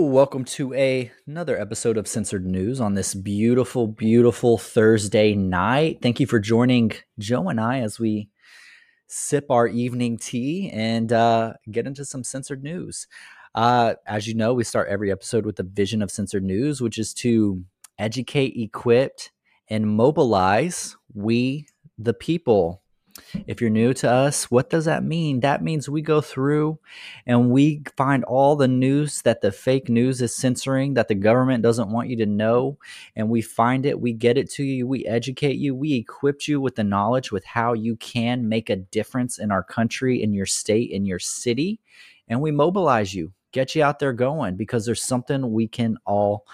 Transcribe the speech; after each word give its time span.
Welcome 0.00 0.44
to 0.44 0.72
a, 0.74 1.10
another 1.26 1.60
episode 1.60 1.96
of 1.96 2.06
Censored 2.06 2.46
News 2.46 2.80
on 2.80 2.94
this 2.94 3.16
beautiful, 3.16 3.88
beautiful 3.88 4.56
Thursday 4.56 5.34
night. 5.34 5.98
Thank 6.00 6.20
you 6.20 6.26
for 6.26 6.38
joining 6.38 6.92
Joe 7.18 7.48
and 7.48 7.60
I 7.60 7.80
as 7.80 7.98
we 7.98 8.28
sip 9.08 9.46
our 9.50 9.66
evening 9.66 10.16
tea 10.16 10.70
and 10.72 11.12
uh, 11.12 11.54
get 11.72 11.88
into 11.88 12.04
some 12.04 12.22
censored 12.22 12.62
news. 12.62 13.08
Uh, 13.56 13.94
as 14.06 14.28
you 14.28 14.34
know, 14.34 14.54
we 14.54 14.62
start 14.62 14.88
every 14.88 15.10
episode 15.10 15.44
with 15.44 15.56
the 15.56 15.64
vision 15.64 16.00
of 16.00 16.12
censored 16.12 16.44
news, 16.44 16.80
which 16.80 16.96
is 16.96 17.12
to 17.14 17.64
educate, 17.98 18.54
equip, 18.56 19.18
and 19.68 19.96
mobilize 19.96 20.96
we, 21.12 21.66
the 21.98 22.14
people. 22.14 22.82
If 23.46 23.60
you're 23.60 23.70
new 23.70 23.92
to 23.94 24.10
us, 24.10 24.50
what 24.50 24.70
does 24.70 24.84
that 24.86 25.04
mean? 25.04 25.40
That 25.40 25.62
means 25.62 25.88
we 25.88 26.02
go 26.02 26.20
through 26.20 26.78
and 27.26 27.50
we 27.50 27.82
find 27.96 28.24
all 28.24 28.56
the 28.56 28.68
news 28.68 29.22
that 29.22 29.40
the 29.40 29.52
fake 29.52 29.88
news 29.88 30.22
is 30.22 30.34
censoring, 30.34 30.94
that 30.94 31.08
the 31.08 31.14
government 31.14 31.62
doesn't 31.62 31.90
want 31.90 32.08
you 32.08 32.16
to 32.16 32.26
know, 32.26 32.78
and 33.16 33.28
we 33.28 33.42
find 33.42 33.86
it, 33.86 34.00
we 34.00 34.12
get 34.12 34.38
it 34.38 34.50
to 34.52 34.64
you, 34.64 34.86
we 34.86 35.04
educate 35.06 35.56
you, 35.56 35.74
we 35.74 35.94
equip 35.94 36.46
you 36.48 36.60
with 36.60 36.76
the 36.76 36.84
knowledge 36.84 37.32
with 37.32 37.44
how 37.44 37.72
you 37.72 37.96
can 37.96 38.48
make 38.48 38.70
a 38.70 38.76
difference 38.76 39.38
in 39.38 39.50
our 39.50 39.62
country, 39.62 40.22
in 40.22 40.32
your 40.32 40.46
state, 40.46 40.90
in 40.90 41.04
your 41.04 41.18
city, 41.18 41.80
and 42.28 42.40
we 42.40 42.50
mobilize 42.50 43.14
you, 43.14 43.32
get 43.52 43.74
you 43.74 43.82
out 43.82 43.98
there 43.98 44.12
going 44.12 44.56
because 44.56 44.84
there's 44.86 45.02
something 45.02 45.52
we 45.52 45.66
can 45.66 45.96
all 46.04 46.46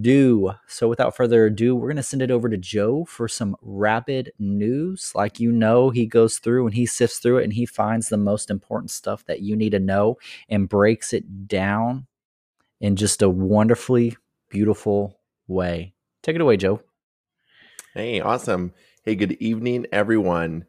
do. 0.00 0.52
So, 0.66 0.88
without 0.88 1.16
further 1.16 1.46
ado, 1.46 1.74
we're 1.74 1.88
going 1.88 1.96
to 1.96 2.02
send 2.02 2.22
it 2.22 2.30
over 2.30 2.48
to 2.48 2.56
Joe 2.56 3.04
for 3.04 3.28
some 3.28 3.56
rapid 3.62 4.32
news. 4.38 5.12
Like 5.14 5.40
you 5.40 5.52
know, 5.52 5.90
he 5.90 6.06
goes 6.06 6.38
through 6.38 6.66
and 6.66 6.74
he 6.74 6.86
sifts 6.86 7.18
through 7.18 7.38
it 7.38 7.44
and 7.44 7.52
he 7.52 7.66
finds 7.66 8.08
the 8.08 8.16
most 8.16 8.50
important 8.50 8.90
stuff 8.90 9.24
that 9.26 9.40
you 9.40 9.56
need 9.56 9.70
to 9.70 9.80
know 9.80 10.18
and 10.48 10.68
breaks 10.68 11.12
it 11.12 11.48
down 11.48 12.06
in 12.80 12.96
just 12.96 13.22
a 13.22 13.28
wonderfully 13.28 14.16
beautiful 14.48 15.18
way. 15.46 15.94
Take 16.22 16.36
it 16.36 16.42
away, 16.42 16.56
Joe. 16.56 16.80
Hey, 17.94 18.20
awesome. 18.20 18.72
Hey, 19.02 19.14
good 19.14 19.32
evening, 19.32 19.86
everyone. 19.92 20.66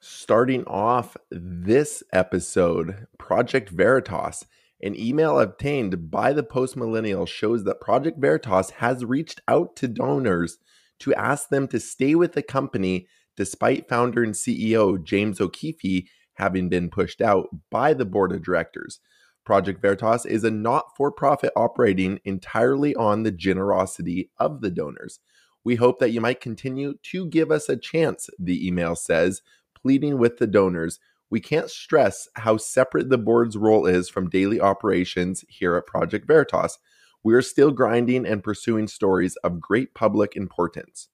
Starting 0.00 0.64
off 0.64 1.16
this 1.30 2.02
episode, 2.12 3.06
Project 3.18 3.68
Veritas 3.68 4.44
an 4.82 4.98
email 4.98 5.38
obtained 5.38 6.10
by 6.10 6.32
the 6.32 6.42
post 6.42 6.76
millennial 6.76 7.26
shows 7.26 7.64
that 7.64 7.80
Project 7.80 8.18
Veritas 8.18 8.70
has 8.70 9.04
reached 9.04 9.40
out 9.46 9.76
to 9.76 9.88
donors 9.88 10.58
to 11.00 11.14
ask 11.14 11.48
them 11.48 11.68
to 11.68 11.80
stay 11.80 12.14
with 12.14 12.32
the 12.32 12.42
company 12.42 13.06
despite 13.36 13.88
founder 13.88 14.22
and 14.22 14.34
CEO 14.34 15.02
James 15.02 15.40
O'Keefe 15.40 16.08
having 16.34 16.68
been 16.68 16.90
pushed 16.90 17.20
out 17.20 17.48
by 17.70 17.92
the 17.94 18.04
board 18.04 18.32
of 18.32 18.42
directors. 18.42 19.00
Project 19.44 19.80
Veritas 19.80 20.26
is 20.26 20.44
a 20.44 20.50
not 20.50 20.96
for 20.96 21.10
profit 21.10 21.52
operating 21.56 22.20
entirely 22.24 22.94
on 22.94 23.22
the 23.22 23.30
generosity 23.30 24.30
of 24.38 24.60
the 24.60 24.70
donors. 24.70 25.20
We 25.64 25.76
hope 25.76 25.98
that 25.98 26.10
you 26.10 26.20
might 26.20 26.40
continue 26.40 26.94
to 27.10 27.26
give 27.26 27.50
us 27.50 27.68
a 27.68 27.76
chance, 27.76 28.30
the 28.38 28.66
email 28.66 28.94
says, 28.94 29.42
pleading 29.74 30.18
with 30.18 30.38
the 30.38 30.46
donors 30.46 30.98
we 31.30 31.40
can't 31.40 31.70
stress 31.70 32.28
how 32.34 32.56
separate 32.56 33.08
the 33.08 33.18
board's 33.18 33.56
role 33.56 33.86
is 33.86 34.08
from 34.08 34.28
daily 34.28 34.60
operations 34.60 35.44
here 35.48 35.76
at 35.76 35.86
Project 35.86 36.26
Veritas. 36.26 36.78
We 37.22 37.34
are 37.34 37.42
still 37.42 37.70
grinding 37.70 38.26
and 38.26 38.42
pursuing 38.42 38.88
stories 38.88 39.36
of 39.36 39.60
great 39.60 39.94
public 39.94 40.36
importance. 40.36 41.08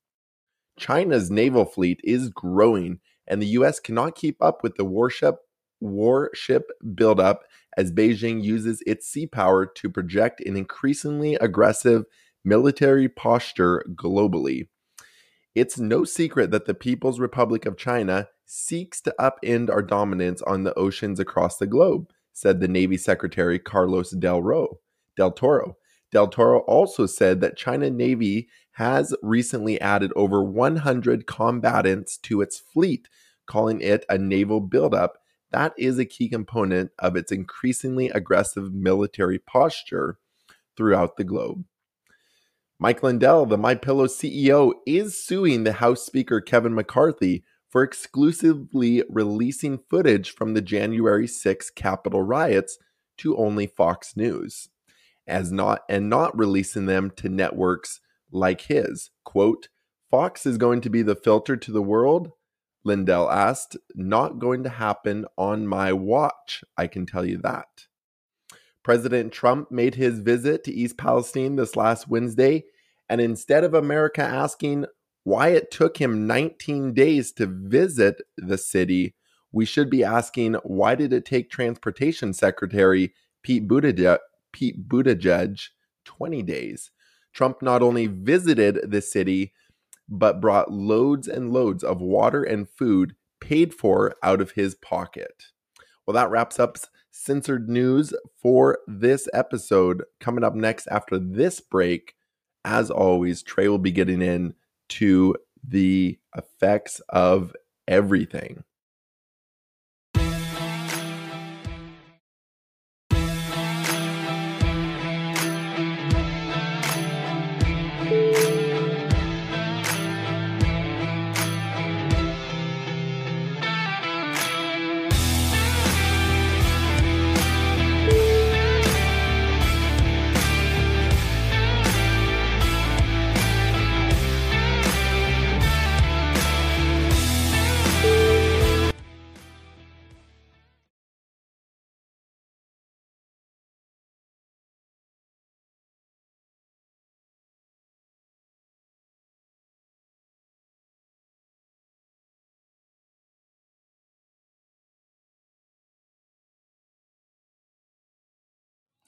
China's 0.79 1.31
naval 1.31 1.67
fleet 1.67 2.01
is 2.03 2.31
growing, 2.31 3.01
and 3.27 3.43
the 3.43 3.47
U.S. 3.49 3.79
cannot 3.79 4.15
keep 4.15 4.43
up 4.43 4.63
with 4.63 4.77
the 4.77 4.85
warship 4.85 5.37
warship 5.81 6.71
buildup 6.95 7.43
as 7.77 7.93
Beijing 7.93 8.43
uses 8.43 8.83
its 8.87 9.07
sea 9.07 9.27
power 9.27 9.67
to 9.67 9.91
project 9.91 10.41
an 10.41 10.57
increasingly 10.57 11.35
aggressive 11.35 12.05
military 12.43 13.09
posture 13.11 13.85
globally. 13.95 14.69
It's 15.55 15.79
no 15.79 16.05
secret 16.05 16.51
that 16.51 16.65
the 16.65 16.75
People's 16.75 17.21
Republic 17.21 17.67
of 17.67 17.77
China 17.77 18.29
seeks 18.47 19.01
to 19.03 19.15
upend 19.19 19.69
our 19.69 19.83
dominance 19.83 20.41
on 20.43 20.65
the 20.65 20.75
oceans 20.75 21.21
across 21.21 21.59
the 21.59 21.67
globe, 21.67 22.11
said 22.33 22.61
the 22.61 22.69
Navy 22.69 22.97
Secretary 22.97 23.59
Carlos 23.59 24.11
Del, 24.13 24.43
Ro, 24.43 24.81
Del 25.17 25.33
Toro. 25.33 25.77
Del 26.13 26.29
Toro 26.29 26.61
also 26.61 27.07
said 27.07 27.41
that 27.41 27.57
China 27.57 27.91
Navy 27.91 28.49
has 28.73 29.15
recently 29.23 29.81
added 29.81 30.13
over 30.15 30.43
100 30.43 31.27
combatants 31.27 32.17
to 32.19 32.41
its 32.41 32.59
fleet, 32.59 33.09
calling 33.47 33.81
it 33.81 34.05
a 34.09 34.17
naval 34.17 34.61
buildup. 34.61 35.19
That 35.51 35.75
is 35.77 35.99
a 35.99 36.05
key 36.05 36.29
component 36.29 36.91
of 36.99 37.17
its 37.17 37.33
increasingly 37.33 38.09
aggressive 38.11 38.73
military 38.73 39.39
posture 39.39 40.19
throughout 40.77 41.17
the 41.17 41.25
globe. 41.25 41.65
Mike 42.79 43.03
Lindell, 43.03 43.47
the 43.47 43.57
MyPillow 43.57 44.07
CEO, 44.07 44.75
is 44.87 45.25
suing 45.25 45.65
the 45.65 45.73
House 45.75 46.05
Speaker 46.05 46.43
Kevin 46.43 46.75
McCarthy 46.75 47.43
for 47.77 47.83
exclusively 47.83 49.05
releasing 49.07 49.77
footage 49.91 50.31
from 50.31 50.55
the 50.55 50.63
January 50.63 51.27
6 51.27 51.69
Capitol 51.73 52.23
riots 52.23 52.79
to 53.19 53.37
only 53.37 53.67
Fox 53.67 54.17
News, 54.17 54.71
as 55.27 55.53
not 55.53 55.83
and 55.87 56.09
not 56.09 56.35
releasing 56.39 56.87
them 56.87 57.13
to 57.17 57.29
networks 57.29 58.01
like 58.33 58.63
his. 58.63 59.11
Quote, 59.25 59.69
Fox 60.11 60.47
is 60.47 60.57
going 60.57 60.81
to 60.81 60.89
be 60.89 61.03
the 61.03 61.15
filter 61.15 61.55
to 61.55 61.71
the 61.71 61.83
world? 61.83 62.33
Lindell 62.83 63.31
asked. 63.31 63.77
Not 63.95 64.39
going 64.39 64.63
to 64.63 64.71
happen 64.71 65.27
on 65.37 65.67
my 65.67 65.93
watch, 65.93 66.65
I 66.79 66.87
can 66.87 67.05
tell 67.05 67.27
you 67.27 67.37
that. 67.43 67.89
President 68.83 69.35
Trump 69.35 69.71
made 69.71 69.97
his 69.97 70.21
visit 70.21 70.65
to 70.65 70.73
East 70.73 70.97
Palestine 70.97 71.57
this 71.57 71.77
last 71.77 72.09
Wednesday, 72.09 72.65
and 73.07 73.21
instead 73.21 73.65
of 73.65 73.75
America 73.75 74.23
asking, 74.23 74.87
why 75.27 75.49
it 75.49 75.73
took 75.73 75.97
him 75.97 76.29
19 76.29 76.95
days 76.95 77.33
to 77.33 77.47
visit 77.47 78.23
the 78.37 78.57
city, 78.57 79.17
we 79.51 79.65
should 79.65 79.91
be 79.91 80.05
asking 80.05 80.55
why 80.63 80.95
did 80.95 81.13
it 81.13 81.25
take 81.25 81.51
Transportation 81.51 82.33
Secretary 82.33 83.13
Pete 83.43 83.67
Buttigieg, 83.67 84.19
Pete 84.53 84.89
Buttigieg 84.89 85.71
20 86.05 86.43
days? 86.45 86.93
Trump 87.33 87.61
not 87.61 87.83
only 87.83 88.07
visited 88.07 88.89
the 88.89 89.03
city, 89.03 89.53
but 90.09 90.41
brought 90.41 90.71
loads 90.71 91.27
and 91.27 91.53
loads 91.53 91.83
of 91.83 92.01
water 92.01 92.45
and 92.45 92.69
food 92.69 93.17
paid 93.41 93.75
for 93.75 94.15
out 94.23 94.41
of 94.41 94.53
his 94.53 94.77
pocket. 94.77 95.47
Well, 96.07 96.15
that 96.15 96.31
wraps 96.31 96.61
up 96.61 96.77
censored 97.11 97.69
news 97.69 98.15
for 98.41 98.79
this 98.87 99.29
episode. 99.35 100.05
Coming 100.21 100.45
up 100.45 100.55
next 100.55 100.87
after 100.87 101.19
this 101.19 101.61
break, 101.61 102.15
as 102.65 102.93
always, 102.93 103.43
Trey 103.43 103.67
will 103.67 103.79
be 103.79 103.91
getting 103.91 104.23
in 104.23 104.55
to 104.89 105.37
the 105.67 106.19
effects 106.37 107.01
of 107.09 107.55
everything. 107.89 108.65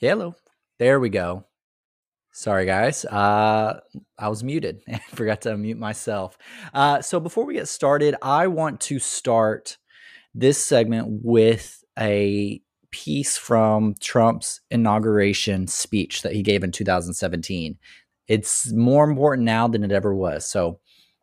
Hello. 0.01 0.37
There 0.79 1.01
we 1.01 1.09
go. 1.09 1.45
Sorry, 2.31 2.67
guys. 2.67 3.05
Uh, 3.05 3.81
I 4.17 4.29
was 4.29 4.45
muted. 4.45 4.81
and 4.87 5.03
forgot 5.03 5.41
to 5.41 5.49
unmute 5.51 5.77
myself. 5.77 6.39
Uh, 6.73 7.03
so 7.03 7.19
before 7.19 7.45
we 7.45 7.55
get 7.55 7.67
started, 7.67 8.15
I 8.23 8.47
want 8.47 8.81
to 8.83 9.01
start 9.01 9.77
this 10.37 10.65
segment 10.65 11.09
with 11.25 11.83
a 11.99 12.63
piece 12.93 13.37
from 13.37 13.97
Trump's 13.99 14.61
inauguration 14.71 15.67
speech 15.67 16.23
that 16.23 16.33
he 16.33 16.45
gave 16.45 16.63
in 16.63 16.71
2017. 16.71 17.77
It's 18.29 18.73
more 18.73 19.03
important 19.03 19.47
now 19.47 19.67
than 19.67 19.83
it 19.83 19.91
ever 19.91 20.15
was. 20.15 20.49
So 20.49 20.79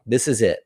this 0.05 0.27
is 0.27 0.41
it. 0.41 0.64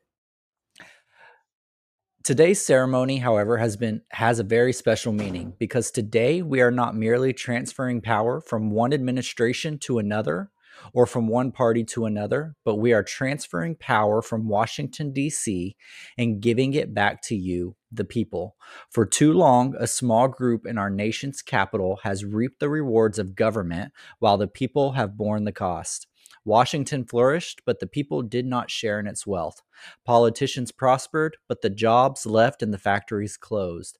Today's 2.22 2.64
ceremony, 2.64 3.16
however, 3.16 3.56
has 3.56 3.78
been 3.78 4.02
has 4.10 4.38
a 4.38 4.44
very 4.44 4.74
special 4.74 5.10
meaning 5.10 5.54
because 5.58 5.90
today 5.90 6.42
we 6.42 6.60
are 6.60 6.70
not 6.70 6.94
merely 6.94 7.32
transferring 7.32 8.02
power 8.02 8.42
from 8.42 8.70
one 8.70 8.92
administration 8.92 9.78
to 9.78 9.98
another 9.98 10.50
or 10.92 11.06
from 11.06 11.28
one 11.28 11.50
party 11.50 11.82
to 11.82 12.04
another, 12.04 12.56
but 12.62 12.76
we 12.76 12.92
are 12.92 13.02
transferring 13.02 13.74
power 13.74 14.20
from 14.20 14.48
Washington 14.48 15.14
D.C. 15.14 15.74
and 16.18 16.42
giving 16.42 16.74
it 16.74 16.92
back 16.92 17.22
to 17.22 17.34
you, 17.34 17.74
the 17.90 18.04
people. 18.04 18.54
For 18.90 19.06
too 19.06 19.32
long, 19.32 19.74
a 19.78 19.86
small 19.86 20.28
group 20.28 20.66
in 20.66 20.76
our 20.76 20.90
nation's 20.90 21.40
capital 21.40 22.00
has 22.02 22.22
reaped 22.22 22.60
the 22.60 22.68
rewards 22.68 23.18
of 23.18 23.34
government 23.34 23.92
while 24.18 24.36
the 24.36 24.46
people 24.46 24.92
have 24.92 25.16
borne 25.16 25.44
the 25.44 25.52
cost. 25.52 26.06
Washington 26.44 27.04
flourished, 27.04 27.62
but 27.66 27.80
the 27.80 27.86
people 27.86 28.22
did 28.22 28.46
not 28.46 28.70
share 28.70 28.98
in 28.98 29.06
its 29.06 29.26
wealth. 29.26 29.62
Politicians 30.04 30.72
prospered, 30.72 31.36
but 31.48 31.62
the 31.62 31.70
jobs 31.70 32.26
left 32.26 32.62
and 32.62 32.72
the 32.72 32.78
factories 32.78 33.36
closed. 33.36 33.98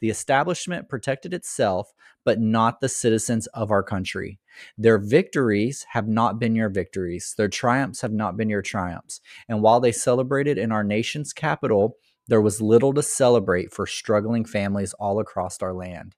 The 0.00 0.10
establishment 0.10 0.88
protected 0.88 1.34
itself, 1.34 1.92
but 2.24 2.40
not 2.40 2.80
the 2.80 2.88
citizens 2.88 3.46
of 3.48 3.70
our 3.70 3.82
country. 3.82 4.38
Their 4.78 4.98
victories 4.98 5.86
have 5.90 6.08
not 6.08 6.38
been 6.38 6.54
your 6.54 6.70
victories. 6.70 7.34
Their 7.36 7.48
triumphs 7.48 8.00
have 8.00 8.12
not 8.12 8.36
been 8.36 8.48
your 8.48 8.62
triumphs. 8.62 9.20
And 9.48 9.62
while 9.62 9.80
they 9.80 9.92
celebrated 9.92 10.58
in 10.58 10.72
our 10.72 10.84
nation's 10.84 11.32
capital, 11.32 11.96
there 12.28 12.40
was 12.40 12.62
little 12.62 12.94
to 12.94 13.02
celebrate 13.02 13.72
for 13.72 13.86
struggling 13.86 14.44
families 14.44 14.94
all 14.94 15.18
across 15.18 15.60
our 15.60 15.74
land. 15.74 16.14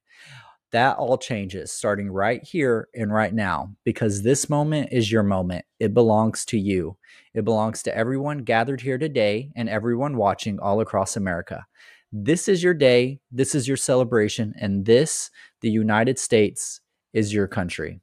That 0.72 0.96
all 0.96 1.18
changes 1.18 1.70
starting 1.70 2.10
right 2.10 2.42
here 2.42 2.88
and 2.94 3.12
right 3.12 3.32
now 3.32 3.74
because 3.84 4.22
this 4.22 4.48
moment 4.48 4.88
is 4.90 5.12
your 5.12 5.22
moment. 5.22 5.66
It 5.78 5.92
belongs 5.92 6.46
to 6.46 6.58
you. 6.58 6.96
It 7.34 7.44
belongs 7.44 7.82
to 7.82 7.96
everyone 7.96 8.38
gathered 8.38 8.80
here 8.80 8.96
today 8.96 9.52
and 9.54 9.68
everyone 9.68 10.16
watching 10.16 10.58
all 10.58 10.80
across 10.80 11.14
America. 11.14 11.66
This 12.10 12.48
is 12.48 12.62
your 12.62 12.72
day. 12.72 13.20
This 13.30 13.54
is 13.54 13.68
your 13.68 13.76
celebration. 13.76 14.54
And 14.58 14.86
this, 14.86 15.30
the 15.60 15.70
United 15.70 16.18
States, 16.18 16.80
is 17.12 17.34
your 17.34 17.48
country. 17.48 18.00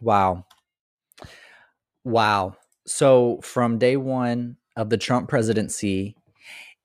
Wow. 0.00 0.46
Wow. 2.02 2.56
So 2.86 3.38
from 3.42 3.78
day 3.78 3.96
one 3.96 4.56
of 4.76 4.90
the 4.90 4.96
Trump 4.96 5.28
presidency, 5.28 6.16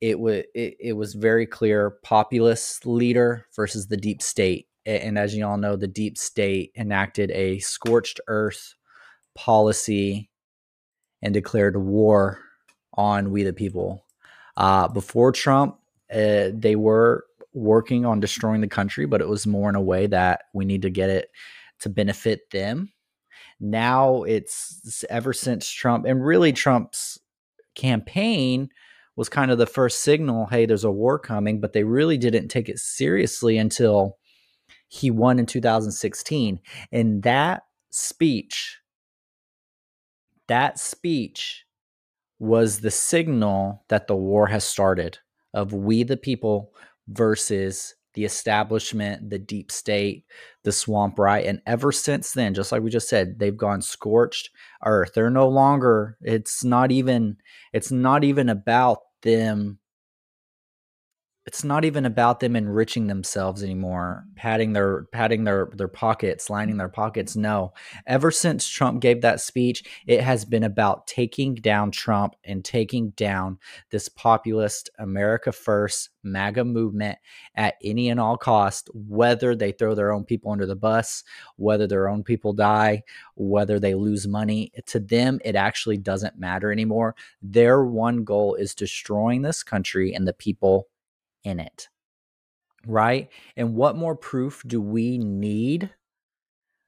it 0.02 0.20
was 0.20 0.44
it, 0.54 0.76
it 0.80 0.94
was 0.94 1.16
very 1.16 1.48
clear 1.48 1.92
populist 2.04 2.86
leader 2.86 3.48
versus 3.56 3.88
the 3.88 3.98
deep 3.98 4.22
state 4.22 4.68
and 4.86 5.18
as 5.18 5.36
you 5.36 5.46
all 5.46 5.58
know, 5.58 5.76
the 5.76 5.88
deep 5.88 6.18
state 6.18 6.72
enacted 6.76 7.32
a 7.32 7.60
scorched 7.60 8.20
earth 8.28 8.76
policy 9.34 10.30
and 11.22 11.34
declared 11.34 11.78
war 11.78 12.40
on 12.94 13.32
we 13.32 13.44
the 13.44 13.54
people. 13.54 14.06
Uh, 14.58 14.88
before 14.88 15.32
Trump, 15.32 15.78
uh, 16.14 16.50
they 16.54 16.76
were 16.76 17.26
working 17.54 18.06
on 18.06 18.20
destroying 18.20 18.62
the 18.62 18.68
country, 18.68 19.06
but 19.06 19.22
it 19.22 19.28
was 19.28 19.48
more 19.48 19.70
in 19.70 19.76
a 19.76 19.82
way 19.82 20.08
that 20.08 20.44
we 20.54 20.66
need 20.66 20.84
to 20.84 20.90
get 20.90 21.10
it 21.10 21.30
to 21.80 21.90
benefit 21.90 22.50
them. 22.52 22.92
Now 23.60 24.24
it's 24.24 25.04
ever 25.10 25.34
since 25.34 25.70
Trump, 25.70 26.06
and 26.06 26.26
really 26.26 26.54
Trump's 26.54 27.20
campaign 27.74 28.70
was 29.16 29.30
kind 29.30 29.50
of 29.50 29.58
the 29.58 29.66
first 29.66 30.02
signal 30.02 30.46
hey, 30.48 30.66
there's 30.66 30.84
a 30.84 30.92
war 30.92 31.18
coming, 31.18 31.60
but 31.60 31.74
they 31.74 31.84
really 31.84 32.18
didn't 32.18 32.50
take 32.50 32.70
it 32.70 32.80
seriously 32.80 33.58
until 33.58 34.18
he 34.96 35.12
won 35.12 35.40
in 35.40 35.46
2016. 35.46 36.60
And 36.92 37.24
that 37.24 37.64
speech, 37.90 38.80
that 40.48 40.80
speech 40.80 41.66
was 42.40 42.80
the 42.80 42.92
signal 42.92 43.84
that 43.90 44.08
the 44.08 44.16
war 44.16 44.48
has 44.48 44.64
started 44.64 45.20
of 45.54 45.74
we 45.74 46.04
the 46.04 46.18
people 46.18 46.74
versus 47.08 47.96
the 48.14 48.24
establishment, 48.24 49.30
the 49.30 49.40
deep 49.40 49.72
state, 49.72 50.26
the 50.64 50.72
swamp 50.72 51.20
right. 51.20 51.46
And 51.46 51.62
ever 51.66 51.92
since 51.92 52.32
then, 52.32 52.54
just 52.54 52.72
like 52.72 52.82
we 52.82 52.90
just 52.90 53.10
said, 53.10 53.40
they've 53.40 53.56
gone 53.56 53.82
scorched 53.82 54.50
earth. 54.86 55.12
They're 55.14 55.30
no 55.30 55.50
longer, 55.50 56.18
it's 56.22 56.64
not 56.64 56.92
even, 56.92 57.38
it's 57.74 57.92
not 57.92 58.24
even 58.24 58.48
about 58.48 59.00
them 59.22 59.80
it's 61.46 61.64
not 61.64 61.86
even 61.86 62.06
about 62.06 62.40
them 62.40 62.56
enriching 62.56 63.08
themselves 63.08 63.64
anymore 63.64 64.26
padding 64.36 64.74
their 64.74 65.04
padding 65.12 65.44
their 65.44 65.70
their 65.74 65.88
pockets 65.88 66.50
lining 66.50 66.78
their 66.78 66.90
pockets. 66.90 67.36
No 67.36 67.74
ever 68.08 68.32
since 68.32 68.68
trump 68.68 69.02
gave 69.02 69.22
that 69.22 69.40
speech 69.40 69.84
it 70.08 70.22
has 70.22 70.46
been 70.46 70.64
about 70.64 71.08
taking 71.08 71.56
down 71.56 71.92
trump 71.92 72.36
and 72.44 72.64
taking 72.64 73.12
down 73.12 73.58
this 73.92 74.10
populist 74.10 74.90
america 75.00 75.52
first 75.52 76.10
maga 76.24 76.66
movement 76.66 77.18
at 77.56 77.76
any 77.84 78.10
and 78.10 78.20
all 78.20 78.38
cost 78.38 78.90
whether 78.94 79.56
they 79.56 79.72
throw 79.72 79.94
their 79.94 80.12
own 80.12 80.24
people 80.24 80.52
under 80.52 80.66
the 80.66 80.76
bus 80.76 81.24
whether 81.58 81.88
their 81.88 82.10
own 82.10 82.24
people 82.24 82.54
die 82.54 83.04
whether 83.36 83.80
they 83.80 83.94
lose 83.96 84.28
money. 84.28 84.72
To 84.88 85.00
them 85.00 85.40
it 85.44 85.56
actually 85.56 85.98
doesn't 85.98 86.40
matter 86.40 86.72
anymore. 86.72 87.16
Their 87.42 87.84
one 87.84 88.24
goal 88.24 88.56
is 88.56 88.74
destroying 88.74 89.42
this 89.42 89.64
country 89.64 90.14
and 90.14 90.28
the 90.28 90.34
people 90.34 90.88
in 91.46 91.60
it. 91.60 91.88
Right? 92.86 93.30
And 93.56 93.76
what 93.76 93.96
more 93.96 94.16
proof 94.16 94.64
do 94.66 94.82
we 94.82 95.18
need 95.18 95.92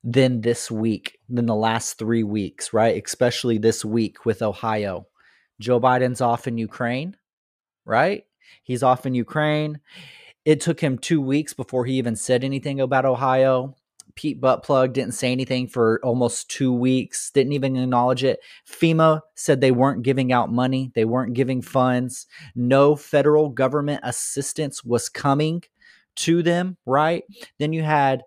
than 0.03 0.41
this 0.41 0.71
week, 0.71 1.19
than 1.27 1.47
the 1.47 1.55
last 1.55 1.97
three 1.97 2.23
weeks, 2.23 2.71
right? 2.71 3.03
Especially 3.03 3.57
this 3.57 3.83
week 3.83 4.25
with 4.25 4.41
Ohio. 4.41 5.07
Joe 5.59 5.79
Biden's 5.79 6.21
off 6.21 6.47
in 6.47 6.57
Ukraine, 6.57 7.17
right? 7.85 8.25
He's 8.63 8.83
off 8.83 9.05
in 9.05 9.15
Ukraine. 9.15 9.79
It 10.45 10.61
took 10.61 10.79
him 10.79 10.97
two 10.97 11.19
weeks 11.19 11.53
before 11.53 11.85
he 11.85 11.95
even 11.95 12.15
said 12.15 12.43
anything 12.43 12.79
about 12.79 13.05
Ohio. 13.05 13.75
Pete 14.17 14.41
Buttplug 14.41 14.93
didn't 14.93 15.13
say 15.13 15.31
anything 15.31 15.67
for 15.67 16.01
almost 16.03 16.49
two 16.49 16.73
weeks, 16.73 17.31
didn't 17.31 17.53
even 17.53 17.77
acknowledge 17.77 18.23
it. 18.23 18.39
FEMA 18.69 19.21
said 19.35 19.61
they 19.61 19.71
weren't 19.71 20.03
giving 20.03 20.33
out 20.33 20.51
money, 20.51 20.91
they 20.95 21.05
weren't 21.05 21.35
giving 21.35 21.61
funds. 21.61 22.25
No 22.55 22.95
federal 22.95 23.49
government 23.49 24.01
assistance 24.03 24.83
was 24.83 25.07
coming 25.07 25.63
to 26.15 26.41
them, 26.41 26.77
right? 26.85 27.23
Then 27.59 27.71
you 27.73 27.83
had 27.83 28.23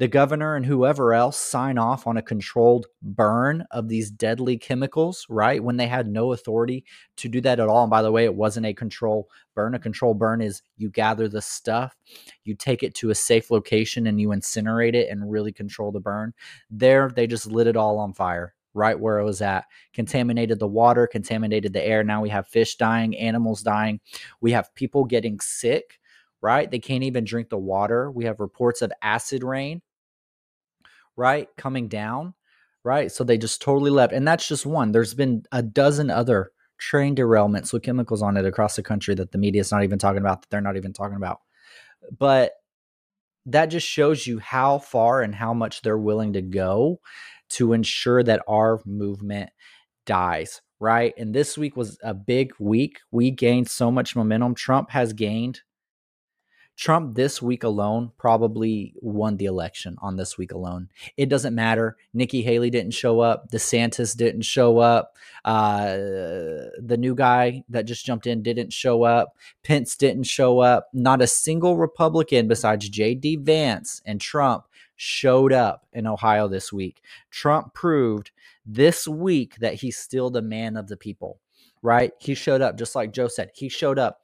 the 0.00 0.08
governor 0.08 0.56
and 0.56 0.64
whoever 0.64 1.12
else 1.12 1.36
sign 1.36 1.76
off 1.76 2.06
on 2.06 2.16
a 2.16 2.22
controlled 2.22 2.86
burn 3.02 3.66
of 3.70 3.86
these 3.88 4.10
deadly 4.10 4.56
chemicals, 4.56 5.26
right? 5.28 5.62
When 5.62 5.76
they 5.76 5.88
had 5.88 6.08
no 6.08 6.32
authority 6.32 6.86
to 7.16 7.28
do 7.28 7.42
that 7.42 7.60
at 7.60 7.68
all. 7.68 7.82
And 7.82 7.90
by 7.90 8.00
the 8.00 8.10
way, 8.10 8.24
it 8.24 8.34
wasn't 8.34 8.64
a 8.64 8.72
control 8.72 9.28
burn. 9.54 9.74
A 9.74 9.78
control 9.78 10.14
burn 10.14 10.40
is 10.40 10.62
you 10.78 10.88
gather 10.88 11.28
the 11.28 11.42
stuff, 11.42 11.94
you 12.44 12.54
take 12.54 12.82
it 12.82 12.94
to 12.94 13.10
a 13.10 13.14
safe 13.14 13.50
location, 13.50 14.06
and 14.06 14.18
you 14.18 14.30
incinerate 14.30 14.94
it 14.94 15.10
and 15.10 15.30
really 15.30 15.52
control 15.52 15.92
the 15.92 16.00
burn. 16.00 16.32
There, 16.70 17.10
they 17.14 17.26
just 17.26 17.46
lit 17.46 17.66
it 17.66 17.76
all 17.76 17.98
on 17.98 18.14
fire 18.14 18.54
right 18.72 18.98
where 18.98 19.18
it 19.18 19.24
was 19.24 19.42
at. 19.42 19.66
Contaminated 19.92 20.58
the 20.58 20.66
water, 20.66 21.06
contaminated 21.06 21.74
the 21.74 21.86
air. 21.86 22.02
Now 22.02 22.22
we 22.22 22.30
have 22.30 22.48
fish 22.48 22.76
dying, 22.76 23.14
animals 23.18 23.62
dying. 23.62 24.00
We 24.40 24.52
have 24.52 24.74
people 24.74 25.04
getting 25.04 25.40
sick, 25.40 25.98
right? 26.40 26.70
They 26.70 26.78
can't 26.78 27.04
even 27.04 27.24
drink 27.24 27.50
the 27.50 27.58
water. 27.58 28.10
We 28.10 28.24
have 28.24 28.40
reports 28.40 28.80
of 28.80 28.92
acid 29.02 29.44
rain 29.44 29.82
right? 31.16 31.48
Coming 31.56 31.88
down, 31.88 32.34
right? 32.84 33.10
So 33.10 33.24
they 33.24 33.38
just 33.38 33.62
totally 33.62 33.90
left. 33.90 34.12
And 34.12 34.26
that's 34.26 34.46
just 34.46 34.66
one. 34.66 34.92
There's 34.92 35.14
been 35.14 35.44
a 35.52 35.62
dozen 35.62 36.10
other 36.10 36.50
train 36.78 37.14
derailments 37.14 37.72
with 37.72 37.82
chemicals 37.82 38.22
on 38.22 38.36
it 38.36 38.46
across 38.46 38.76
the 38.76 38.82
country 38.82 39.14
that 39.14 39.32
the 39.32 39.38
media 39.38 39.60
is 39.60 39.70
not 39.70 39.84
even 39.84 39.98
talking 39.98 40.20
about, 40.20 40.42
that 40.42 40.50
they're 40.50 40.60
not 40.60 40.76
even 40.76 40.92
talking 40.92 41.16
about. 41.16 41.40
But 42.18 42.52
that 43.46 43.66
just 43.66 43.86
shows 43.86 44.26
you 44.26 44.38
how 44.38 44.78
far 44.78 45.22
and 45.22 45.34
how 45.34 45.54
much 45.54 45.82
they're 45.82 45.98
willing 45.98 46.32
to 46.34 46.42
go 46.42 47.00
to 47.50 47.72
ensure 47.72 48.22
that 48.22 48.42
our 48.48 48.80
movement 48.86 49.50
dies, 50.06 50.62
right? 50.78 51.14
And 51.18 51.34
this 51.34 51.58
week 51.58 51.76
was 51.76 51.98
a 52.02 52.14
big 52.14 52.52
week. 52.58 53.00
We 53.10 53.30
gained 53.30 53.68
so 53.68 53.90
much 53.90 54.16
momentum. 54.16 54.54
Trump 54.54 54.90
has 54.90 55.12
gained 55.12 55.60
Trump 56.76 57.14
this 57.14 57.42
week 57.42 57.62
alone 57.62 58.10
probably 58.16 58.94
won 59.02 59.36
the 59.36 59.44
election 59.44 59.96
on 60.00 60.16
this 60.16 60.38
week 60.38 60.52
alone. 60.52 60.88
It 61.16 61.28
doesn't 61.28 61.54
matter. 61.54 61.96
Nikki 62.14 62.40
Haley 62.40 62.70
didn't 62.70 62.94
show 62.94 63.20
up. 63.20 63.50
DeSantis 63.50 64.16
didn't 64.16 64.42
show 64.42 64.78
up. 64.78 65.14
Uh, 65.44 65.96
the 66.78 66.96
new 66.98 67.14
guy 67.14 67.64
that 67.68 67.84
just 67.84 68.06
jumped 68.06 68.26
in 68.26 68.42
didn't 68.42 68.72
show 68.72 69.02
up. 69.02 69.36
Pence 69.62 69.94
didn't 69.94 70.24
show 70.24 70.60
up. 70.60 70.88
Not 70.94 71.20
a 71.20 71.26
single 71.26 71.76
Republican 71.76 72.48
besides 72.48 72.88
J.D. 72.88 73.36
Vance 73.36 74.00
and 74.06 74.18
Trump 74.18 74.64
showed 74.96 75.52
up 75.52 75.86
in 75.92 76.06
Ohio 76.06 76.48
this 76.48 76.72
week. 76.72 77.02
Trump 77.30 77.72
proved 77.74 78.30
this 78.66 79.08
week 79.08 79.56
that 79.56 79.74
he's 79.74 79.96
still 79.96 80.30
the 80.30 80.42
man 80.42 80.76
of 80.76 80.88
the 80.88 80.96
people, 80.96 81.40
right? 81.82 82.12
He 82.18 82.34
showed 82.34 82.60
up, 82.60 82.78
just 82.78 82.94
like 82.94 83.12
Joe 83.12 83.28
said, 83.28 83.50
he 83.54 83.68
showed 83.68 83.98
up 83.98 84.20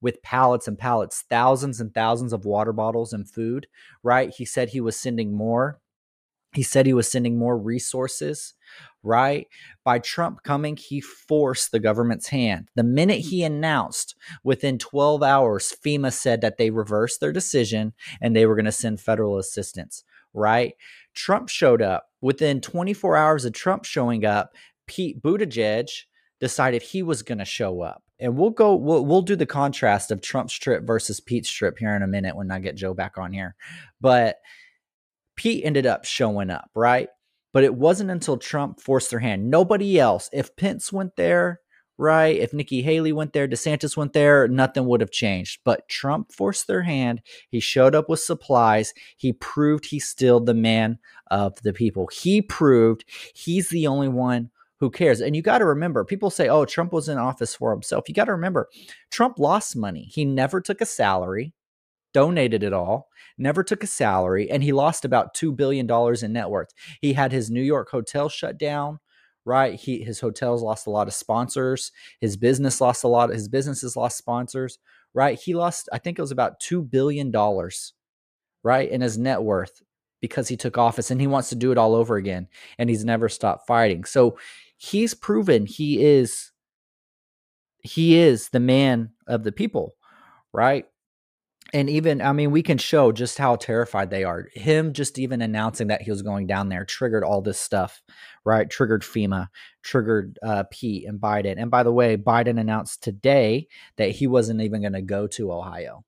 with 0.00 0.22
pallets 0.22 0.68
and 0.68 0.78
pallets, 0.78 1.24
thousands 1.28 1.80
and 1.80 1.92
thousands 1.94 2.32
of 2.32 2.44
water 2.44 2.72
bottles 2.72 3.12
and 3.12 3.28
food, 3.30 3.66
right? 4.02 4.32
He 4.36 4.44
said 4.44 4.70
he 4.70 4.80
was 4.80 4.96
sending 4.96 5.34
more 5.36 5.80
He 6.52 6.62
said 6.64 6.84
he 6.86 6.92
was 6.94 7.10
sending 7.10 7.38
more 7.38 7.56
resources, 7.56 8.54
right? 9.04 9.46
By 9.84 10.00
Trump 10.00 10.42
coming, 10.42 10.76
he 10.76 11.00
forced 11.00 11.70
the 11.70 11.78
government's 11.78 12.26
hand. 12.28 12.68
The 12.74 12.82
minute 12.82 13.20
he 13.20 13.44
announced, 13.44 14.16
within 14.42 14.76
12 14.78 15.22
hours, 15.22 15.72
FEMA 15.84 16.12
said 16.12 16.40
that 16.40 16.58
they 16.58 16.70
reversed 16.70 17.20
their 17.20 17.32
decision 17.32 17.92
and 18.20 18.34
they 18.34 18.46
were 18.46 18.56
going 18.56 18.64
to 18.64 18.72
send 18.72 19.00
federal 19.00 19.38
assistance, 19.38 20.02
right? 20.34 20.74
Trump 21.14 21.48
showed 21.48 21.82
up. 21.82 22.08
Within 22.20 22.60
24 22.60 23.16
hours 23.16 23.44
of 23.44 23.52
Trump 23.52 23.84
showing 23.84 24.24
up, 24.24 24.50
Pete 24.88 25.22
Buttigieg 25.22 25.88
decided 26.40 26.82
he 26.82 27.02
was 27.02 27.22
going 27.22 27.38
to 27.38 27.44
show 27.44 27.80
up. 27.82 28.02
And 28.20 28.36
we'll 28.36 28.50
go, 28.50 28.74
we'll, 28.74 29.04
we'll 29.04 29.22
do 29.22 29.36
the 29.36 29.46
contrast 29.46 30.10
of 30.10 30.20
Trump's 30.20 30.54
trip 30.54 30.86
versus 30.86 31.20
Pete's 31.20 31.50
trip 31.50 31.78
here 31.78 31.96
in 31.96 32.02
a 32.02 32.06
minute 32.06 32.36
when 32.36 32.50
I 32.50 32.60
get 32.60 32.76
Joe 32.76 32.94
back 32.94 33.18
on 33.18 33.32
here. 33.32 33.54
But 34.00 34.36
Pete 35.36 35.64
ended 35.64 35.86
up 35.86 36.04
showing 36.04 36.50
up, 36.50 36.70
right? 36.74 37.08
But 37.52 37.64
it 37.64 37.74
wasn't 37.74 38.10
until 38.10 38.36
Trump 38.36 38.80
forced 38.80 39.10
their 39.10 39.20
hand. 39.20 39.50
Nobody 39.50 39.98
else. 39.98 40.28
If 40.32 40.54
Pence 40.54 40.92
went 40.92 41.16
there, 41.16 41.60
right? 42.00 42.36
If 42.36 42.52
Nikki 42.54 42.82
Haley 42.82 43.12
went 43.12 43.32
there, 43.32 43.48
DeSantis 43.48 43.96
went 43.96 44.12
there, 44.12 44.48
nothing 44.48 44.86
would 44.86 45.00
have 45.00 45.10
changed. 45.10 45.60
But 45.64 45.88
Trump 45.88 46.32
forced 46.32 46.66
their 46.66 46.82
hand. 46.82 47.22
He 47.50 47.60
showed 47.60 47.94
up 47.94 48.08
with 48.08 48.20
supplies. 48.20 48.94
He 49.16 49.32
proved 49.32 49.86
he's 49.86 50.08
still 50.08 50.40
the 50.40 50.54
man 50.54 50.98
of 51.30 51.60
the 51.62 51.72
people. 51.72 52.08
He 52.12 52.40
proved 52.40 53.04
he's 53.34 53.68
the 53.68 53.86
only 53.86 54.08
one 54.08 54.50
who 54.80 54.90
cares. 54.90 55.20
And 55.20 55.36
you 55.36 55.42
got 55.42 55.58
to 55.58 55.66
remember, 55.66 56.04
people 56.04 56.30
say, 56.30 56.48
oh, 56.48 56.64
Trump 56.64 56.92
was 56.92 57.08
in 57.08 57.18
office 57.18 57.54
for 57.54 57.70
himself. 57.70 58.08
You 58.08 58.14
got 58.14 58.24
to 58.24 58.32
remember, 58.32 58.68
Trump 59.10 59.38
lost 59.38 59.76
money. 59.76 60.08
He 60.10 60.24
never 60.24 60.60
took 60.60 60.80
a 60.80 60.86
salary 60.86 61.54
donated 62.12 62.62
it 62.62 62.72
all, 62.72 63.08
never 63.38 63.62
took 63.62 63.82
a 63.82 63.86
salary, 63.86 64.50
and 64.50 64.62
he 64.62 64.72
lost 64.72 65.04
about 65.04 65.34
$2 65.34 65.54
billion 65.54 65.88
in 66.22 66.32
net 66.32 66.50
worth. 66.50 66.72
He 67.00 67.12
had 67.12 67.32
his 67.32 67.50
New 67.50 67.62
York 67.62 67.90
hotel 67.90 68.28
shut 68.28 68.58
down, 68.58 68.98
right? 69.44 69.78
He 69.78 70.02
his 70.02 70.20
hotels 70.20 70.62
lost 70.62 70.86
a 70.86 70.90
lot 70.90 71.08
of 71.08 71.14
sponsors. 71.14 71.92
His 72.20 72.36
business 72.36 72.80
lost 72.80 73.04
a 73.04 73.08
lot, 73.08 73.30
his 73.30 73.48
businesses 73.48 73.96
lost 73.96 74.18
sponsors, 74.18 74.78
right? 75.14 75.38
He 75.38 75.54
lost, 75.54 75.88
I 75.92 75.98
think 75.98 76.18
it 76.18 76.22
was 76.22 76.32
about 76.32 76.60
$2 76.60 76.88
billion, 76.90 77.32
right? 78.62 78.90
In 78.90 79.00
his 79.00 79.18
net 79.18 79.42
worth 79.42 79.82
because 80.20 80.48
he 80.48 80.56
took 80.56 80.76
office 80.76 81.10
and 81.10 81.20
he 81.20 81.26
wants 81.26 81.48
to 81.48 81.54
do 81.54 81.72
it 81.72 81.78
all 81.78 81.94
over 81.94 82.16
again. 82.16 82.46
And 82.78 82.90
he's 82.90 83.06
never 83.06 83.28
stopped 83.28 83.66
fighting. 83.66 84.04
So 84.04 84.36
he's 84.80 85.12
proven 85.12 85.66
he 85.66 86.02
is 86.02 86.52
he 87.82 88.18
is 88.18 88.48
the 88.48 88.60
man 88.60 89.10
of 89.26 89.44
the 89.44 89.52
people, 89.52 89.94
right? 90.52 90.86
and 91.72 91.88
even 91.88 92.20
i 92.20 92.32
mean 92.32 92.50
we 92.50 92.62
can 92.62 92.78
show 92.78 93.12
just 93.12 93.38
how 93.38 93.56
terrified 93.56 94.10
they 94.10 94.24
are. 94.24 94.48
Him 94.54 94.92
just 94.92 95.18
even 95.18 95.42
announcing 95.42 95.88
that 95.88 96.02
he 96.02 96.10
was 96.10 96.22
going 96.22 96.46
down 96.46 96.68
there 96.68 96.84
triggered 96.84 97.24
all 97.24 97.42
this 97.42 97.58
stuff 97.58 98.02
right? 98.44 98.68
Triggered 98.68 99.02
fema 99.02 99.48
triggered 99.82 100.38
uh, 100.42 100.64
pete 100.70 101.06
and 101.06 101.20
biden. 101.20 101.60
And 101.60 101.70
by 101.70 101.82
the 101.82 101.92
way 101.92 102.16
biden 102.16 102.58
announced 102.58 103.02
today 103.02 103.68
that 103.96 104.10
he 104.10 104.26
wasn't 104.26 104.62
even 104.62 104.80
going 104.80 104.94
to 104.94 105.02
go 105.02 105.26
to 105.28 105.52
ohio 105.52 106.04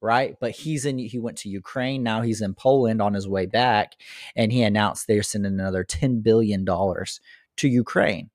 right? 0.00 0.36
But 0.38 0.50
he's 0.50 0.84
in 0.84 0.98
he 0.98 1.18
went 1.18 1.38
to 1.38 1.48
ukraine. 1.48 2.02
Now 2.02 2.20
he's 2.20 2.42
in 2.42 2.54
poland 2.54 3.00
on 3.00 3.14
his 3.14 3.26
way 3.26 3.46
back 3.46 3.94
and 4.36 4.52
he 4.52 4.62
announced 4.62 5.06
they're 5.06 5.22
sending 5.22 5.54
another 5.54 5.82
10 5.82 6.20
billion 6.20 6.64
dollars 6.64 7.20
to 7.56 7.68
ukraine 7.68 8.30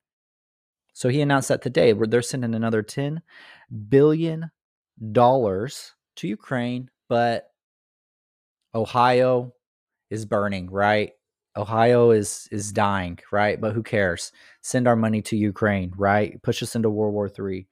so 0.92 1.08
he 1.08 1.20
announced 1.20 1.48
that 1.48 1.62
today 1.62 1.92
where 1.92 2.06
they're 2.06 2.22
sending 2.22 2.54
another 2.54 2.82
10 2.82 3.22
billion 3.88 4.50
dollars 5.12 5.94
to 6.16 6.28
Ukraine, 6.28 6.90
but 7.08 7.48
Ohio 8.74 9.54
is 10.10 10.26
burning, 10.26 10.70
right? 10.70 11.12
Ohio 11.56 12.10
is 12.10 12.48
is 12.52 12.72
dying, 12.72 13.18
right? 13.32 13.60
But 13.60 13.72
who 13.72 13.82
cares? 13.82 14.32
Send 14.60 14.86
our 14.86 14.96
money 14.96 15.22
to 15.22 15.36
Ukraine, 15.36 15.92
right? 15.96 16.40
Push 16.42 16.62
us 16.62 16.76
into 16.76 16.90
World 16.90 17.14
War 17.14 17.28
Three, 17.28 17.66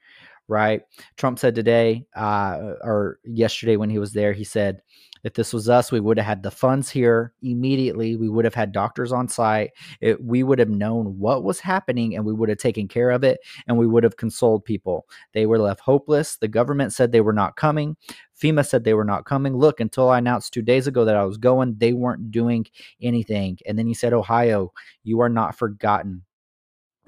right? 0.49 0.83
Trump 1.17 1.38
said 1.38 1.55
today, 1.55 2.07
uh, 2.17 2.75
or 2.83 3.21
yesterday 3.25 3.76
when 3.76 3.90
he 3.90 3.99
was 3.99 4.12
there, 4.12 4.33
he 4.33 4.45
said 4.45 4.83
if 5.25 5.35
this 5.35 5.53
was 5.53 5.69
us, 5.69 5.93
we 5.93 6.01
would 6.01 6.17
have 6.19 6.27
had 6.27 6.43
the 6.43 6.51
funds 6.51 6.91
here 6.91 7.33
immediately. 7.43 8.17
We 8.17 8.29
would 8.29 8.45
have 8.45 8.55
had 8.55 8.73
doctors 8.73 9.13
on 9.13 9.29
site. 9.29 9.71
It, 10.01 10.23
we 10.23 10.43
would 10.43 10.59
have 10.59 10.69
known 10.69 11.19
what 11.19 11.45
was 11.45 11.61
happening 11.61 12.17
and 12.17 12.25
we 12.25 12.33
would 12.33 12.49
have 12.49 12.59
taken 12.59 12.89
care 12.89 13.11
of 13.11 13.25
it 13.25 13.41
and 13.67 13.77
we 13.77 13.87
would 13.87 14.05
have 14.05 14.17
consoled 14.17 14.65
people. 14.65 15.07
They 15.33 15.47
were 15.47 15.59
left 15.59 15.81
hopeless. 15.81 16.37
The 16.37 16.49
government 16.49 16.93
said 16.93 17.13
they 17.13 17.21
were 17.21 17.33
not 17.33 17.57
coming. 17.57 17.97
FEMA 18.41 18.67
said 18.67 18.85
they 18.85 18.95
were 18.95 19.05
not 19.05 19.25
coming. 19.25 19.57
Look, 19.57 19.81
until 19.81 20.11
I 20.11 20.19
announced 20.19 20.55
two 20.55 20.63
days 20.63 20.87
ago 20.87 21.05
that 21.05 21.17
I 21.17 21.25
was 21.25 21.39
going, 21.39 21.75
they 21.79 21.93
weren't 21.93 22.31
doing 22.31 22.67
anything. 23.03 23.59
And 23.67 23.79
then 23.79 23.87
he 23.87 23.95
said, 23.95 24.13
Ohio, 24.13 24.73
you 25.03 25.21
are 25.21 25.29
not 25.29 25.57
forgotten 25.57 26.23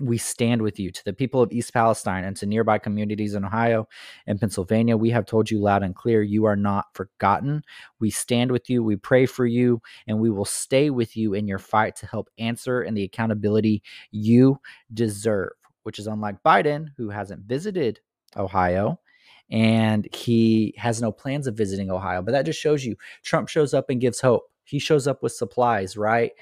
we 0.00 0.18
stand 0.18 0.62
with 0.62 0.78
you 0.78 0.90
to 0.90 1.04
the 1.04 1.12
people 1.12 1.42
of 1.42 1.52
East 1.52 1.72
Palestine 1.72 2.24
and 2.24 2.36
to 2.36 2.46
nearby 2.46 2.78
communities 2.78 3.34
in 3.34 3.44
Ohio 3.44 3.88
and 4.26 4.40
Pennsylvania. 4.40 4.96
We 4.96 5.10
have 5.10 5.26
told 5.26 5.50
you 5.50 5.60
loud 5.60 5.82
and 5.82 5.94
clear, 5.94 6.22
you 6.22 6.44
are 6.44 6.56
not 6.56 6.86
forgotten. 6.94 7.62
We 7.98 8.10
stand 8.10 8.50
with 8.50 8.70
you, 8.70 8.82
we 8.82 8.96
pray 8.96 9.26
for 9.26 9.46
you, 9.46 9.80
and 10.06 10.18
we 10.18 10.30
will 10.30 10.44
stay 10.44 10.90
with 10.90 11.16
you 11.16 11.34
in 11.34 11.46
your 11.46 11.58
fight 11.58 11.96
to 11.96 12.06
help 12.06 12.28
answer 12.38 12.82
and 12.82 12.96
the 12.96 13.04
accountability 13.04 13.82
you 14.10 14.58
deserve, 14.92 15.52
which 15.82 15.98
is 15.98 16.06
unlike 16.06 16.42
Biden, 16.42 16.88
who 16.96 17.10
hasn't 17.10 17.44
visited 17.44 18.00
Ohio 18.36 18.98
and 19.50 20.08
he 20.14 20.74
has 20.76 21.02
no 21.02 21.10
plans 21.10 21.46
of 21.46 21.56
visiting 21.56 21.90
Ohio. 21.90 22.22
But 22.22 22.32
that 22.32 22.46
just 22.46 22.60
shows 22.60 22.84
you 22.84 22.96
Trump 23.22 23.48
shows 23.48 23.74
up 23.74 23.90
and 23.90 24.00
gives 24.00 24.20
hope. 24.20 24.44
He 24.64 24.78
shows 24.78 25.08
up 25.08 25.22
with 25.22 25.32
supplies, 25.32 25.96
right? 25.96 26.32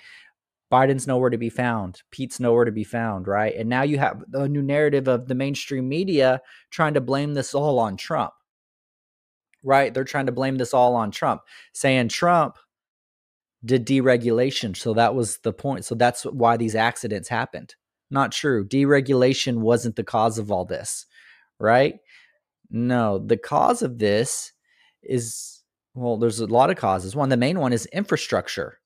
Biden's 0.71 1.07
nowhere 1.07 1.31
to 1.31 1.39
be 1.39 1.49
found. 1.49 2.03
Pete's 2.11 2.41
nowhere 2.41 2.67
to 2.67 2.73
be 2.73 2.85
found, 2.85 3.27
right? 3.27 3.55
And 3.55 3.69
now 3.69 3.83
you 3.83 3.99
have 3.99 4.23
a 4.35 4.49
new 4.49 4.63
narrative 4.63 5.09
of 5.09 5.27
the 5.27 5.35
mainstream 5.35 5.89
media 5.89 6.43
trying 6.71 6.95
to 6.95 7.01
blame 7.01 7.35
this 7.35 7.55
all 7.55 7.79
on 7.79 7.97
Trump, 7.97 8.33
right? 9.63 9.93
They're 9.95 10.05
trying 10.05 10.27
to 10.27 10.33
blame 10.33 10.57
this 10.57 10.75
all 10.75 10.95
on 10.95 11.11
Trump, 11.11 11.43
saying 11.73 12.09
Trump 12.09 12.59
did 13.65 13.87
deregulation. 13.87 14.77
So 14.77 14.95
that 14.95 15.15
was 15.15 15.39
the 15.39 15.53
point. 15.53 15.85
So 15.85 15.95
that's 15.95 16.25
why 16.25 16.57
these 16.57 16.75
accidents 16.75 17.29
happened. 17.29 17.75
Not 18.11 18.33
true. 18.33 18.67
Deregulation 18.67 19.59
wasn't 19.59 19.97
the 19.97 20.05
cause 20.05 20.39
of 20.39 20.51
all 20.51 20.65
this, 20.65 21.07
right? 21.59 21.97
No, 22.71 23.19
the 23.19 23.39
cause 23.39 23.81
of 23.81 23.99
this 23.99 24.53
is, 25.03 25.63
well, 25.95 26.19
there's 26.19 26.41
a 26.41 26.47
lot 26.47 26.71
of 26.71 26.77
causes. 26.77 27.17
One, 27.17 27.31
the 27.31 27.37
main 27.39 27.59
one 27.59 27.73
is 27.73 27.87
infrastructure 27.87 28.81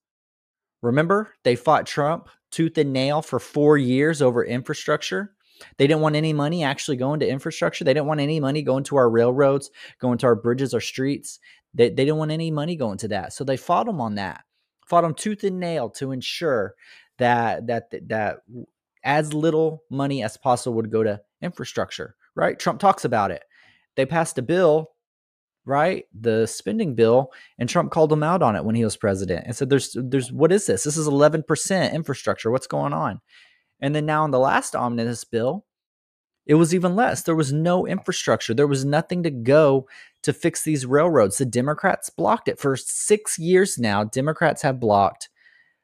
Remember, 0.82 1.32
they 1.44 1.56
fought 1.56 1.86
Trump 1.86 2.28
tooth 2.50 2.76
and 2.76 2.92
nail 2.92 3.22
for 3.22 3.38
four 3.38 3.78
years 3.78 4.20
over 4.20 4.44
infrastructure. 4.44 5.32
They 5.78 5.86
didn't 5.86 6.02
want 6.02 6.16
any 6.16 6.32
money 6.32 6.64
actually 6.64 6.96
going 6.96 7.20
to 7.20 7.28
infrastructure. 7.28 7.84
They 7.84 7.94
didn't 7.94 8.08
want 8.08 8.20
any 8.20 8.40
money 8.40 8.62
going 8.62 8.84
to 8.84 8.96
our 8.96 9.08
railroads, 9.08 9.70
going 10.00 10.18
to 10.18 10.26
our 10.26 10.34
bridges, 10.34 10.74
our 10.74 10.80
streets. 10.80 11.38
They, 11.72 11.88
they 11.88 12.04
didn't 12.04 12.16
want 12.16 12.32
any 12.32 12.50
money 12.50 12.76
going 12.76 12.98
to 12.98 13.08
that. 13.08 13.32
So 13.32 13.44
they 13.44 13.56
fought 13.56 13.86
them 13.86 14.00
on 14.00 14.16
that, 14.16 14.44
fought 14.86 15.02
them 15.02 15.14
tooth 15.14 15.44
and 15.44 15.60
nail 15.60 15.88
to 15.90 16.12
ensure 16.12 16.74
that 17.18 17.66
that 17.68 17.92
that 18.08 18.38
as 19.04 19.32
little 19.32 19.84
money 19.88 20.22
as 20.22 20.36
possible 20.36 20.74
would 20.74 20.90
go 20.90 21.02
to 21.02 21.20
infrastructure. 21.40 22.16
Right? 22.34 22.58
Trump 22.58 22.80
talks 22.80 23.04
about 23.04 23.30
it. 23.30 23.44
They 23.94 24.06
passed 24.06 24.38
a 24.38 24.42
bill 24.42 24.91
right? 25.64 26.04
The 26.18 26.46
spending 26.46 26.94
bill, 26.94 27.32
and 27.58 27.68
Trump 27.68 27.90
called 27.90 28.12
him 28.12 28.22
out 28.22 28.42
on 28.42 28.56
it 28.56 28.64
when 28.64 28.74
he 28.74 28.84
was 28.84 28.96
president 28.96 29.44
and 29.46 29.54
said, 29.54 29.70
"There's, 29.70 29.96
there's, 29.98 30.32
what 30.32 30.52
is 30.52 30.66
this? 30.66 30.84
This 30.84 30.96
is 30.96 31.06
11 31.06 31.44
percent 31.44 31.94
infrastructure. 31.94 32.50
What's 32.50 32.66
going 32.66 32.92
on?" 32.92 33.20
And 33.80 33.94
then 33.94 34.06
now 34.06 34.24
in 34.24 34.30
the 34.30 34.38
last 34.38 34.76
omnibus 34.76 35.24
bill, 35.24 35.64
it 36.46 36.54
was 36.54 36.74
even 36.74 36.96
less. 36.96 37.22
There 37.22 37.36
was 37.36 37.52
no 37.52 37.86
infrastructure. 37.86 38.54
There 38.54 38.66
was 38.66 38.84
nothing 38.84 39.22
to 39.22 39.30
go 39.30 39.86
to 40.22 40.32
fix 40.32 40.62
these 40.62 40.86
railroads. 40.86 41.38
The 41.38 41.44
Democrats 41.44 42.10
blocked 42.10 42.48
it 42.48 42.58
for 42.58 42.76
six 42.76 43.38
years 43.38 43.78
now. 43.78 44.04
Democrats 44.04 44.62
have 44.62 44.80
blocked 44.80 45.28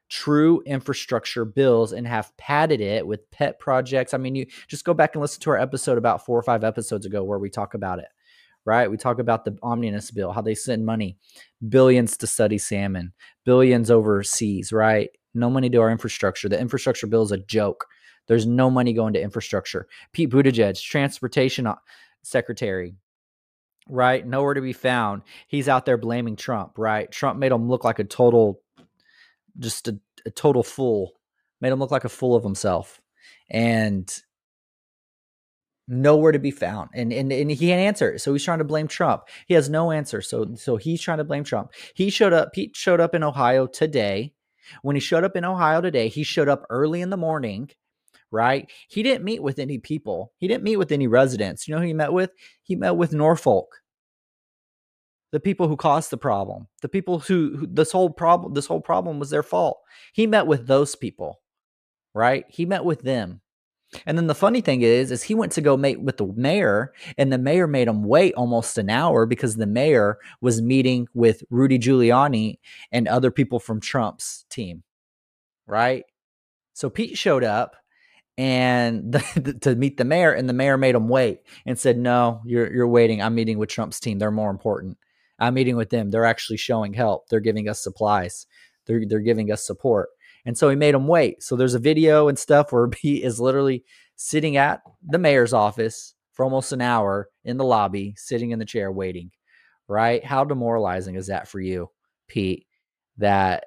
true 0.09 0.61
infrastructure 0.65 1.45
bills 1.45 1.93
and 1.93 2.07
have 2.07 2.35
padded 2.37 2.81
it 2.81 3.05
with 3.05 3.29
pet 3.31 3.59
projects. 3.59 4.13
I 4.13 4.17
mean, 4.17 4.35
you 4.35 4.47
just 4.67 4.83
go 4.83 4.93
back 4.93 5.13
and 5.13 5.21
listen 5.21 5.41
to 5.41 5.51
our 5.51 5.57
episode 5.57 5.97
about 5.97 6.25
four 6.25 6.37
or 6.37 6.43
five 6.43 6.63
episodes 6.63 7.05
ago 7.05 7.23
where 7.23 7.39
we 7.39 7.49
talk 7.49 7.73
about 7.73 7.99
it 7.99 8.07
right? 8.69 8.89
We 8.91 8.97
talk 8.97 9.17
about 9.17 9.45
the 9.45 9.57
omnibus 9.63 10.11
bill, 10.11 10.31
how 10.31 10.41
they 10.41 10.53
send 10.53 10.85
money, 10.85 11.17
billions 11.67 12.15
to 12.17 12.27
study 12.27 12.59
salmon, 12.59 13.13
billions 13.43 13.89
overseas, 13.89 14.71
right? 14.71 15.09
No 15.33 15.49
money 15.49 15.71
to 15.71 15.77
our 15.79 15.89
infrastructure. 15.89 16.47
The 16.47 16.59
infrastructure 16.59 17.07
bill 17.07 17.23
is 17.23 17.31
a 17.31 17.39
joke. 17.39 17.87
There's 18.27 18.45
no 18.45 18.69
money 18.69 18.93
going 18.93 19.13
to 19.13 19.21
infrastructure. 19.21 19.87
Pete 20.13 20.29
Buttigieg, 20.29 20.79
transportation 20.79 21.67
secretary, 22.21 22.93
right? 23.87 24.25
Nowhere 24.25 24.53
to 24.53 24.61
be 24.61 24.73
found. 24.73 25.23
He's 25.47 25.67
out 25.67 25.87
there 25.87 25.97
blaming 25.97 26.35
Trump, 26.35 26.77
right? 26.77 27.11
Trump 27.11 27.39
made 27.39 27.51
him 27.51 27.69
look 27.69 27.83
like 27.83 27.97
a 27.97 28.03
total, 28.03 28.61
just 29.57 29.87
a, 29.87 29.99
a 30.27 30.29
total 30.29 30.61
fool, 30.61 31.13
made 31.59 31.71
him 31.71 31.79
look 31.79 31.89
like 31.89 32.05
a 32.05 32.09
fool 32.09 32.35
of 32.35 32.43
himself. 32.43 33.01
And 33.49 34.07
nowhere 35.89 36.31
to 36.33 36.39
be 36.39 36.51
found 36.51 36.89
and, 36.93 37.13
and 37.13 37.33
and 37.33 37.51
he 37.51 37.57
can't 37.57 37.81
answer 37.81 38.17
so 38.19 38.33
he's 38.33 38.45
trying 38.45 38.59
to 38.59 38.65
blame 38.65 38.87
trump 38.87 39.23
he 39.47 39.55
has 39.55 39.69
no 39.69 39.91
answer 39.91 40.21
so 40.21 40.55
so 40.55 40.77
he's 40.77 41.01
trying 41.01 41.19
to 41.19 41.25
blame 41.25 41.43
trump 41.43 41.71
he 41.95 42.09
showed 42.11 42.33
up 42.33 42.53
pete 42.53 42.75
showed 42.75 43.01
up 43.01 43.15
in 43.15 43.23
ohio 43.23 43.67
today 43.67 44.31
When 44.83 44.95
he 44.95 44.99
showed 45.01 45.23
up 45.23 45.35
in 45.35 45.45
Ohio 45.45 45.81
today, 45.81 46.09
he 46.09 46.23
showed 46.23 46.49
up 46.49 46.65
early 46.69 47.01
in 47.01 47.09
the 47.09 47.17
morning, 47.17 47.69
right? 48.31 48.69
He 48.89 49.03
didn't 49.03 49.25
meet 49.25 49.43
with 49.43 49.59
any 49.59 49.77
people, 49.79 50.33
he 50.39 50.47
didn't 50.47 50.63
meet 50.63 50.77
with 50.77 50.91
any 50.91 51.07
residents. 51.07 51.67
You 51.67 51.75
know 51.75 51.81
who 51.81 51.87
he 51.87 51.93
met 51.93 52.13
with? 52.13 52.31
He 52.63 52.75
met 52.75 52.97
with 52.97 53.13
Norfolk. 53.13 53.77
The 55.31 55.39
people 55.39 55.67
who 55.67 55.77
caused 55.77 56.11
the 56.11 56.17
problem, 56.17 56.67
the 56.81 56.89
people 56.89 57.19
who, 57.19 57.57
who 57.57 57.67
this 57.67 57.91
whole 57.91 58.09
problem, 58.11 58.53
this 58.53 58.67
whole 58.67 58.81
problem 58.81 59.19
was 59.19 59.29
their 59.31 59.43
fault. 59.43 59.79
He 60.13 60.27
met 60.27 60.47
with 60.47 60.67
those 60.67 60.95
people, 60.95 61.41
right? 62.15 62.45
He 62.49 62.65
met 62.65 62.85
with 62.85 63.01
them. 63.03 63.41
And 64.05 64.17
then 64.17 64.27
the 64.27 64.35
funny 64.35 64.61
thing 64.61 64.81
is, 64.81 65.11
is 65.11 65.23
he 65.23 65.33
went 65.33 65.51
to 65.53 65.61
go 65.61 65.75
meet 65.75 66.01
with 66.01 66.17
the 66.17 66.27
mayor, 66.35 66.93
and 67.17 67.33
the 67.33 67.37
mayor 67.37 67.67
made 67.67 67.87
him 67.87 68.03
wait 68.03 68.33
almost 68.35 68.77
an 68.77 68.89
hour 68.89 69.25
because 69.25 69.55
the 69.55 69.65
mayor 69.65 70.19
was 70.41 70.61
meeting 70.61 71.07
with 71.13 71.43
Rudy 71.49 71.79
Giuliani 71.79 72.59
and 72.91 73.07
other 73.07 73.31
people 73.31 73.59
from 73.59 73.79
Trump's 73.81 74.45
team, 74.49 74.83
right? 75.65 76.05
So 76.73 76.89
Pete 76.89 77.17
showed 77.17 77.43
up 77.43 77.75
and 78.37 79.11
the, 79.13 79.57
to 79.61 79.75
meet 79.75 79.97
the 79.97 80.05
mayor, 80.05 80.31
and 80.31 80.47
the 80.47 80.53
mayor 80.53 80.77
made 80.77 80.95
him 80.95 81.09
wait 81.09 81.41
and 81.65 81.77
said, 81.77 81.97
"No, 81.97 82.41
you're 82.45 82.71
you're 82.71 82.87
waiting. 82.87 83.21
I'm 83.21 83.35
meeting 83.35 83.57
with 83.57 83.69
Trump's 83.69 83.99
team. 83.99 84.19
They're 84.19 84.31
more 84.31 84.51
important. 84.51 84.97
I'm 85.39 85.55
meeting 85.55 85.75
with 85.77 85.89
them. 85.89 86.11
They're 86.11 86.25
actually 86.25 86.57
showing 86.57 86.93
help. 86.93 87.27
They're 87.29 87.39
giving 87.39 87.67
us 87.67 87.83
supplies. 87.83 88.45
They're 88.85 89.03
they're 89.05 89.19
giving 89.19 89.51
us 89.51 89.65
support." 89.65 90.09
And 90.45 90.57
so 90.57 90.69
he 90.69 90.75
made 90.75 90.95
him 90.95 91.07
wait. 91.07 91.43
So 91.43 91.55
there's 91.55 91.73
a 91.73 91.79
video 91.79 92.27
and 92.27 92.37
stuff 92.37 92.71
where 92.71 92.89
he 92.99 93.23
is 93.23 93.39
literally 93.39 93.83
sitting 94.15 94.57
at 94.57 94.81
the 95.07 95.17
mayor's 95.17 95.53
office 95.53 96.13
for 96.33 96.43
almost 96.43 96.71
an 96.71 96.81
hour 96.81 97.29
in 97.43 97.57
the 97.57 97.65
lobby, 97.65 98.13
sitting 98.17 98.51
in 98.51 98.59
the 98.59 98.65
chair 98.65 98.91
waiting. 98.91 99.31
Right? 99.87 100.23
How 100.23 100.43
demoralizing 100.43 101.15
is 101.15 101.27
that 101.27 101.47
for 101.47 101.59
you, 101.59 101.89
Pete? 102.27 102.67
That 103.17 103.65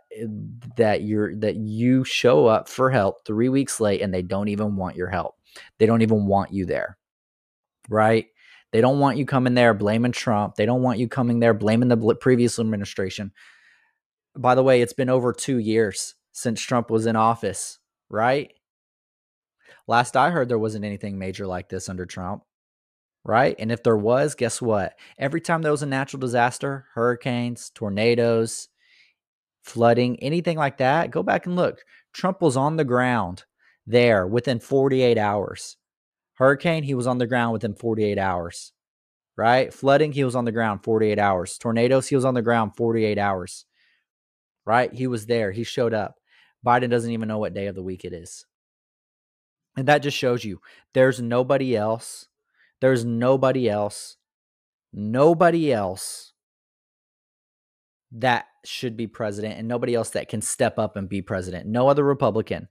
that 0.76 1.02
you're 1.02 1.36
that 1.36 1.56
you 1.56 2.04
show 2.04 2.46
up 2.46 2.68
for 2.68 2.90
help 2.90 3.26
3 3.26 3.50
weeks 3.50 3.80
late 3.80 4.00
and 4.00 4.14
they 4.14 4.22
don't 4.22 4.48
even 4.48 4.76
want 4.76 4.96
your 4.96 5.08
help. 5.08 5.34
They 5.78 5.84
don't 5.84 6.00
even 6.00 6.26
want 6.26 6.52
you 6.52 6.64
there. 6.64 6.96
Right? 7.90 8.26
They 8.70 8.80
don't 8.80 9.00
want 9.00 9.18
you 9.18 9.26
coming 9.26 9.52
there 9.52 9.74
blaming 9.74 10.12
Trump. 10.12 10.54
They 10.54 10.64
don't 10.64 10.80
want 10.80 10.98
you 10.98 11.08
coming 11.08 11.40
there 11.40 11.52
blaming 11.52 11.88
the 11.88 12.14
previous 12.14 12.58
administration. 12.58 13.32
By 14.34 14.54
the 14.54 14.62
way, 14.62 14.80
it's 14.80 14.94
been 14.94 15.10
over 15.10 15.34
2 15.34 15.58
years 15.58 16.14
since 16.32 16.60
Trump 16.60 16.90
was 16.90 17.06
in 17.06 17.16
office, 17.16 17.78
right? 18.10 18.52
Last 19.86 20.16
I 20.16 20.30
heard, 20.30 20.48
there 20.48 20.58
wasn't 20.58 20.84
anything 20.84 21.18
major 21.18 21.46
like 21.46 21.68
this 21.68 21.88
under 21.88 22.06
Trump, 22.06 22.42
right? 23.24 23.54
And 23.58 23.70
if 23.70 23.82
there 23.82 23.96
was, 23.96 24.34
guess 24.34 24.60
what? 24.60 24.94
Every 25.18 25.40
time 25.40 25.62
there 25.62 25.72
was 25.72 25.82
a 25.82 25.86
natural 25.86 26.20
disaster, 26.20 26.86
hurricanes, 26.94 27.70
tornadoes, 27.74 28.68
flooding, 29.62 30.20
anything 30.20 30.56
like 30.56 30.78
that, 30.78 31.10
go 31.10 31.22
back 31.22 31.46
and 31.46 31.56
look. 31.56 31.84
Trump 32.12 32.40
was 32.40 32.56
on 32.56 32.76
the 32.76 32.84
ground 32.84 33.44
there 33.86 34.26
within 34.26 34.60
48 34.60 35.18
hours. 35.18 35.76
Hurricane, 36.34 36.82
he 36.82 36.94
was 36.94 37.06
on 37.06 37.18
the 37.18 37.26
ground 37.26 37.52
within 37.52 37.74
48 37.74 38.18
hours, 38.18 38.72
right? 39.36 39.72
Flooding, 39.72 40.12
he 40.12 40.24
was 40.24 40.34
on 40.34 40.44
the 40.44 40.52
ground 40.52 40.82
48 40.82 41.18
hours. 41.18 41.58
Tornadoes, 41.58 42.08
he 42.08 42.16
was 42.16 42.24
on 42.24 42.34
the 42.34 42.42
ground 42.42 42.72
48 42.76 43.18
hours, 43.18 43.66
right? 44.64 44.92
He 44.92 45.06
was 45.06 45.26
there. 45.26 45.52
He 45.52 45.64
showed 45.64 45.94
up. 45.94 46.16
Biden 46.64 46.90
doesn't 46.90 47.10
even 47.10 47.28
know 47.28 47.38
what 47.38 47.54
day 47.54 47.66
of 47.66 47.74
the 47.74 47.82
week 47.82 48.04
it 48.04 48.12
is. 48.12 48.46
And 49.76 49.88
that 49.88 50.02
just 50.02 50.16
shows 50.16 50.44
you 50.44 50.60
there's 50.94 51.20
nobody 51.20 51.76
else. 51.76 52.28
There's 52.80 53.04
nobody 53.04 53.68
else. 53.68 54.16
Nobody 54.92 55.72
else 55.72 56.32
that 58.12 58.44
should 58.64 58.96
be 58.96 59.06
president 59.06 59.58
and 59.58 59.66
nobody 59.66 59.94
else 59.94 60.10
that 60.10 60.28
can 60.28 60.42
step 60.42 60.78
up 60.78 60.96
and 60.96 61.08
be 61.08 61.22
president. 61.22 61.66
No 61.66 61.88
other 61.88 62.04
Republican. 62.04 62.68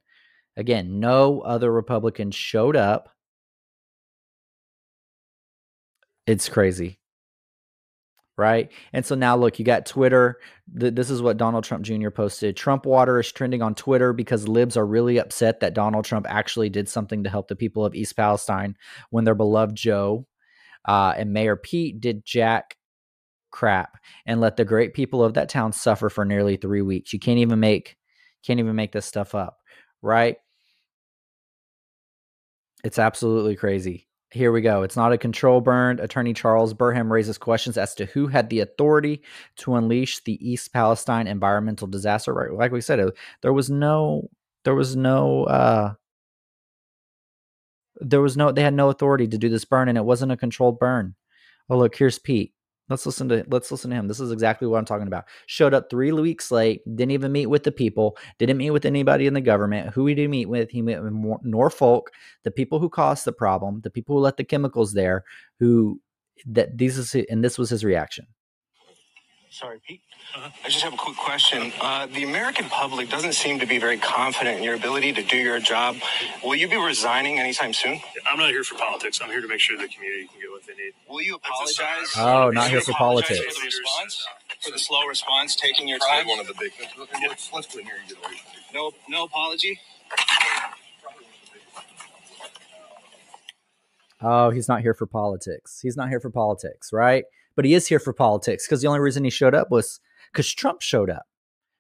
Again, 0.56 1.00
no 1.00 1.42
other 1.42 1.72
Republican 1.72 2.30
showed 2.32 2.76
up. 2.76 3.10
It's 6.28 6.48
crazy 6.48 7.01
right? 8.42 8.72
And 8.92 9.06
so 9.06 9.14
now 9.14 9.38
look, 9.38 9.60
you 9.60 9.66
got 9.66 9.86
Twitter. 9.86 10.40
this 10.68 11.12
is 11.12 11.22
what 11.22 11.38
Donald 11.38 11.64
Trump 11.64 11.84
Jr. 11.86 12.10
posted. 12.10 12.58
Trump 12.58 12.88
water 12.88 13.20
is 13.20 13.32
trending 13.32 13.62
on 13.62 13.76
Twitter 13.76 14.14
because 14.14 14.48
libs 14.48 14.76
are 14.76 14.86
really 14.86 15.20
upset 15.20 15.60
that 15.60 15.76
Donald 15.76 16.06
Trump 16.06 16.26
actually 16.28 16.70
did 16.70 16.90
something 16.90 17.24
to 17.24 17.30
help 17.30 17.48
the 17.48 17.56
people 17.56 17.86
of 17.86 17.94
East 17.94 18.16
Palestine 18.16 18.76
when 19.12 19.24
their 19.24 19.36
beloved 19.36 19.76
Joe 19.76 20.26
uh, 20.86 21.14
and 21.16 21.32
Mayor 21.32 21.56
Pete 21.56 22.02
did 22.02 22.26
jack 22.26 22.78
crap 23.52 23.98
and 24.26 24.42
let 24.42 24.58
the 24.58 24.66
great 24.66 24.96
people 24.96 25.24
of 25.24 25.36
that 25.36 25.50
town 25.50 25.72
suffer 25.72 26.10
for 26.10 26.26
nearly 26.26 26.58
three 26.58 26.82
weeks. 26.82 27.14
You 27.14 27.20
can't 27.20 27.40
even 27.40 27.60
make 27.60 27.96
can't 28.44 28.60
even 28.60 28.76
make 28.76 28.92
this 28.92 29.06
stuff 29.06 29.36
up, 29.36 29.58
right? 30.02 30.38
It's 32.84 32.98
absolutely 32.98 33.56
crazy. 33.56 34.08
Here 34.32 34.54
we 34.54 34.62
go. 34.62 34.84
It's 34.84 34.96
not 34.96 35.12
a 35.12 35.18
control 35.18 35.60
burn. 35.60 36.00
Attorney 36.00 36.34
Charles 36.34 36.74
Burnham 36.74 37.12
raises 37.12 37.38
questions 37.38 37.78
as 37.78 37.94
to 37.96 38.06
who 38.06 38.28
had 38.28 38.50
the 38.50 38.62
authority 38.62 39.22
to 39.58 39.76
unleash 39.76 40.24
the 40.24 40.40
East 40.50 40.72
Palestine 40.72 41.28
environmental 41.28 41.86
disaster. 41.86 42.34
Right, 42.34 42.54
like 42.54 42.72
we 42.72 42.80
said, 42.80 43.02
uh, 43.02 43.12
there 43.42 43.52
was 43.52 43.70
no, 43.70 44.30
there 44.64 44.76
was 44.76 44.96
no, 44.96 45.44
uh, 45.44 45.94
there 47.98 48.22
was 48.22 48.38
no, 48.38 48.54
they 48.54 48.64
had 48.64 48.74
no 48.74 48.90
authority 48.90 49.28
to 49.28 49.38
do 49.38 49.50
this 49.50 49.66
burn, 49.66 49.90
and 49.90 49.98
it 49.98 50.06
wasn't 50.06 50.32
a 50.32 50.38
controlled 50.38 50.80
burn. 50.80 51.14
Oh, 51.70 51.78
look, 51.78 51.96
here's 51.96 52.18
Pete. 52.18 52.54
Let's 52.92 53.06
listen 53.06 53.30
to 53.30 53.44
let's 53.48 53.72
listen 53.72 53.90
to 53.90 53.96
him. 53.96 54.08
This 54.08 54.20
is 54.20 54.32
exactly 54.32 54.68
what 54.68 54.78
I'm 54.78 54.86
talking 54.86 55.08
about. 55.08 55.26
Showed 55.48 55.74
up 55.74 55.90
three 55.90 56.12
weeks 56.12 56.52
late, 56.52 56.84
didn't 56.86 57.12
even 57.12 57.32
meet 57.32 57.48
with 57.48 57.64
the 57.64 57.72
people, 57.72 58.18
didn't 58.38 58.58
meet 58.58 58.72
with 58.72 58.86
anybody 58.86 59.26
in 59.26 59.34
the 59.34 59.42
government. 59.42 59.94
Who 59.94 60.06
he 60.06 60.14
did 60.14 60.30
meet 60.30 60.50
with? 60.50 60.70
He 60.70 60.82
met 60.82 61.02
with 61.02 61.14
Norfolk, 61.44 62.12
the 62.44 62.52
people 62.52 62.80
who 62.80 62.90
caused 62.90 63.26
the 63.26 63.32
problem, 63.32 63.82
the 63.82 63.90
people 63.90 64.16
who 64.16 64.22
let 64.22 64.38
the 64.38 64.44
chemicals 64.44 64.94
there, 64.94 65.24
who 65.60 66.00
that 66.46 66.78
these 66.78 66.98
is 66.98 67.16
and 67.30 67.44
this 67.44 67.58
was 67.58 67.70
his 67.70 67.84
reaction. 67.84 68.28
Sorry, 69.52 69.82
Pete. 69.86 70.02
I 70.34 70.70
just 70.70 70.82
have 70.82 70.94
a 70.94 70.98
quick 70.98 71.18
question. 71.18 71.74
Uh, 71.82 72.06
the 72.06 72.24
American 72.24 72.70
public 72.70 73.10
doesn't 73.10 73.34
seem 73.34 73.60
to 73.60 73.66
be 73.66 73.80
very 73.80 73.98
confident 73.98 74.60
in 74.60 74.64
your 74.64 74.76
ability 74.76 75.12
to 75.12 75.24
do 75.24 75.36
your 75.36 75.60
job. 75.60 75.98
Will 76.42 76.56
you 76.56 76.70
be 76.70 76.78
resigning 76.78 77.38
anytime 77.38 77.74
soon? 77.74 78.00
I'm 78.26 78.40
not 78.40 78.50
here 78.50 78.64
for 78.64 78.76
politics. 78.76 79.20
I'm 79.22 79.30
here 79.30 79.42
to 79.42 79.48
make 79.50 79.60
sure 79.60 79.78
the 79.78 79.90
community 79.90 80.28
can 80.28 80.40
get 80.40 80.51
what. 80.76 81.14
Will 81.14 81.22
you 81.22 81.36
apologize? 81.36 82.14
Oh, 82.18 82.50
not 82.52 82.70
here 82.70 82.82
for 82.82 82.94
politics. 82.94 83.40
For 83.40 83.62
the 83.62 83.66
response, 83.66 84.28
for 84.62 84.72
the 84.72 84.80
slow 84.80 85.06
response, 85.06 85.56
taking 85.56 85.88
your 85.88 86.00
time. 86.00 86.28
One 86.28 86.40
of 86.40 86.48
the 86.48 86.54
big. 86.60 86.72
Let's, 86.98 87.52
let's 87.54 87.68
put 87.68 87.82
in 87.82 87.86
here 87.86 87.96
and 88.00 88.10
get 88.10 88.18
away. 88.18 88.38
No, 88.74 88.92
no 89.10 89.26
apology. 89.26 89.80
Oh, 94.22 94.52
he's 94.52 94.68
not 94.68 94.82
here 94.82 94.94
for 94.94 95.08
politics. 95.08 95.80
He's 95.82 95.98
not 95.98 96.10
here 96.10 96.20
for 96.20 96.30
politics, 96.30 96.94
right? 96.94 97.26
But 97.56 97.66
he 97.66 97.74
is 97.74 97.88
here 97.88 98.00
for 98.00 98.14
politics 98.14 98.68
because 98.68 98.82
the 98.82 98.88
only 98.88 99.00
reason 99.00 99.24
he 99.24 99.30
showed 99.30 99.56
up 99.56 99.72
was 99.72 100.00
because 100.32 100.52
Trump 100.54 100.82
showed 100.82 101.10
up. 101.10 101.24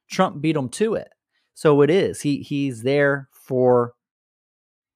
Trump 0.10 0.42
beat 0.42 0.56
him 0.56 0.70
to 0.70 0.96
it. 0.96 1.10
So 1.54 1.82
it 1.82 1.90
is. 1.90 2.22
He 2.22 2.38
he's 2.38 2.84
there 2.84 3.30
for 3.32 3.94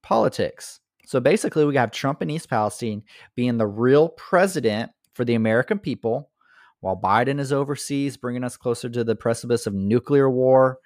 politics. 0.02 0.80
So 1.06 1.20
basically, 1.20 1.64
we 1.64 1.76
have 1.76 1.92
Trump 1.92 2.20
in 2.20 2.30
East 2.30 2.50
Palestine 2.50 3.04
being 3.36 3.56
the 3.56 3.66
real 3.66 4.08
president 4.10 4.90
for 5.14 5.24
the 5.24 5.36
American 5.36 5.78
people, 5.78 6.30
while 6.80 7.00
Biden 7.00 7.38
is 7.38 7.52
overseas, 7.52 8.16
bringing 8.16 8.42
us 8.42 8.56
closer 8.56 8.90
to 8.90 9.04
the 9.04 9.14
precipice 9.14 9.68
of 9.68 9.72
nuclear 9.72 10.28
war. 10.28 10.80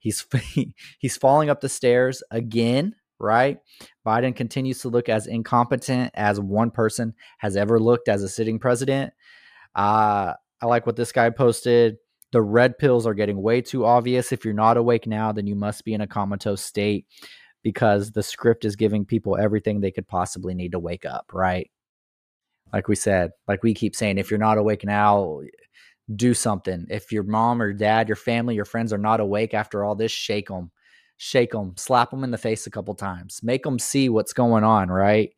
He's 0.00 0.26
he's 0.98 1.16
falling 1.16 1.48
up 1.48 1.60
the 1.60 1.68
stairs 1.68 2.24
again, 2.32 2.96
right? 3.20 3.58
Biden 4.04 4.34
continues 4.34 4.80
to 4.80 4.88
look 4.88 5.08
as 5.08 5.28
incompetent 5.28 6.10
as 6.14 6.40
one 6.40 6.72
person 6.72 7.14
has 7.38 7.56
ever 7.56 7.78
looked 7.78 8.08
as 8.08 8.24
a 8.24 8.28
sitting 8.28 8.58
president. 8.58 9.12
Uh, 9.76 10.34
I 10.60 10.66
like 10.66 10.86
what 10.86 10.96
this 10.96 11.12
guy 11.12 11.30
posted. 11.30 11.98
The 12.32 12.42
red 12.42 12.78
pills 12.78 13.06
are 13.06 13.14
getting 13.14 13.40
way 13.40 13.60
too 13.60 13.84
obvious. 13.84 14.32
If 14.32 14.44
you're 14.44 14.54
not 14.54 14.76
awake 14.76 15.06
now, 15.06 15.30
then 15.30 15.46
you 15.46 15.54
must 15.54 15.84
be 15.84 15.94
in 15.94 16.00
a 16.00 16.06
comatose 16.06 16.62
state 16.62 17.06
because 17.62 18.12
the 18.12 18.22
script 18.22 18.64
is 18.64 18.76
giving 18.76 19.04
people 19.04 19.36
everything 19.36 19.80
they 19.80 19.90
could 19.90 20.08
possibly 20.08 20.54
need 20.54 20.72
to 20.72 20.78
wake 20.78 21.04
up, 21.04 21.30
right? 21.32 21.70
Like 22.72 22.88
we 22.88 22.96
said, 22.96 23.30
like 23.46 23.62
we 23.62 23.74
keep 23.74 23.94
saying, 23.94 24.18
if 24.18 24.30
you're 24.30 24.38
not 24.38 24.58
awake 24.58 24.84
now, 24.84 25.40
do 26.16 26.34
something. 26.34 26.86
If 26.90 27.12
your 27.12 27.22
mom 27.22 27.62
or 27.62 27.72
dad, 27.72 28.08
your 28.08 28.16
family, 28.16 28.54
your 28.54 28.64
friends 28.64 28.92
are 28.92 28.98
not 28.98 29.20
awake 29.20 29.54
after 29.54 29.84
all 29.84 29.94
this, 29.94 30.12
shake 30.12 30.48
them, 30.48 30.70
shake 31.16 31.52
them, 31.52 31.74
slap 31.76 32.10
them 32.10 32.24
in 32.24 32.30
the 32.30 32.38
face 32.38 32.66
a 32.66 32.70
couple 32.70 32.94
times, 32.94 33.40
make 33.42 33.62
them 33.62 33.78
see 33.78 34.08
what's 34.08 34.32
going 34.32 34.64
on, 34.64 34.88
right? 34.90 35.30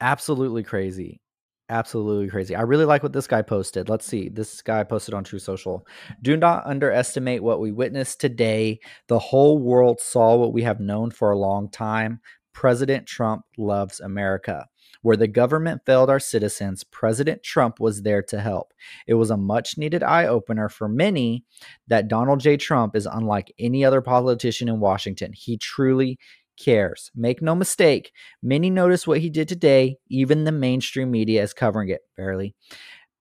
Absolutely 0.00 0.64
crazy. 0.64 1.21
Absolutely 1.68 2.28
crazy. 2.28 2.54
I 2.54 2.62
really 2.62 2.84
like 2.84 3.02
what 3.02 3.12
this 3.12 3.26
guy 3.26 3.40
posted. 3.40 3.88
Let's 3.88 4.04
see. 4.04 4.28
This 4.28 4.60
guy 4.60 4.84
posted 4.84 5.14
on 5.14 5.24
Truth 5.24 5.42
Social. 5.42 5.86
Do 6.20 6.36
not 6.36 6.66
underestimate 6.66 7.42
what 7.42 7.60
we 7.60 7.72
witnessed 7.72 8.20
today. 8.20 8.80
The 9.08 9.18
whole 9.18 9.58
world 9.58 10.00
saw 10.00 10.36
what 10.36 10.52
we 10.52 10.62
have 10.62 10.80
known 10.80 11.10
for 11.10 11.30
a 11.30 11.38
long 11.38 11.70
time. 11.70 12.20
President 12.52 13.06
Trump 13.06 13.44
loves 13.56 14.00
America. 14.00 14.66
Where 15.00 15.16
the 15.16 15.26
government 15.26 15.82
failed 15.86 16.10
our 16.10 16.20
citizens, 16.20 16.84
President 16.84 17.42
Trump 17.42 17.80
was 17.80 18.02
there 18.02 18.22
to 18.24 18.40
help. 18.40 18.72
It 19.06 19.14
was 19.14 19.30
a 19.30 19.36
much 19.36 19.78
needed 19.78 20.02
eye 20.02 20.26
opener 20.26 20.68
for 20.68 20.88
many 20.88 21.44
that 21.88 22.06
Donald 22.06 22.40
J. 22.40 22.56
Trump 22.56 22.94
is 22.94 23.06
unlike 23.06 23.52
any 23.58 23.84
other 23.84 24.00
politician 24.00 24.68
in 24.68 24.78
Washington. 24.78 25.32
He 25.32 25.56
truly 25.56 26.18
cares. 26.58 27.10
Make 27.14 27.42
no 27.42 27.54
mistake, 27.54 28.12
many 28.42 28.70
notice 28.70 29.06
what 29.06 29.20
he 29.20 29.30
did 29.30 29.48
today. 29.48 29.96
Even 30.08 30.44
the 30.44 30.52
mainstream 30.52 31.10
media 31.10 31.42
is 31.42 31.52
covering 31.52 31.88
it, 31.88 32.02
barely. 32.16 32.54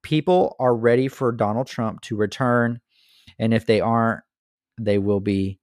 People 0.04 0.56
are 0.60 0.76
ready 0.76 1.08
for 1.08 1.32
Donald 1.32 1.68
Trump 1.68 2.02
to 2.02 2.16
return. 2.16 2.82
And 3.38 3.54
if 3.54 3.66
they 3.66 3.82
aren't, 3.82 4.22
they 4.80 4.98
will 4.98 5.20
be 5.20 5.60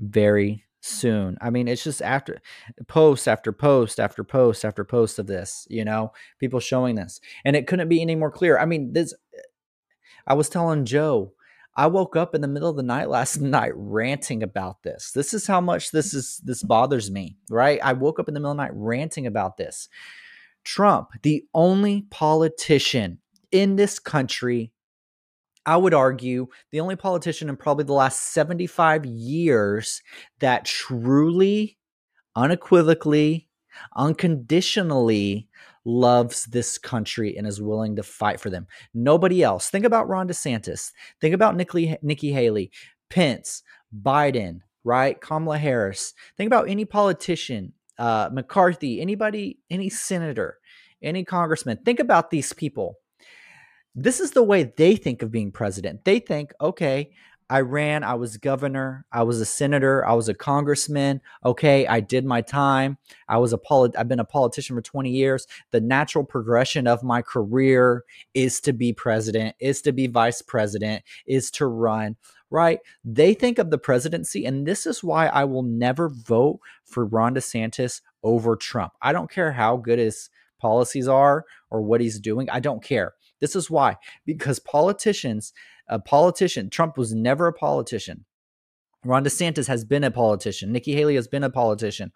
very 0.00 0.64
soon. 0.80 1.36
I 1.40 1.50
mean, 1.50 1.68
it's 1.68 1.84
just 1.84 2.02
after 2.02 2.40
post 2.88 3.28
after 3.28 3.52
post 3.52 4.00
after 4.00 4.24
post 4.24 4.64
after 4.64 4.84
post 4.84 5.18
of 5.18 5.26
this, 5.26 5.66
you 5.70 5.84
know, 5.84 6.12
people 6.38 6.60
showing 6.60 6.96
this. 6.96 7.20
And 7.44 7.56
it 7.56 7.66
couldn't 7.66 7.88
be 7.88 8.00
any 8.00 8.16
more 8.16 8.30
clear. 8.30 8.58
I 8.58 8.64
mean, 8.64 8.92
this 8.92 9.14
I 10.26 10.34
was 10.34 10.48
telling 10.48 10.84
Joe, 10.84 11.32
I 11.80 11.86
woke 11.86 12.14
up 12.14 12.34
in 12.34 12.42
the 12.42 12.46
middle 12.46 12.68
of 12.68 12.76
the 12.76 12.82
night 12.82 13.08
last 13.08 13.40
night 13.40 13.72
ranting 13.74 14.42
about 14.42 14.82
this. 14.82 15.12
This 15.12 15.32
is 15.32 15.46
how 15.46 15.62
much 15.62 15.92
this 15.92 16.12
is 16.12 16.38
this 16.44 16.62
bothers 16.62 17.10
me, 17.10 17.38
right? 17.48 17.80
I 17.82 17.94
woke 17.94 18.20
up 18.20 18.28
in 18.28 18.34
the 18.34 18.40
middle 18.40 18.50
of 18.50 18.58
the 18.58 18.64
night 18.64 18.72
ranting 18.74 19.26
about 19.26 19.56
this. 19.56 19.88
Trump, 20.62 21.08
the 21.22 21.42
only 21.54 22.02
politician 22.10 23.20
in 23.50 23.76
this 23.76 23.98
country 23.98 24.72
I 25.64 25.78
would 25.78 25.94
argue 25.94 26.48
the 26.70 26.80
only 26.80 26.96
politician 26.96 27.48
in 27.48 27.56
probably 27.56 27.84
the 27.84 27.92
last 27.92 28.32
75 28.32 29.06
years 29.06 30.02
that 30.40 30.64
truly, 30.64 31.78
unequivocally, 32.34 33.48
unconditionally 33.94 35.48
loves 35.90 36.44
this 36.46 36.78
country 36.78 37.36
and 37.36 37.46
is 37.46 37.60
willing 37.60 37.96
to 37.96 38.02
fight 38.02 38.40
for 38.40 38.50
them. 38.50 38.66
Nobody 38.94 39.42
else. 39.42 39.68
Think 39.68 39.84
about 39.84 40.08
Ron 40.08 40.28
DeSantis. 40.28 40.92
Think 41.20 41.34
about 41.34 41.56
Nikki, 41.56 41.96
Nikki 42.02 42.32
Haley, 42.32 42.70
Pence, 43.08 43.62
Biden, 44.02 44.60
right? 44.84 45.20
Kamala 45.20 45.58
Harris. 45.58 46.14
Think 46.36 46.46
about 46.46 46.68
any 46.68 46.84
politician, 46.84 47.72
uh, 47.98 48.30
McCarthy, 48.32 49.00
anybody, 49.00 49.58
any 49.70 49.88
senator, 49.88 50.58
any 51.02 51.24
congressman. 51.24 51.78
Think 51.84 52.00
about 52.00 52.30
these 52.30 52.52
people 52.52 52.96
this 53.94 54.20
is 54.20 54.30
the 54.30 54.42
way 54.42 54.72
they 54.76 54.96
think 54.96 55.22
of 55.22 55.30
being 55.30 55.50
president. 55.50 56.04
They 56.04 56.20
think, 56.20 56.52
okay, 56.60 57.10
I 57.50 57.62
ran, 57.62 58.04
I 58.04 58.14
was 58.14 58.36
governor, 58.36 59.04
I 59.12 59.24
was 59.24 59.40
a 59.40 59.44
senator, 59.44 60.06
I 60.06 60.12
was 60.12 60.28
a 60.28 60.34
congressman. 60.34 61.20
Okay, 61.44 61.84
I 61.84 61.98
did 61.98 62.24
my 62.24 62.42
time. 62.42 62.96
I 63.28 63.38
was 63.38 63.52
a 63.52 63.58
polit- 63.58 63.96
I've 63.98 64.06
been 64.06 64.20
a 64.20 64.24
politician 64.24 64.76
for 64.76 64.82
20 64.82 65.10
years. 65.10 65.48
The 65.72 65.80
natural 65.80 66.24
progression 66.24 66.86
of 66.86 67.02
my 67.02 67.22
career 67.22 68.04
is 68.34 68.60
to 68.60 68.72
be 68.72 68.92
president, 68.92 69.56
is 69.58 69.82
to 69.82 69.92
be 69.92 70.06
vice 70.06 70.42
president, 70.42 71.02
is 71.26 71.50
to 71.52 71.66
run, 71.66 72.16
right? 72.50 72.78
They 73.04 73.34
think 73.34 73.58
of 73.58 73.70
the 73.70 73.78
presidency 73.78 74.46
and 74.46 74.64
this 74.64 74.86
is 74.86 75.02
why 75.02 75.26
I 75.26 75.42
will 75.44 75.64
never 75.64 76.08
vote 76.08 76.60
for 76.84 77.04
Ron 77.04 77.34
DeSantis 77.34 78.00
over 78.22 78.54
Trump. 78.54 78.92
I 79.02 79.12
don't 79.12 79.30
care 79.30 79.50
how 79.50 79.76
good 79.76 79.98
his 79.98 80.30
policies 80.60 81.08
are 81.08 81.44
or 81.68 81.82
what 81.82 82.00
he's 82.00 82.20
doing. 82.20 82.48
I 82.48 82.60
don't 82.60 82.82
care. 82.82 83.14
This 83.40 83.56
is 83.56 83.70
why, 83.70 83.96
because 84.26 84.58
politicians, 84.58 85.52
a 85.90 85.98
politician, 85.98 86.70
Trump 86.70 86.96
was 86.96 87.12
never 87.12 87.46
a 87.46 87.52
politician. 87.52 88.24
Ron 89.04 89.24
DeSantis 89.24 89.66
has 89.66 89.84
been 89.84 90.04
a 90.04 90.10
politician. 90.10 90.72
Nikki 90.72 90.94
Haley 90.94 91.16
has 91.16 91.28
been 91.28 91.44
a 91.44 91.50
politician. 91.50 92.12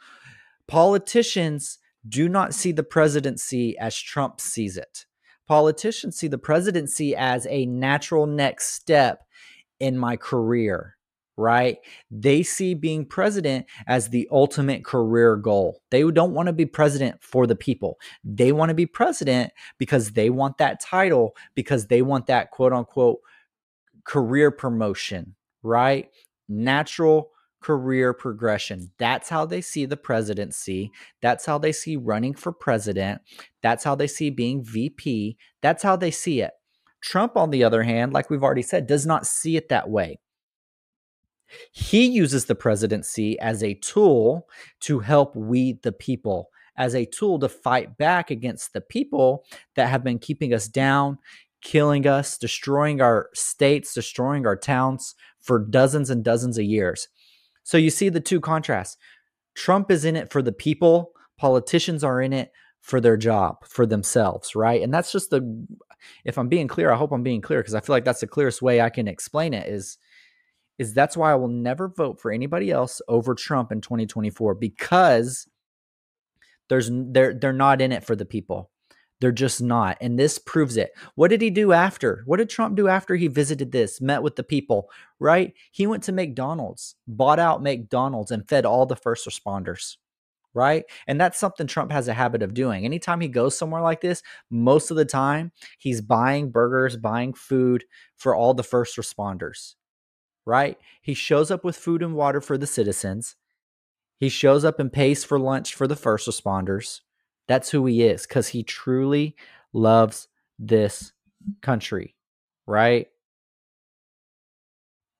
Politicians 0.69 1.79
do 2.09 2.29
not 2.29 2.55
see 2.55 2.73
the 2.73 2.83
presidency 2.83 3.77
as 3.79 3.99
Trump 3.99 4.41
sees 4.41 4.77
it. 4.77 5.07
Politicians 5.47 6.17
see 6.17 6.29
the 6.29 6.39
presidency 6.39 7.15
as 7.15 7.47
a 7.51 7.67
natural 7.67 8.27
next 8.27 8.73
step 8.73 9.25
in 9.81 9.99
my 9.99 10.17
career 10.17 10.95
right? 11.37 11.79
They 12.11 12.43
see 12.43 12.75
being 12.75 13.05
president 13.05 13.67
as 13.87 14.09
the 14.09 14.29
ultimate 14.31 14.85
career 14.85 15.37
goal. 15.37 15.81
They 15.91 16.09
don't 16.11 16.33
want 16.33 16.47
to 16.47 16.53
be 16.53 16.67
president 16.67 17.23
for 17.23 17.47
the 17.47 17.57
people. 17.57 17.99
They 18.23 18.53
want 18.53 18.71
to 18.71 18.75
be 18.75 18.87
president 18.87 19.53
because 19.79 20.13
they 20.13 20.31
want 20.31 20.59
that 20.59 20.81
title, 20.81 21.37
because 21.55 21.87
they 21.89 22.03
want 22.03 22.27
that 22.27 22.51
quote 22.51 22.73
unquote 22.73 23.19
career 24.05 24.51
promotion, 24.51 25.35
right? 25.63 26.11
Natural 26.49 27.31
career 27.61 28.13
progression. 28.13 28.91
That's 28.99 29.31
how 29.31 29.47
they 29.47 29.63
see 29.63 29.87
the 29.87 29.97
presidency. 29.97 30.93
That's 31.23 31.47
how 31.47 31.57
they 31.57 31.73
see 31.73 31.97
running 31.97 32.35
for 32.35 32.53
president. 32.53 33.23
That's 33.63 33.85
how 33.85 33.95
they 33.95 34.07
see 34.07 34.29
being 34.29 34.63
VP. 34.63 35.39
That's 35.63 35.83
how 35.83 35.97
they 35.97 36.11
see 36.11 36.43
it. 36.43 36.53
Trump, 37.01 37.37
on 37.37 37.51
the 37.51 37.65
other 37.65 37.83
hand, 37.83 38.13
like 38.13 38.29
we've 38.29 38.43
already 38.43 38.63
said, 38.63 38.87
does 38.87 39.07
not 39.07 39.27
see 39.27 39.57
it 39.57 39.69
that 39.71 39.89
way. 39.89 40.19
He 41.73 42.07
uses 42.07 42.47
the 42.47 42.55
presidency 42.55 43.39
as 43.39 43.63
a 43.63 43.75
tool 43.75 44.47
to 44.81 45.01
help 45.01 45.37
we, 45.37 45.79
the 45.83 45.93
people, 45.93 46.51
as 46.77 46.95
a 46.95 47.05
tool 47.05 47.39
to 47.39 47.49
fight 47.49 47.97
back 47.97 48.31
against 48.31 48.73
the 48.73 48.81
people 48.81 49.45
that 49.77 49.89
have 49.89 50.03
been 50.05 50.19
keeping 50.19 50.53
us 50.53 50.67
down, 50.67 51.19
killing 51.65 52.07
us, 52.07 52.39
destroying 52.39 53.01
our 53.01 53.31
states, 53.35 53.93
destroying 53.93 54.47
our 54.47 54.55
towns 54.55 55.17
for 55.41 55.59
dozens 55.59 56.11
and 56.11 56.23
dozens 56.23 56.57
of 56.59 56.65
years. 56.65 57.09
So 57.65 57.77
you 57.77 57.91
see 57.91 58.11
the 58.11 58.21
two 58.21 58.41
contrasts. 58.41 58.97
Trump 59.55 59.91
is 59.91 60.05
in 60.05 60.15
it 60.15 60.31
for 60.31 60.43
the 60.43 60.53
people, 60.53 61.13
politicians 61.37 62.05
are 62.05 62.21
in 62.21 62.33
it 62.33 62.53
for 62.81 63.01
their 63.01 63.17
job, 63.17 63.65
for 63.67 63.87
themselves, 63.87 64.55
right? 64.55 64.83
And 64.83 64.93
that's 64.93 65.11
just 65.11 65.31
the 65.31 65.67
if 66.25 66.37
I'm 66.37 66.49
being 66.49 66.69
clear, 66.69 66.93
I 66.93 66.97
hope 66.97 67.13
I'm 67.13 67.23
being 67.23 67.41
clear 67.41 67.61
because 67.61 67.75
I 67.75 67.81
feel 67.81 67.95
like 67.95 68.05
that's 68.05 68.21
the 68.21 68.27
clearest 68.27 68.61
way 68.61 68.81
I 68.81 68.91
can 68.91 69.09
explain 69.09 69.55
it 69.55 69.67
is 69.67 69.99
is 70.77 70.93
that's 70.93 71.17
why 71.17 71.33
I 71.33 71.37
will 71.37 71.49
never 71.49 71.89
vote 71.89 72.21
for 72.21 72.31
anybody 72.31 72.71
else 72.71 73.01
over 73.09 73.35
Trump 73.35 73.73
in 73.73 73.81
2024 73.81 74.55
because 74.57 75.49
there's 76.69 76.91
they're 76.93 77.33
they're 77.33 77.53
not 77.53 77.81
in 77.81 77.93
it 77.93 78.05
for 78.05 78.17
the 78.17 78.27
people. 78.27 78.71
They're 79.21 79.33
just 79.33 79.63
not. 79.63 79.97
And 80.01 80.19
this 80.19 80.39
proves 80.39 80.77
it. 80.77 80.91
What 81.15 81.29
did 81.29 81.41
he 81.41 81.51
do 81.51 81.73
after? 81.73 82.23
What 82.27 82.39
did 82.39 82.51
Trump 82.51 82.77
do 82.77 82.89
after 82.89 83.17
he 83.17 83.29
visited 83.29 83.73
this, 83.73 84.01
met 84.01 84.23
with 84.23 84.37
the 84.37 84.43
people, 84.43 84.91
right? 85.19 85.55
He 85.71 85.87
went 85.87 86.03
to 86.05 86.13
McDonald's, 86.13 86.97
bought 87.07 87.39
out 87.39 87.63
McDonald's 87.63 88.31
and 88.31 88.49
fed 88.49 88.67
all 88.67 88.87
the 88.87 88.97
first 88.97 89.27
responders. 89.27 89.97
Right. 90.53 90.85
And 91.09 91.21
that's 91.21 91.39
something 91.41 91.67
Trump 91.67 91.91
has 91.91 92.07
a 92.07 92.15
habit 92.15 92.41
of 92.41 92.55
doing. 92.55 92.85
Anytime 92.85 93.21
he 93.21 93.27
goes 93.27 93.59
somewhere 93.59 93.83
like 93.83 94.01
this, 94.01 94.23
most 94.51 94.93
of 94.93 94.97
the 94.97 95.05
time 95.05 95.51
he's 95.79 96.01
buying 96.01 96.53
burgers, 96.53 96.97
buying 96.97 97.35
food 97.35 97.85
for 98.17 98.37
all 98.37 98.55
the 98.55 98.63
first 98.63 98.97
responders 98.97 99.75
right? 100.47 100.79
He 101.01 101.15
shows 101.15 101.51
up 101.51 101.65
with 101.65 101.77
food 101.77 102.03
and 102.03 102.15
water 102.15 102.41
for 102.41 102.59
the 102.59 102.67
citizens. 102.67 103.37
He 104.19 104.29
shows 104.29 104.65
up 104.65 104.79
and 104.79 104.93
pays 104.93 105.25
for 105.25 105.39
lunch 105.39 105.75
for 105.75 105.87
the 105.87 105.97
first 105.97 106.29
responders. 106.29 107.01
That's 107.49 107.71
who 107.71 107.87
he 107.87 108.03
is 108.03 108.27
because 108.27 108.49
he 108.49 108.63
truly 108.63 109.37
loves 109.73 110.29
this 110.59 111.13
country, 111.61 112.15
right? 112.67 113.09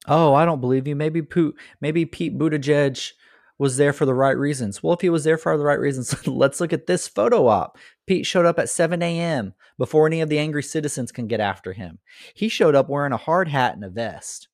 Oh, 0.07 0.35
I 0.35 0.45
don't 0.45 0.61
believe 0.61 0.87
you. 0.87 0.97
Maybe 0.97 1.23
Pete, 1.23 1.55
maybe 1.81 2.05
Pete 2.05 2.39
Buttigieg 2.39 3.13
was 3.59 3.77
there 3.77 3.93
for 3.93 4.05
the 4.05 4.15
right 4.15 4.37
reasons. 4.37 4.83
Well, 4.83 4.95
if 4.95 5.01
he 5.01 5.11
was 5.11 5.25
there 5.25 5.39
for 5.39 5.57
the 5.57 5.65
right 5.65 5.79
reasons, 5.79 6.27
let's 6.27 6.61
look 6.61 6.73
at 6.73 6.87
this 6.87 7.09
photo 7.09 7.47
op. 7.47 7.79
Pete 8.07 8.27
showed 8.27 8.47
up 8.47 8.59
at 8.59 8.69
7 8.69 9.03
a.m. 9.03 9.55
before 9.79 10.07
any 10.07 10.21
of 10.21 10.29
the 10.29 10.39
angry 10.39 10.63
citizens 10.63 11.13
can 11.13 11.27
get 11.27 11.41
after 11.41 11.73
him. 11.73 11.99
He 12.35 12.49
showed 12.49 12.75
up 12.75 12.89
wearing 12.89 13.13
a 13.13 13.19
hard 13.19 13.49
hat 13.49 13.75
and 13.75 13.85
a 13.85 13.89
vest 13.89 14.49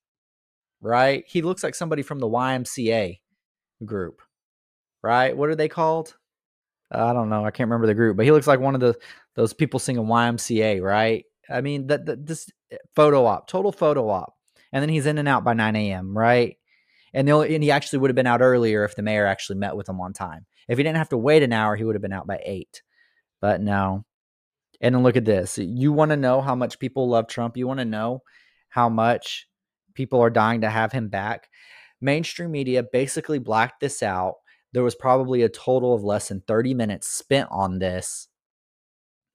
right? 0.81 1.23
He 1.27 1.41
looks 1.41 1.63
like 1.63 1.75
somebody 1.75 2.01
from 2.01 2.19
the 2.19 2.27
YMCA 2.27 3.19
group, 3.85 4.21
right? 5.01 5.37
What 5.37 5.49
are 5.49 5.55
they 5.55 5.69
called? 5.69 6.17
I 6.91 7.13
don't 7.13 7.29
know. 7.29 7.45
I 7.45 7.51
can't 7.51 7.69
remember 7.69 7.87
the 7.87 7.93
group, 7.93 8.17
but 8.17 8.25
he 8.25 8.31
looks 8.31 8.47
like 8.47 8.59
one 8.59 8.75
of 8.75 8.81
the 8.81 8.97
those 9.35 9.53
people 9.53 9.79
singing 9.79 10.05
YMCA, 10.05 10.81
right? 10.81 11.25
I 11.49 11.61
mean, 11.61 11.87
that, 11.87 12.25
this 12.25 12.49
eh, 12.71 12.77
photo 12.95 13.25
op, 13.25 13.47
total 13.47 13.71
photo 13.71 14.09
op, 14.09 14.35
and 14.71 14.81
then 14.81 14.89
he's 14.89 15.05
in 15.05 15.17
and 15.17 15.27
out 15.27 15.43
by 15.43 15.53
9 15.53 15.75
a.m., 15.75 16.17
right? 16.17 16.57
And 17.13 17.27
the 17.27 17.33
only, 17.33 17.53
and 17.55 17.63
he 17.63 17.71
actually 17.71 17.99
would 17.99 18.09
have 18.09 18.15
been 18.15 18.27
out 18.27 18.41
earlier 18.41 18.83
if 18.83 18.95
the 18.95 19.01
mayor 19.01 19.25
actually 19.25 19.59
met 19.59 19.75
with 19.75 19.89
him 19.89 19.99
on 19.99 20.13
time. 20.13 20.45
If 20.67 20.77
he 20.77 20.83
didn't 20.83 20.97
have 20.97 21.09
to 21.09 21.17
wait 21.17 21.43
an 21.43 21.53
hour, 21.53 21.75
he 21.75 21.83
would 21.83 21.95
have 21.95 22.01
been 22.01 22.13
out 22.13 22.27
by 22.27 22.39
eight. 22.45 22.81
But 23.41 23.61
no. 23.61 24.05
And 24.79 24.95
then 24.95 25.03
look 25.03 25.17
at 25.17 25.25
this. 25.25 25.57
You 25.57 25.91
want 25.91 26.11
to 26.11 26.17
know 26.17 26.41
how 26.41 26.55
much 26.55 26.79
people 26.79 27.09
love 27.09 27.27
Trump? 27.27 27.57
You 27.57 27.67
want 27.67 27.79
to 27.79 27.85
know 27.85 28.21
how 28.69 28.87
much 28.87 29.47
people 29.93 30.21
are 30.21 30.29
dying 30.29 30.61
to 30.61 30.69
have 30.69 30.91
him 30.91 31.09
back. 31.09 31.49
Mainstream 31.99 32.51
media 32.51 32.81
basically 32.81 33.39
blacked 33.39 33.81
this 33.81 34.01
out. 34.01 34.35
There 34.73 34.83
was 34.83 34.95
probably 34.95 35.41
a 35.43 35.49
total 35.49 35.93
of 35.93 36.03
less 36.03 36.29
than 36.29 36.41
30 36.41 36.73
minutes 36.73 37.07
spent 37.07 37.49
on 37.51 37.79
this 37.79 38.27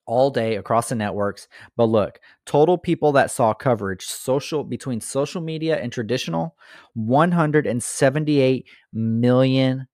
all 0.06 0.30
day 0.30 0.54
across 0.56 0.88
the 0.88 0.94
networks. 0.94 1.48
But 1.76 1.86
look, 1.86 2.20
total 2.44 2.78
people 2.78 3.12
that 3.12 3.30
saw 3.30 3.52
coverage 3.52 4.04
social 4.06 4.62
between 4.62 5.00
social 5.00 5.40
media 5.40 5.78
and 5.80 5.92
traditional 5.92 6.56
178 6.94 8.66
million 8.92 9.88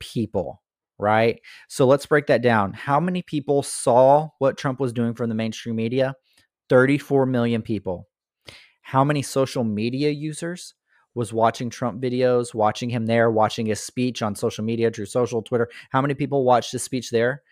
people. 0.00 0.62
right? 0.98 1.40
So 1.68 1.86
let's 1.86 2.06
break 2.06 2.26
that 2.26 2.42
down. 2.42 2.72
How 2.72 2.98
many 2.98 3.22
people 3.22 3.62
saw 3.62 4.30
what 4.38 4.58
Trump 4.58 4.80
was 4.80 4.92
doing 4.92 5.14
from 5.14 5.28
the 5.28 5.34
mainstream 5.34 5.76
media? 5.76 6.14
34 6.70 7.26
million 7.26 7.62
people. 7.62 8.08
How 8.82 9.04
many 9.04 9.22
social 9.22 9.64
media 9.64 10.10
users 10.10 10.74
was 11.18 11.32
watching 11.32 11.68
Trump 11.68 12.00
videos, 12.00 12.54
watching 12.54 12.88
him 12.88 13.04
there, 13.04 13.28
watching 13.28 13.66
his 13.66 13.80
speech 13.80 14.22
on 14.22 14.36
social 14.36 14.62
media, 14.64 14.88
Truth 14.88 15.08
Social, 15.08 15.42
Twitter? 15.42 15.68
How 15.90 16.00
many 16.00 16.14
people 16.14 16.44
watched 16.44 16.70
his 16.70 16.84
speech 16.84 17.10
there? 17.10 17.42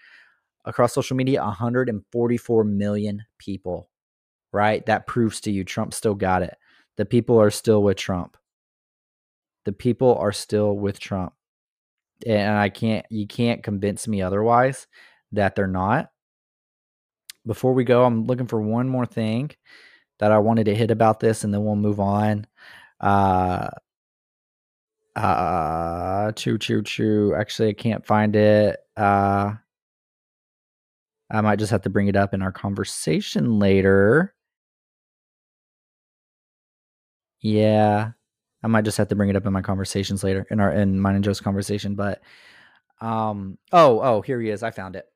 Across 0.65 0.95
social 0.95 1.17
media, 1.17 1.43
144 1.43 2.63
million 2.63 3.25
people, 3.39 3.91
right? 4.53 4.87
That 4.87 5.09
proves 5.09 5.41
to 5.41 5.51
you 5.51 5.65
Trump 5.65 5.95
still 5.95 6.15
got 6.15 6.43
it. 6.43 6.57
The 6.97 7.05
people 7.05 7.41
are 7.41 7.51
still 7.51 7.83
with 7.83 7.97
Trump. 7.97 8.37
The 9.65 9.73
people 9.73 10.15
are 10.15 10.31
still 10.31 10.79
with 10.79 11.01
Trump 11.01 11.33
and 12.25 12.57
I 12.57 12.69
can't 12.69 13.05
you 13.11 13.27
can't 13.27 13.65
convince 13.65 14.07
me 14.07 14.23
otherwise 14.23 14.87
that 15.33 15.57
they're 15.57 15.67
not. 15.67 16.11
Before 17.45 17.75
we 17.75 17.83
go, 17.83 18.05
I'm 18.05 18.27
looking 18.27 18.47
for 18.47 18.63
one 18.63 18.89
more 18.89 19.07
thing 19.07 19.51
that 20.21 20.31
I 20.31 20.39
wanted 20.39 20.67
to 20.67 20.75
hit 20.75 20.93
about 20.93 21.19
this 21.19 21.43
and 21.43 21.53
then 21.53 21.65
we'll 21.65 21.75
move 21.75 21.99
on. 21.99 22.47
Uh 23.01 23.69
uh 25.15 26.33
choo 26.33 26.59
choo 26.59 26.83
choo. 26.83 27.35
Actually, 27.37 27.71
I 27.71 27.75
can't 27.75 28.07
find 28.07 28.37
it. 28.37 28.79
Uh 28.97 29.55
I 31.31 31.41
might 31.41 31.59
just 31.59 31.73
have 31.73 31.83
to 31.83 31.91
bring 31.91 32.09
it 32.09 32.17
up 32.17 32.35
in 32.35 32.43
our 32.43 32.53
conversation 32.53 33.59
later. 33.59 34.35
Yeah. 37.41 38.13
I 38.63 38.69
might 38.69 38.85
just 38.85 38.99
have 38.99 39.09
to 39.09 39.17
bring 39.17 39.29
it 39.29 39.37
up 39.37 39.47
in 39.47 39.53
my 39.53 39.63
conversations 39.63 40.25
later 40.25 40.47
in 40.51 40.61
our 40.61 40.73
in 40.73 41.01
mine 41.01 41.15
and 41.15 41.25
Joe's 41.25 41.41
conversation. 41.41 41.95
But 41.95 42.21
um, 43.01 43.59
oh, 43.73 44.01
oh, 44.01 44.21
here 44.23 44.41
he 44.41 44.51
is. 44.51 44.63
I 44.63 44.71
found 44.71 44.97
it. 44.97 45.07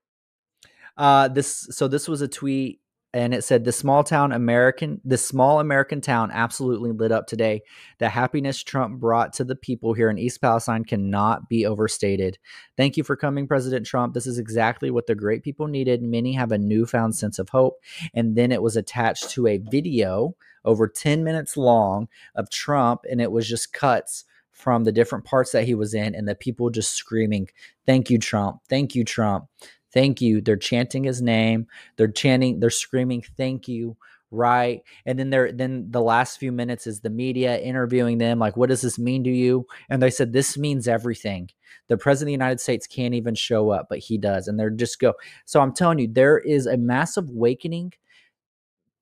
Uh, 0.96 1.28
this 1.28 1.66
so 1.70 1.88
this 1.88 2.08
was 2.08 2.20
a 2.20 2.28
tweet 2.28 2.80
and 3.12 3.34
it 3.34 3.42
said 3.42 3.64
the 3.64 3.72
small 3.72 4.04
town 4.04 4.32
American, 4.32 5.00
the 5.04 5.18
small 5.18 5.60
American 5.60 6.00
town 6.00 6.30
absolutely 6.32 6.92
lit 6.92 7.10
up 7.10 7.26
today. 7.26 7.62
The 7.98 8.08
happiness 8.08 8.62
Trump 8.62 9.00
brought 9.00 9.32
to 9.34 9.44
the 9.44 9.56
people 9.56 9.94
here 9.94 10.10
in 10.10 10.18
East 10.18 10.40
Palestine 10.40 10.84
cannot 10.84 11.48
be 11.48 11.66
overstated. 11.66 12.38
Thank 12.76 12.96
you 12.96 13.02
for 13.02 13.16
coming, 13.16 13.48
President 13.48 13.84
Trump. 13.84 14.14
This 14.14 14.26
is 14.26 14.38
exactly 14.38 14.90
what 14.90 15.06
the 15.06 15.14
great 15.14 15.42
people 15.42 15.66
needed. 15.66 16.02
Many 16.02 16.32
have 16.34 16.52
a 16.52 16.58
newfound 16.58 17.16
sense 17.16 17.38
of 17.38 17.48
hope. 17.48 17.80
And 18.14 18.36
then 18.36 18.52
it 18.52 18.62
was 18.62 18.76
attached 18.76 19.30
to 19.30 19.48
a 19.48 19.58
video 19.58 20.36
over 20.64 20.86
10 20.86 21.24
minutes 21.24 21.56
long 21.56 22.08
of 22.34 22.50
Trump, 22.50 23.02
and 23.10 23.20
it 23.20 23.32
was 23.32 23.48
just 23.48 23.72
cuts 23.72 24.24
from 24.52 24.84
the 24.84 24.92
different 24.92 25.24
parts 25.24 25.52
that 25.52 25.64
he 25.64 25.74
was 25.74 25.94
in, 25.94 26.14
and 26.14 26.28
the 26.28 26.34
people 26.34 26.70
just 26.70 26.94
screaming, 26.94 27.48
Thank 27.86 28.10
you, 28.10 28.18
Trump. 28.18 28.60
Thank 28.68 28.94
you, 28.94 29.04
Trump. 29.04 29.46
Thank 29.92 30.20
you. 30.20 30.40
They're 30.40 30.56
chanting 30.56 31.04
his 31.04 31.20
name. 31.20 31.66
They're 31.96 32.08
chanting, 32.08 32.60
they're 32.60 32.70
screaming, 32.70 33.22
Thank 33.36 33.68
you. 33.68 33.96
Right. 34.32 34.82
And 35.06 35.18
then 35.18 35.30
there 35.30 35.50
then 35.50 35.90
the 35.90 36.00
last 36.00 36.38
few 36.38 36.52
minutes 36.52 36.86
is 36.86 37.00
the 37.00 37.10
media 37.10 37.58
interviewing 37.58 38.18
them, 38.18 38.38
like, 38.38 38.56
what 38.56 38.68
does 38.68 38.80
this 38.80 38.96
mean 38.96 39.24
to 39.24 39.30
you? 39.30 39.66
And 39.88 40.00
they 40.00 40.10
said, 40.10 40.32
This 40.32 40.56
means 40.56 40.86
everything. 40.86 41.50
The 41.88 41.96
president 41.96 42.28
of 42.28 42.28
the 42.28 42.44
United 42.44 42.60
States 42.60 42.86
can't 42.86 43.14
even 43.14 43.34
show 43.34 43.70
up, 43.70 43.86
but 43.88 43.98
he 43.98 44.18
does. 44.18 44.46
And 44.46 44.58
they're 44.58 44.70
just 44.70 45.00
go. 45.00 45.14
So 45.46 45.60
I'm 45.60 45.72
telling 45.72 45.98
you, 45.98 46.06
there 46.06 46.38
is 46.38 46.66
a 46.66 46.76
massive 46.76 47.28
awakening 47.28 47.94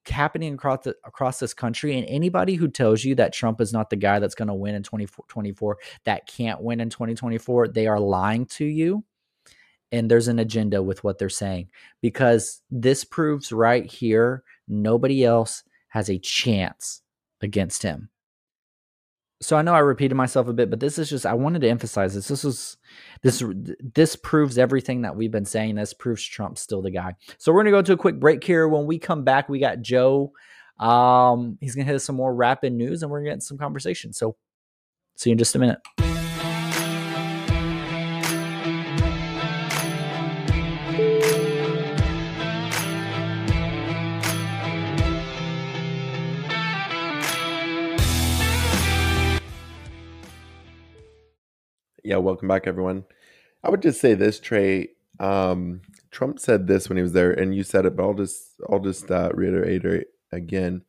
happening 0.08 0.54
across 0.54 0.84
the, 0.84 0.94
across 1.04 1.38
this 1.38 1.52
country 1.52 1.98
and 1.98 2.06
anybody 2.08 2.54
who 2.54 2.66
tells 2.66 3.04
you 3.04 3.14
that 3.14 3.32
Trump 3.32 3.60
is 3.60 3.74
not 3.74 3.90
the 3.90 3.96
guy 3.96 4.18
that's 4.18 4.34
going 4.34 4.48
to 4.48 4.54
win 4.54 4.74
in 4.74 4.82
2024 4.82 5.76
that 6.04 6.26
can't 6.26 6.62
win 6.62 6.80
in 6.80 6.88
2024 6.88 7.68
they 7.68 7.86
are 7.86 8.00
lying 8.00 8.46
to 8.46 8.64
you 8.64 9.04
and 9.92 10.10
there's 10.10 10.28
an 10.28 10.38
agenda 10.38 10.82
with 10.82 11.02
what 11.04 11.18
they're 11.18 11.28
saying 11.28 11.68
because 12.02 12.62
this 12.70 13.04
proves 13.04 13.52
right 13.52 13.86
here 13.86 14.42
nobody 14.68 15.24
else 15.24 15.62
has 15.88 16.10
a 16.10 16.18
chance 16.18 17.02
against 17.40 17.82
him 17.82 18.10
so 19.40 19.56
I 19.56 19.62
know 19.62 19.74
I 19.74 19.80
repeated 19.80 20.16
myself 20.16 20.48
a 20.48 20.52
bit, 20.52 20.68
but 20.68 20.80
this 20.80 20.98
is 20.98 21.08
just 21.08 21.24
I 21.24 21.34
wanted 21.34 21.60
to 21.62 21.68
emphasize 21.68 22.14
this. 22.14 22.26
This 22.28 22.44
is 22.44 22.76
this 23.22 23.42
this 23.94 24.16
proves 24.16 24.58
everything 24.58 25.02
that 25.02 25.14
we've 25.14 25.30
been 25.30 25.44
saying. 25.44 25.76
This 25.76 25.94
proves 25.94 26.24
Trump's 26.24 26.60
still 26.60 26.82
the 26.82 26.90
guy. 26.90 27.14
So 27.38 27.52
we're 27.52 27.60
gonna 27.60 27.70
go 27.70 27.82
to 27.82 27.92
a 27.92 27.96
quick 27.96 28.18
break 28.18 28.42
here. 28.42 28.66
When 28.66 28.86
we 28.86 28.98
come 28.98 29.22
back, 29.22 29.48
we 29.48 29.60
got 29.60 29.80
Joe. 29.80 30.32
Um, 30.80 31.56
he's 31.60 31.74
gonna 31.74 31.86
hit 31.86 31.94
us 31.94 32.04
some 32.04 32.16
more 32.16 32.34
rapid 32.34 32.72
news, 32.72 33.02
and 33.02 33.10
we're 33.10 33.20
gonna 33.20 33.34
get 33.36 33.42
some 33.42 33.58
conversation. 33.58 34.12
So 34.12 34.36
see 35.14 35.30
you 35.30 35.32
in 35.32 35.38
just 35.38 35.54
a 35.54 35.58
minute. 35.60 35.78
Yeah, 52.08 52.16
welcome 52.16 52.48
back, 52.48 52.66
everyone. 52.66 53.04
I 53.62 53.68
would 53.68 53.82
just 53.82 54.00
say 54.00 54.14
this, 54.14 54.40
Trey. 54.40 54.88
Um, 55.20 55.82
Trump 56.10 56.40
said 56.40 56.66
this 56.66 56.88
when 56.88 56.96
he 56.96 57.02
was 57.02 57.12
there, 57.12 57.32
and 57.32 57.54
you 57.54 57.62
said 57.62 57.84
it, 57.84 57.96
but 57.96 58.02
I'll 58.02 58.14
just 58.14 58.54
I'll 58.66 58.80
just 58.80 59.10
uh, 59.10 59.28
reiterate 59.34 59.84
it 59.84 60.06
again. 60.32 60.80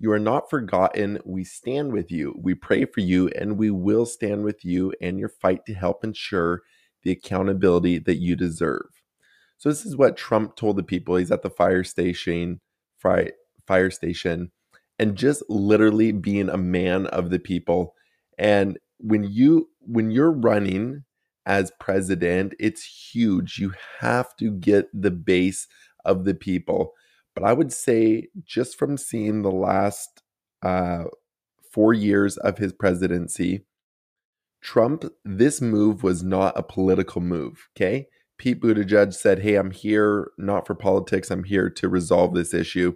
You 0.00 0.10
are 0.10 0.18
not 0.18 0.50
forgotten. 0.50 1.20
We 1.24 1.44
stand 1.44 1.92
with 1.92 2.10
you. 2.10 2.34
We 2.36 2.54
pray 2.54 2.84
for 2.84 2.98
you, 2.98 3.28
and 3.28 3.58
we 3.58 3.70
will 3.70 4.06
stand 4.06 4.42
with 4.42 4.64
you 4.64 4.92
and 5.00 5.20
your 5.20 5.28
fight 5.28 5.64
to 5.66 5.74
help 5.74 6.02
ensure 6.02 6.62
the 7.04 7.12
accountability 7.12 7.98
that 8.00 8.16
you 8.16 8.34
deserve. 8.34 8.88
So 9.58 9.68
this 9.68 9.86
is 9.86 9.96
what 9.96 10.16
Trump 10.16 10.56
told 10.56 10.78
the 10.78 10.82
people. 10.82 11.14
He's 11.14 11.30
at 11.30 11.42
the 11.42 11.50
fire 11.50 11.84
station, 11.84 12.58
fire, 12.98 13.30
fire 13.68 13.92
station, 13.92 14.50
and 14.98 15.14
just 15.14 15.44
literally 15.48 16.10
being 16.10 16.48
a 16.48 16.56
man 16.56 17.06
of 17.06 17.30
the 17.30 17.38
people. 17.38 17.94
And 18.36 18.80
when 18.98 19.24
you 19.24 19.68
when 19.86 20.10
you're 20.10 20.32
running 20.32 21.04
as 21.46 21.72
president, 21.78 22.54
it's 22.58 22.84
huge. 22.84 23.58
You 23.58 23.72
have 24.00 24.36
to 24.36 24.50
get 24.50 24.88
the 24.92 25.10
base 25.10 25.66
of 26.04 26.24
the 26.24 26.34
people. 26.34 26.92
But 27.34 27.44
I 27.44 27.52
would 27.52 27.72
say, 27.72 28.28
just 28.44 28.78
from 28.78 28.96
seeing 28.96 29.42
the 29.42 29.50
last 29.50 30.22
uh, 30.62 31.04
four 31.70 31.92
years 31.92 32.36
of 32.38 32.58
his 32.58 32.72
presidency, 32.72 33.64
Trump, 34.62 35.04
this 35.24 35.60
move 35.60 36.02
was 36.02 36.22
not 36.22 36.58
a 36.58 36.62
political 36.62 37.20
move. 37.20 37.68
Okay. 37.76 38.06
Pete 38.38 38.60
Buttigieg 38.60 39.14
said, 39.14 39.40
Hey, 39.40 39.54
I'm 39.54 39.70
here 39.70 40.30
not 40.38 40.66
for 40.66 40.74
politics. 40.74 41.30
I'm 41.30 41.44
here 41.44 41.70
to 41.70 41.88
resolve 41.88 42.34
this 42.34 42.52
issue. 42.52 42.94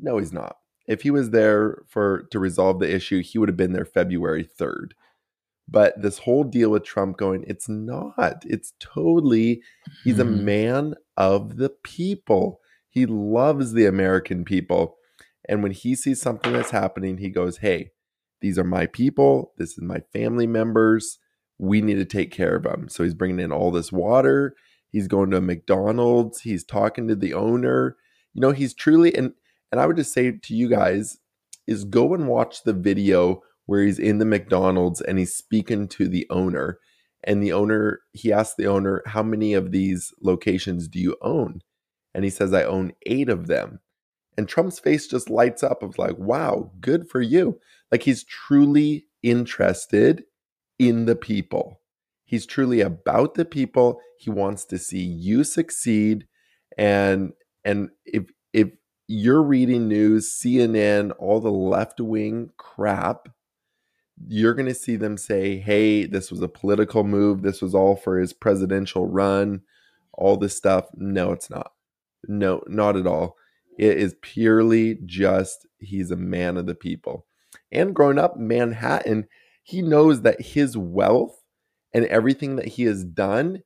No, 0.00 0.18
he's 0.18 0.32
not. 0.32 0.56
If 0.88 1.02
he 1.02 1.10
was 1.10 1.30
there 1.30 1.82
for 1.88 2.24
to 2.30 2.38
resolve 2.38 2.80
the 2.80 2.92
issue, 2.92 3.22
he 3.22 3.38
would 3.38 3.48
have 3.48 3.56
been 3.56 3.72
there 3.72 3.84
February 3.84 4.48
3rd. 4.58 4.92
But 5.72 6.00
this 6.00 6.18
whole 6.18 6.44
deal 6.44 6.70
with 6.70 6.84
Trump 6.84 7.16
going, 7.16 7.44
it's 7.46 7.68
not. 7.68 8.44
It's 8.44 8.74
totally, 8.78 9.62
he's 10.04 10.18
a 10.18 10.24
mm. 10.24 10.42
man 10.42 10.94
of 11.16 11.56
the 11.56 11.70
people. 11.70 12.60
He 12.90 13.06
loves 13.06 13.72
the 13.72 13.86
American 13.86 14.44
people. 14.44 14.96
And 15.48 15.62
when 15.62 15.72
he 15.72 15.94
sees 15.94 16.20
something 16.20 16.52
that's 16.52 16.70
happening, 16.70 17.16
he 17.16 17.30
goes, 17.30 17.56
hey, 17.58 17.90
these 18.42 18.58
are 18.58 18.64
my 18.64 18.84
people. 18.84 19.54
This 19.56 19.70
is 19.72 19.82
my 19.82 20.02
family 20.12 20.46
members. 20.46 21.18
We 21.58 21.80
need 21.80 21.94
to 21.94 22.04
take 22.04 22.30
care 22.30 22.56
of 22.56 22.64
them. 22.64 22.90
So 22.90 23.02
he's 23.02 23.14
bringing 23.14 23.40
in 23.40 23.50
all 23.50 23.70
this 23.70 23.90
water. 23.90 24.54
He's 24.90 25.08
going 25.08 25.30
to 25.30 25.40
McDonald's. 25.40 26.42
He's 26.42 26.64
talking 26.64 27.08
to 27.08 27.14
the 27.14 27.32
owner. 27.32 27.96
You 28.34 28.42
know, 28.42 28.50
he's 28.50 28.74
truly, 28.74 29.14
and, 29.16 29.32
and 29.70 29.80
I 29.80 29.86
would 29.86 29.96
just 29.96 30.12
say 30.12 30.32
to 30.32 30.54
you 30.54 30.68
guys, 30.68 31.16
is 31.66 31.84
go 31.84 32.12
and 32.12 32.28
watch 32.28 32.64
the 32.64 32.74
video 32.74 33.42
where 33.66 33.82
he's 33.84 33.98
in 33.98 34.18
the 34.18 34.24
McDonald's 34.24 35.00
and 35.00 35.18
he's 35.18 35.34
speaking 35.34 35.88
to 35.88 36.08
the 36.08 36.26
owner. 36.30 36.78
And 37.24 37.42
the 37.42 37.52
owner, 37.52 38.00
he 38.12 38.32
asks 38.32 38.56
the 38.56 38.66
owner, 38.66 39.02
How 39.06 39.22
many 39.22 39.54
of 39.54 39.70
these 39.70 40.12
locations 40.20 40.88
do 40.88 40.98
you 40.98 41.16
own? 41.22 41.60
And 42.14 42.24
he 42.24 42.30
says, 42.30 42.52
I 42.52 42.64
own 42.64 42.92
eight 43.06 43.28
of 43.28 43.46
them. 43.46 43.80
And 44.36 44.48
Trump's 44.48 44.78
face 44.78 45.06
just 45.06 45.28
lights 45.28 45.62
up 45.62 45.82
of 45.82 45.98
like, 45.98 46.18
wow, 46.18 46.72
good 46.80 47.08
for 47.08 47.20
you. 47.20 47.58
Like 47.90 48.02
he's 48.04 48.24
truly 48.24 49.06
interested 49.22 50.24
in 50.78 51.04
the 51.04 51.16
people. 51.16 51.80
He's 52.24 52.46
truly 52.46 52.80
about 52.80 53.34
the 53.34 53.44
people. 53.44 54.00
He 54.18 54.30
wants 54.30 54.64
to 54.66 54.78
see 54.78 55.02
you 55.02 55.44
succeed. 55.44 56.26
And 56.78 57.32
and 57.64 57.90
if 58.06 58.24
if 58.54 58.70
you're 59.06 59.42
reading 59.42 59.88
news, 59.88 60.34
CNN, 60.34 61.12
all 61.18 61.40
the 61.40 61.52
left 61.52 62.00
wing 62.00 62.50
crap, 62.56 63.28
you're 64.28 64.54
going 64.54 64.68
to 64.68 64.74
see 64.74 64.96
them 64.96 65.16
say, 65.16 65.58
hey, 65.58 66.06
this 66.06 66.30
was 66.30 66.40
a 66.42 66.48
political 66.48 67.04
move. 67.04 67.42
This 67.42 67.62
was 67.62 67.74
all 67.74 67.96
for 67.96 68.18
his 68.18 68.32
presidential 68.32 69.06
run, 69.06 69.62
all 70.12 70.36
this 70.36 70.56
stuff. 70.56 70.86
No, 70.94 71.32
it's 71.32 71.50
not. 71.50 71.72
No, 72.28 72.62
not 72.66 72.96
at 72.96 73.06
all. 73.06 73.36
It 73.78 73.96
is 73.96 74.14
purely 74.20 74.98
just 75.06 75.66
he's 75.78 76.10
a 76.10 76.16
man 76.16 76.56
of 76.56 76.66
the 76.66 76.74
people. 76.74 77.26
And 77.70 77.94
growing 77.94 78.18
up 78.18 78.36
Manhattan, 78.36 79.26
he 79.62 79.82
knows 79.82 80.22
that 80.22 80.40
his 80.40 80.76
wealth 80.76 81.42
and 81.94 82.04
everything 82.06 82.56
that 82.56 82.68
he 82.68 82.84
has 82.84 83.04
done 83.04 83.62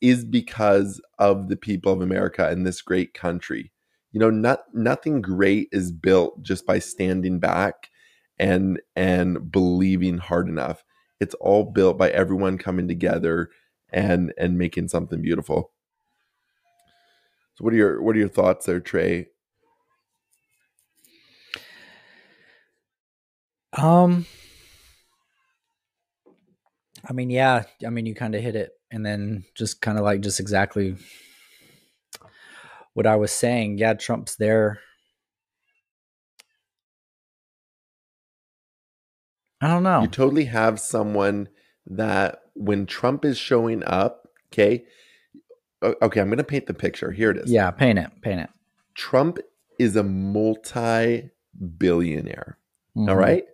is 0.00 0.24
because 0.24 1.00
of 1.18 1.48
the 1.48 1.56
people 1.56 1.92
of 1.92 2.00
America 2.00 2.48
and 2.48 2.66
this 2.66 2.82
great 2.82 3.14
country. 3.14 3.72
You 4.12 4.20
know, 4.20 4.30
not 4.30 4.60
nothing 4.72 5.20
great 5.20 5.68
is 5.72 5.92
built 5.92 6.42
just 6.42 6.66
by 6.66 6.78
standing 6.78 7.40
back 7.40 7.90
and 8.38 8.80
and 8.96 9.50
believing 9.50 10.18
hard 10.18 10.48
enough. 10.48 10.84
It's 11.20 11.34
all 11.36 11.64
built 11.64 11.98
by 11.98 12.10
everyone 12.10 12.58
coming 12.58 12.88
together 12.88 13.50
and 13.90 14.32
and 14.38 14.58
making 14.58 14.88
something 14.88 15.22
beautiful. 15.22 15.72
So 17.54 17.64
what 17.64 17.72
are 17.72 17.76
your 17.76 18.02
what 18.02 18.14
are 18.16 18.20
your 18.20 18.28
thoughts 18.28 18.66
there, 18.66 18.80
Trey? 18.80 19.28
Um 23.72 24.26
I 27.08 27.12
mean, 27.12 27.30
yeah, 27.30 27.64
I 27.86 27.90
mean 27.90 28.06
you 28.06 28.14
kind 28.14 28.34
of 28.34 28.42
hit 28.42 28.56
it 28.56 28.72
and 28.90 29.04
then 29.04 29.44
just 29.54 29.80
kind 29.80 29.98
of 29.98 30.04
like 30.04 30.20
just 30.20 30.40
exactly 30.40 30.96
what 32.94 33.06
I 33.06 33.16
was 33.16 33.32
saying. 33.32 33.78
Yeah, 33.78 33.94
Trump's 33.94 34.36
there. 34.36 34.80
I 39.60 39.68
don't 39.68 39.82
know. 39.82 40.02
You 40.02 40.08
totally 40.08 40.44
have 40.46 40.78
someone 40.78 41.48
that 41.86 42.42
when 42.54 42.86
Trump 42.86 43.24
is 43.24 43.38
showing 43.38 43.82
up, 43.84 44.28
okay, 44.52 44.84
okay, 45.82 46.20
I'm 46.20 46.28
going 46.28 46.38
to 46.38 46.44
paint 46.44 46.66
the 46.66 46.74
picture. 46.74 47.10
Here 47.12 47.30
it 47.30 47.38
is. 47.38 47.50
Yeah, 47.50 47.70
paint 47.70 47.98
it, 47.98 48.10
paint 48.22 48.40
it. 48.40 48.50
Trump 48.94 49.38
is 49.78 49.96
a 49.96 50.02
multi 50.02 51.30
billionaire. 51.78 52.58
Mhm. 52.96 53.08
All 53.08 53.16
right. 53.16 53.44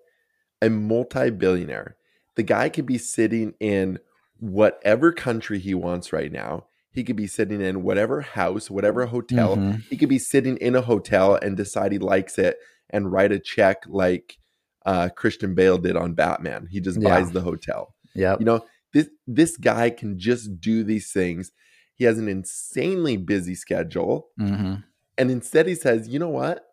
A 0.62 0.70
multi 0.70 1.30
billionaire. 1.30 1.96
The 2.36 2.42
guy 2.42 2.68
could 2.68 2.86
be 2.86 2.98
sitting 2.98 3.54
in 3.60 3.98
whatever 4.38 5.12
country 5.12 5.58
he 5.58 5.74
wants 5.74 6.12
right 6.12 6.32
now. 6.32 6.66
He 6.90 7.04
could 7.04 7.16
be 7.16 7.26
sitting 7.26 7.60
in 7.60 7.82
whatever 7.82 8.20
house, 8.22 8.70
whatever 8.70 9.06
hotel. 9.06 9.56
Mhm. 9.56 9.82
He 9.88 9.96
could 9.96 10.08
be 10.08 10.18
sitting 10.18 10.56
in 10.58 10.74
a 10.76 10.80
hotel 10.80 11.34
and 11.34 11.56
decide 11.56 11.92
he 11.92 11.98
likes 11.98 12.38
it 12.38 12.58
and 12.90 13.12
write 13.12 13.32
a 13.32 13.38
check 13.38 13.84
like 13.88 14.38
uh, 14.84 15.08
Christian 15.16 15.54
Bale 15.54 15.78
did 15.78 15.96
on 15.96 16.14
Batman. 16.14 16.68
He 16.70 16.80
just 16.80 17.00
Yeah. 17.00 17.08
buys 17.08 17.32
the 17.32 17.40
hotel. 17.40 17.94
Yeah. 18.14 18.36
You 18.38 18.44
know, 18.44 18.64
this 18.92 19.08
this 19.26 19.56
guy 19.56 19.90
can 19.90 20.18
just 20.18 20.60
do 20.60 20.84
these 20.84 21.10
things. 21.12 21.50
He 21.94 22.04
has 22.04 22.18
an 22.18 22.28
insanely 22.28 23.16
busy 23.16 23.54
schedule. 23.54 24.28
hmm 24.38 24.74
And 25.16 25.30
instead, 25.30 25.66
he 25.68 25.74
says, 25.74 26.08
you 26.08 26.18
know 26.18 26.28
what? 26.30 26.64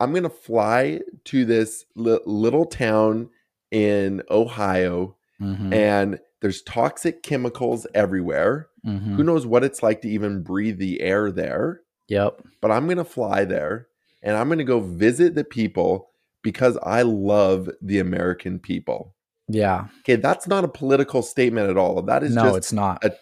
I'm 0.00 0.12
going 0.12 0.22
to 0.22 0.30
fly 0.30 1.00
to 1.24 1.44
this 1.44 1.84
li- 1.96 2.20
little 2.24 2.64
town 2.66 3.30
in 3.70 4.22
Ohio, 4.30 5.16
hmm 5.38 5.72
and 5.72 6.20
there's 6.40 6.62
toxic 6.62 7.22
chemicals 7.24 7.86
everywhere. 7.94 8.68
hmm 8.84 9.16
Who 9.16 9.24
knows 9.24 9.44
what 9.44 9.64
it's 9.64 9.82
like 9.82 10.00
to 10.02 10.08
even 10.08 10.42
breathe 10.44 10.78
the 10.78 11.00
air 11.00 11.32
there? 11.32 11.80
Yep. 12.08 12.42
But 12.60 12.70
I'm 12.70 12.84
going 12.86 12.98
to 12.98 13.04
fly 13.04 13.44
there 13.44 13.88
and 14.22 14.36
I'm 14.36 14.46
going 14.48 14.58
to 14.58 14.64
go 14.64 14.80
visit 14.80 15.34
the 15.34 15.44
people 15.44 16.10
because 16.48 16.78
I 16.82 17.02
love 17.02 17.68
the 17.82 17.98
American 17.98 18.58
people. 18.58 19.14
Yeah. 19.48 19.88
Okay, 20.00 20.16
that's 20.16 20.48
not 20.48 20.64
a 20.64 20.68
political 20.68 21.20
statement 21.20 21.68
at 21.68 21.76
all. 21.76 22.00
That 22.00 22.22
is 22.22 22.34
no, 22.34 22.44
just, 22.44 22.56
it's 22.56 22.72
not. 22.72 23.04
a- 23.04 23.16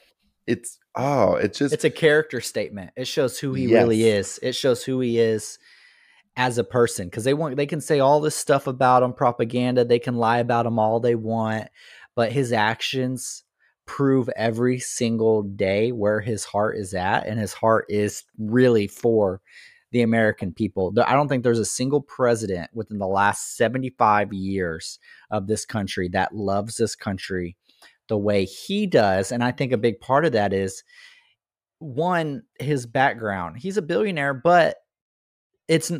it's, 0.46 0.78
oh, 0.94 1.34
it's 1.34 1.58
just, 1.58 1.74
it's 1.74 1.82
a 1.84 1.90
character 1.90 2.40
statement. 2.40 2.92
It 2.96 3.08
shows 3.08 3.36
who 3.36 3.52
he 3.54 3.66
really 3.66 4.04
is. 4.04 4.38
It 4.44 4.52
shows 4.52 4.84
who 4.84 5.00
he 5.00 5.18
is 5.18 5.58
as 6.36 6.56
a 6.56 6.62
person 6.62 7.08
because 7.08 7.24
they 7.24 7.34
want 7.34 7.56
they 7.56 7.66
can 7.66 7.80
say 7.80 7.98
all 7.98 8.20
this 8.20 8.36
stuff 8.36 8.68
about 8.68 9.02
him, 9.02 9.12
propaganda. 9.12 9.84
They 9.84 9.98
can 9.98 10.14
lie 10.14 10.38
about 10.38 10.66
him 10.66 10.78
all 10.78 11.00
they 11.00 11.16
want, 11.16 11.66
but 12.14 12.30
his 12.30 12.52
actions 12.52 13.42
prove 13.86 14.28
every 14.36 14.78
single 14.78 15.42
day 15.42 15.90
where 15.90 16.20
his 16.20 16.44
heart 16.44 16.76
is 16.76 16.94
at, 16.94 17.26
and 17.26 17.40
his 17.40 17.52
heart 17.52 17.86
is 17.88 18.22
really 18.38 18.86
for 18.86 19.40
the 19.96 20.02
American 20.02 20.52
people. 20.52 20.92
I 21.06 21.14
don't 21.14 21.26
think 21.26 21.42
there's 21.42 21.58
a 21.58 21.64
single 21.64 22.02
president 22.02 22.70
within 22.74 22.98
the 22.98 23.06
last 23.06 23.56
75 23.56 24.30
years 24.30 24.98
of 25.30 25.46
this 25.46 25.64
country 25.64 26.10
that 26.10 26.34
loves 26.34 26.76
this 26.76 26.94
country 26.94 27.56
the 28.08 28.18
way 28.18 28.44
he 28.44 28.86
does. 28.86 29.32
And 29.32 29.42
I 29.42 29.52
think 29.52 29.72
a 29.72 29.78
big 29.78 29.98
part 30.00 30.26
of 30.26 30.32
that 30.32 30.52
is 30.52 30.84
one, 31.78 32.42
his 32.60 32.84
background. 32.84 33.56
He's 33.56 33.78
a 33.78 33.82
billionaire, 33.82 34.34
but 34.34 34.76
it's 35.66 35.90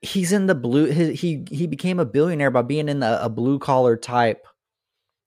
he's 0.00 0.30
in 0.30 0.46
the 0.46 0.54
blue. 0.54 0.86
He 0.86 1.44
he, 1.50 1.66
became 1.66 1.98
a 1.98 2.06
billionaire 2.06 2.52
by 2.52 2.62
being 2.62 2.88
in 2.88 3.00
the, 3.00 3.24
a 3.24 3.28
blue 3.28 3.58
collar 3.58 3.96
type 3.96 4.46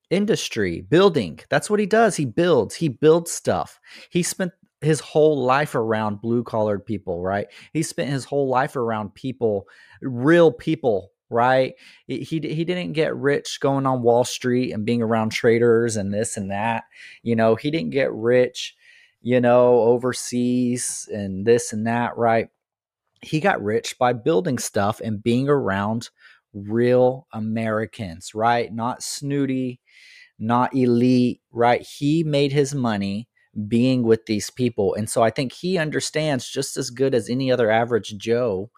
industry, 0.10 0.79
building. 0.79 1.41
That's 1.49 1.69
what 1.69 1.82
he 1.82 1.86
does. 1.86 2.15
He 2.15 2.25
builds. 2.25 2.75
He 2.75 2.88
builds 2.88 3.29
stuff. 3.29 3.77
He 4.10 4.23
spent 4.23 4.53
his 4.81 4.99
whole 4.99 5.43
life 5.43 5.75
around 5.75 6.21
blue 6.21 6.43
collared 6.43 6.85
people, 6.85 7.21
right? 7.21 7.47
He 7.73 7.83
spent 7.83 8.09
his 8.09 8.25
whole 8.25 8.47
life 8.47 8.75
around 8.75 9.13
people, 9.13 9.67
real 10.01 10.51
people, 10.51 11.11
right? 11.29 11.73
He 12.07 12.19
he 12.19 12.39
he 12.39 12.65
didn't 12.65 12.93
get 12.93 13.15
rich 13.15 13.59
going 13.59 13.85
on 13.85 14.03
Wall 14.03 14.23
Street 14.23 14.71
and 14.71 14.85
being 14.85 15.01
around 15.01 15.31
traders 15.31 15.95
and 15.97 16.13
this 16.13 16.37
and 16.37 16.51
that. 16.51 16.85
You 17.23 17.35
know, 17.35 17.55
he 17.55 17.71
didn't 17.71 17.91
get 17.91 18.11
rich, 18.13 18.75
you 19.21 19.41
know, 19.41 19.79
overseas 19.81 21.09
and 21.11 21.45
this 21.45 21.73
and 21.73 21.87
that, 21.87 22.17
right? 22.17 22.49
He 23.21 23.39
got 23.41 23.61
rich 23.61 23.97
by 23.99 24.13
building 24.13 24.57
stuff 24.57 25.01
and 25.01 25.21
being 25.21 25.49
around 25.49 26.09
real 26.53 27.27
Americans, 27.33 28.33
right? 28.33 28.73
Not 28.73 29.03
snooty, 29.03 29.81
not 30.39 30.75
elite, 30.75 31.41
right? 31.51 31.81
He 31.81 32.23
made 32.23 32.53
his 32.53 32.73
money 32.73 33.28
being 33.67 34.03
with 34.03 34.25
these 34.25 34.49
people. 34.49 34.93
And 34.95 35.09
so 35.09 35.23
I 35.23 35.29
think 35.29 35.51
he 35.51 35.77
understands 35.77 36.47
just 36.47 36.77
as 36.77 36.89
good 36.89 37.15
as 37.15 37.29
any 37.29 37.51
other 37.51 37.71
average 37.71 38.17
Joe, 38.17 38.69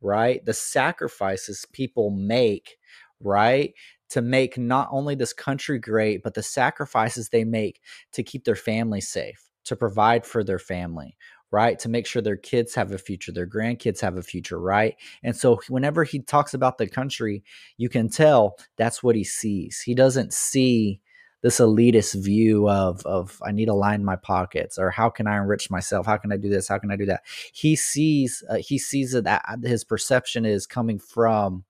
right? 0.00 0.44
The 0.44 0.54
sacrifices 0.54 1.66
people 1.72 2.10
make, 2.10 2.78
right? 3.20 3.74
To 4.10 4.22
make 4.22 4.58
not 4.58 4.88
only 4.90 5.14
this 5.14 5.32
country 5.32 5.78
great, 5.78 6.22
but 6.22 6.34
the 6.34 6.42
sacrifices 6.42 7.28
they 7.28 7.44
make 7.44 7.80
to 8.12 8.22
keep 8.22 8.44
their 8.44 8.56
family 8.56 9.00
safe, 9.00 9.50
to 9.64 9.76
provide 9.76 10.24
for 10.24 10.44
their 10.44 10.58
family, 10.58 11.16
right? 11.50 11.78
To 11.80 11.88
make 11.88 12.06
sure 12.06 12.22
their 12.22 12.36
kids 12.36 12.74
have 12.74 12.92
a 12.92 12.98
future, 12.98 13.32
their 13.32 13.46
grandkids 13.46 14.00
have 14.00 14.16
a 14.16 14.22
future, 14.22 14.58
right? 14.58 14.96
And 15.22 15.36
so 15.36 15.60
whenever 15.68 16.04
he 16.04 16.20
talks 16.20 16.54
about 16.54 16.78
the 16.78 16.88
country, 16.88 17.44
you 17.76 17.88
can 17.88 18.08
tell 18.08 18.56
that's 18.76 19.02
what 19.02 19.16
he 19.16 19.24
sees. 19.24 19.80
He 19.80 19.94
doesn't 19.94 20.32
see 20.32 21.00
this 21.42 21.58
elitist 21.58 22.22
view 22.22 22.68
of 22.68 23.04
of 23.04 23.40
I 23.44 23.52
need 23.52 23.66
to 23.66 23.74
line 23.74 24.04
my 24.04 24.16
pockets 24.16 24.78
or 24.78 24.90
how 24.90 25.10
can 25.10 25.26
I 25.26 25.36
enrich 25.36 25.70
myself? 25.70 26.06
How 26.06 26.16
can 26.16 26.32
I 26.32 26.36
do 26.36 26.48
this? 26.48 26.68
How 26.68 26.78
can 26.78 26.90
I 26.90 26.96
do 26.96 27.06
that? 27.06 27.22
He 27.52 27.76
sees 27.76 28.42
uh, 28.48 28.56
he 28.56 28.78
sees 28.78 29.12
that 29.12 29.24
that 29.24 29.44
his 29.62 29.84
perception 29.84 30.46
is 30.46 30.66
coming 30.66 30.98
from 30.98 31.64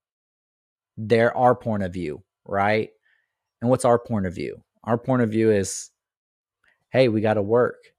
their 0.96 1.36
our 1.36 1.54
point 1.54 1.82
of 1.82 1.92
view, 1.92 2.22
right? 2.46 2.90
And 3.60 3.70
what's 3.70 3.84
our 3.84 3.98
point 3.98 4.26
of 4.26 4.34
view? 4.34 4.62
Our 4.84 4.98
point 4.98 5.22
of 5.22 5.30
view 5.30 5.50
is 5.50 5.90
hey, 6.90 7.08
we 7.08 7.22
got 7.22 7.34
to 7.34 7.42
work. 7.42 7.91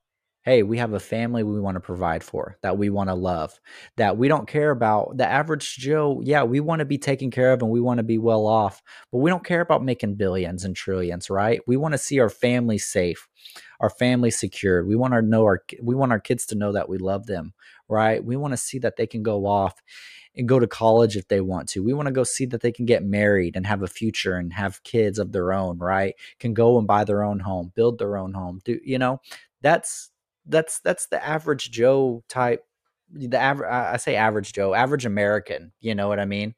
Hey, 0.46 0.62
we 0.62 0.78
have 0.78 0.92
a 0.92 1.00
family 1.00 1.42
we 1.44 1.62
want 1.62 1.76
to 1.76 1.80
provide 1.80 2.22
for, 2.22 2.58
that 2.64 2.78
we 2.78 2.90
want 2.90 3.10
to 3.10 3.16
love, 3.16 3.58
that 3.96 4.18
we 4.18 4.28
don't 4.28 4.46
care 4.46 4.72
about. 4.72 5.16
The 5.16 5.26
average 5.26 5.78
Joe, 5.78 6.20
yeah, 6.22 6.44
we 6.44 6.60
want 6.60 6.80
to 6.80 6.86
be 6.86 6.98
taken 6.98 7.32
care 7.32 7.54
of 7.54 7.62
and 7.62 7.72
we 7.72 7.80
want 7.80 8.00
to 8.00 8.04
be 8.04 8.18
well 8.18 8.46
off, 8.46 8.82
but 9.10 9.20
we 9.20 9.30
don't 9.30 9.46
care 9.46 9.62
about 9.62 9.86
making 9.86 10.16
billions 10.16 10.66
and 10.66 10.76
trillions, 10.76 11.30
right? 11.30 11.62
We 11.66 11.78
want 11.78 11.94
to 11.94 11.98
see 11.98 12.20
our 12.20 12.30
family 12.30 12.78
safe, 12.78 13.26
our 13.80 13.90
family 13.90 14.32
secured. 14.32 14.86
We 14.86 14.98
want 14.98 15.14
to 15.14 15.22
know 15.22 15.44
our 15.44 15.64
we 15.82 15.96
want 15.96 16.12
our 16.12 16.20
kids 16.20 16.46
to 16.48 16.56
know 16.56 16.74
that 16.74 16.90
we 16.90 16.98
love 16.98 17.26
them, 17.26 17.54
right? 17.88 18.22
We 18.24 18.36
want 18.36 18.52
to 18.52 18.58
see 18.58 18.80
that 18.80 18.98
they 18.98 19.08
can 19.08 19.24
go 19.24 19.46
off 19.46 19.82
and 20.36 20.48
go 20.48 20.60
to 20.60 20.68
college 20.68 21.16
if 21.16 21.30
they 21.30 21.40
want 21.40 21.70
to. 21.70 21.84
We 21.84 21.94
want 21.94 22.08
to 22.08 22.14
go 22.14 22.26
see 22.26 22.46
that 22.48 22.60
they 22.60 22.72
can 22.74 22.86
get 22.86 23.06
married 23.06 23.56
and 23.56 23.66
have 23.66 23.82
a 23.82 23.88
future 23.88 24.36
and 24.36 24.52
have 24.52 24.84
kids 24.84 25.20
of 25.20 25.32
their 25.32 25.54
own, 25.54 25.78
right? 25.78 26.16
Can 26.40 26.54
go 26.54 26.78
and 26.78 26.88
buy 26.88 27.06
their 27.06 27.24
own 27.24 27.40
home, 27.40 27.72
build 27.76 27.98
their 27.98 28.18
own 28.18 28.34
home. 28.34 28.60
Do 28.66 28.78
you 28.84 28.98
know? 29.00 29.22
That's 29.62 30.10
that's 30.46 30.80
that's 30.82 31.08
the 31.08 31.24
average 31.26 31.72
Joe 31.72 32.24
type. 32.30 32.64
The 33.12 33.38
average, 33.38 33.70
I 33.72 33.98
say 33.98 34.16
average 34.16 34.54
Joe, 34.54 34.74
average 34.74 35.06
American. 35.06 35.72
You 35.80 35.96
know 35.96 36.08
what 36.08 36.20
I 36.20 36.26
mean? 36.26 36.56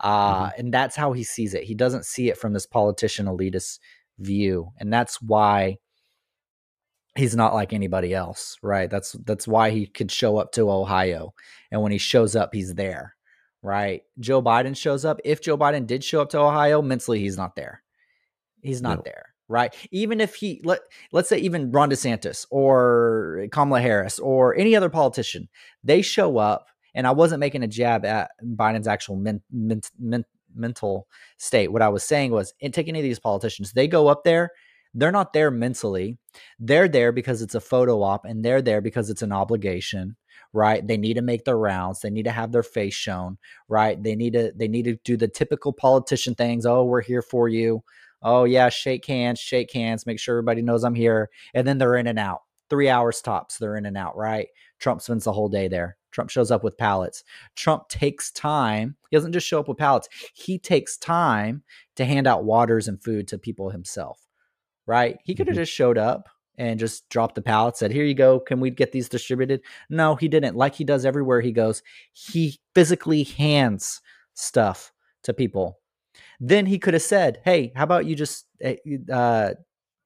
Uh, 0.00 0.50
And 0.58 0.72
that's 0.74 0.96
how 0.96 1.12
he 1.12 1.22
sees 1.22 1.54
it. 1.54 1.62
He 1.64 1.74
doesn't 1.74 2.04
see 2.04 2.28
it 2.28 2.36
from 2.38 2.52
this 2.52 2.66
politician 2.66 3.26
elitist 3.26 3.78
view, 4.18 4.70
and 4.78 4.92
that's 4.92 5.20
why 5.22 5.78
he's 7.16 7.36
not 7.36 7.54
like 7.54 7.72
anybody 7.72 8.12
else, 8.12 8.56
right? 8.62 8.90
That's 8.90 9.12
that's 9.24 9.46
why 9.48 9.70
he 9.70 9.86
could 9.86 10.10
show 10.10 10.36
up 10.36 10.52
to 10.52 10.70
Ohio, 10.70 11.32
and 11.70 11.80
when 11.82 11.92
he 11.92 11.98
shows 11.98 12.34
up, 12.36 12.50
he's 12.52 12.74
there, 12.74 13.14
right? 13.62 14.02
Joe 14.18 14.42
Biden 14.42 14.76
shows 14.76 15.04
up. 15.04 15.20
If 15.24 15.40
Joe 15.40 15.56
Biden 15.56 15.86
did 15.86 16.02
show 16.04 16.20
up 16.20 16.30
to 16.30 16.40
Ohio, 16.40 16.82
mentally 16.82 17.20
he's 17.20 17.36
not 17.36 17.56
there. 17.56 17.82
He's 18.62 18.82
not 18.82 18.98
No. 18.98 19.02
there, 19.04 19.33
right? 19.48 19.74
Even 19.90 20.20
if 20.20 20.34
he 20.36 20.60
let 20.64 20.80
let's 21.12 21.28
say 21.28 21.38
even 21.38 21.70
Ron 21.70 21.90
DeSantis 21.90 22.46
or 22.50 23.46
Kamala 23.52 23.80
Harris 23.80 24.18
or 24.18 24.54
any 24.56 24.74
other 24.76 24.88
politician, 24.88 25.48
they 25.82 26.02
show 26.02 26.38
up, 26.38 26.68
and 26.94 27.06
I 27.06 27.10
wasn't 27.12 27.40
making 27.40 27.62
a 27.62 27.68
jab 27.68 28.04
at 28.04 28.30
Biden's 28.42 28.88
actual 28.88 29.16
men, 29.16 29.42
men, 29.52 29.80
men, 29.98 30.24
mental 30.54 31.08
state. 31.36 31.72
What 31.72 31.82
I 31.82 31.88
was 31.88 32.04
saying 32.04 32.30
was, 32.30 32.54
and 32.62 32.72
take 32.72 32.88
any 32.88 33.00
of 33.00 33.04
these 33.04 33.18
politicians, 33.18 33.72
they 33.72 33.88
go 33.88 34.08
up 34.08 34.24
there, 34.24 34.50
They're 34.94 35.10
not 35.12 35.32
there 35.32 35.50
mentally. 35.50 36.18
They're 36.60 36.88
there 36.88 37.10
because 37.12 37.42
it's 37.42 37.54
a 37.56 37.60
photo 37.60 38.02
op 38.02 38.24
and 38.24 38.44
they're 38.44 38.62
there 38.62 38.80
because 38.80 39.10
it's 39.10 39.22
an 39.22 39.32
obligation, 39.32 40.16
right? 40.52 40.86
They 40.86 40.96
need 40.96 41.14
to 41.14 41.22
make 41.22 41.44
their 41.44 41.58
rounds. 41.58 42.00
They 42.00 42.10
need 42.10 42.24
to 42.24 42.30
have 42.30 42.52
their 42.52 42.62
face 42.62 42.94
shown, 42.94 43.38
right? 43.68 44.00
They 44.00 44.14
need 44.14 44.34
to 44.34 44.52
they 44.54 44.68
need 44.68 44.84
to 44.84 44.96
do 45.04 45.16
the 45.16 45.26
typical 45.28 45.72
politician 45.72 46.34
things. 46.36 46.64
Oh, 46.64 46.84
we're 46.84 47.02
here 47.02 47.22
for 47.22 47.48
you. 47.48 47.82
Oh 48.24 48.44
yeah, 48.44 48.68
shake 48.70 49.06
hands, 49.06 49.38
shake 49.38 49.72
hands, 49.72 50.06
make 50.06 50.18
sure 50.18 50.34
everybody 50.34 50.62
knows 50.62 50.82
I'm 50.84 50.94
here. 50.94 51.30
And 51.54 51.66
then 51.68 51.78
they're 51.78 51.96
in 51.96 52.06
and 52.08 52.18
out. 52.18 52.40
3 52.70 52.88
hours 52.88 53.20
tops, 53.22 53.58
they're 53.58 53.76
in 53.76 53.86
and 53.86 53.96
out, 53.96 54.16
right? 54.16 54.48
Trump 54.80 55.02
spends 55.02 55.24
the 55.24 55.32
whole 55.32 55.48
day 55.50 55.68
there. 55.68 55.96
Trump 56.10 56.30
shows 56.30 56.50
up 56.50 56.64
with 56.64 56.78
pallets. 56.78 57.22
Trump 57.56 57.88
takes 57.88 58.30
time. 58.32 58.96
He 59.10 59.16
doesn't 59.16 59.32
just 59.32 59.46
show 59.46 59.60
up 59.60 59.68
with 59.68 59.78
pallets. 59.78 60.08
He 60.34 60.58
takes 60.58 60.96
time 60.96 61.62
to 61.96 62.04
hand 62.04 62.26
out 62.26 62.44
waters 62.44 62.88
and 62.88 63.02
food 63.02 63.28
to 63.28 63.38
people 63.38 63.70
himself. 63.70 64.20
Right? 64.86 65.18
He 65.24 65.34
could 65.34 65.46
have 65.48 65.54
Mhm. 65.56 65.60
just 65.60 65.72
showed 65.72 65.98
up 65.98 66.28
and 66.56 66.78
just 66.80 67.08
dropped 67.08 67.34
the 67.34 67.42
pallets, 67.42 67.80
said, 67.80 67.90
Here 67.92 68.04
you 68.04 68.14
go. 68.14 68.38
Can 68.40 68.60
we 68.60 68.70
get 68.70 68.92
these 68.92 69.08
distributed? 69.08 69.60
No, 69.90 70.14
he 70.14 70.28
didn't. 70.28 70.56
Like 70.56 70.74
he 70.74 70.84
does 70.84 71.04
everywhere 71.04 71.40
he 71.40 71.52
goes, 71.52 71.82
he 72.12 72.58
physically 72.74 73.24
hands 73.24 74.00
stuff 74.34 74.92
to 75.24 75.34
people. 75.34 75.80
Then 76.40 76.66
he 76.66 76.78
could 76.78 76.94
have 76.94 77.02
said, 77.02 77.40
Hey, 77.44 77.72
how 77.74 77.84
about 77.84 78.06
you 78.06 78.14
just 78.14 78.46
eh, 78.60 78.76
uh, 79.12 79.54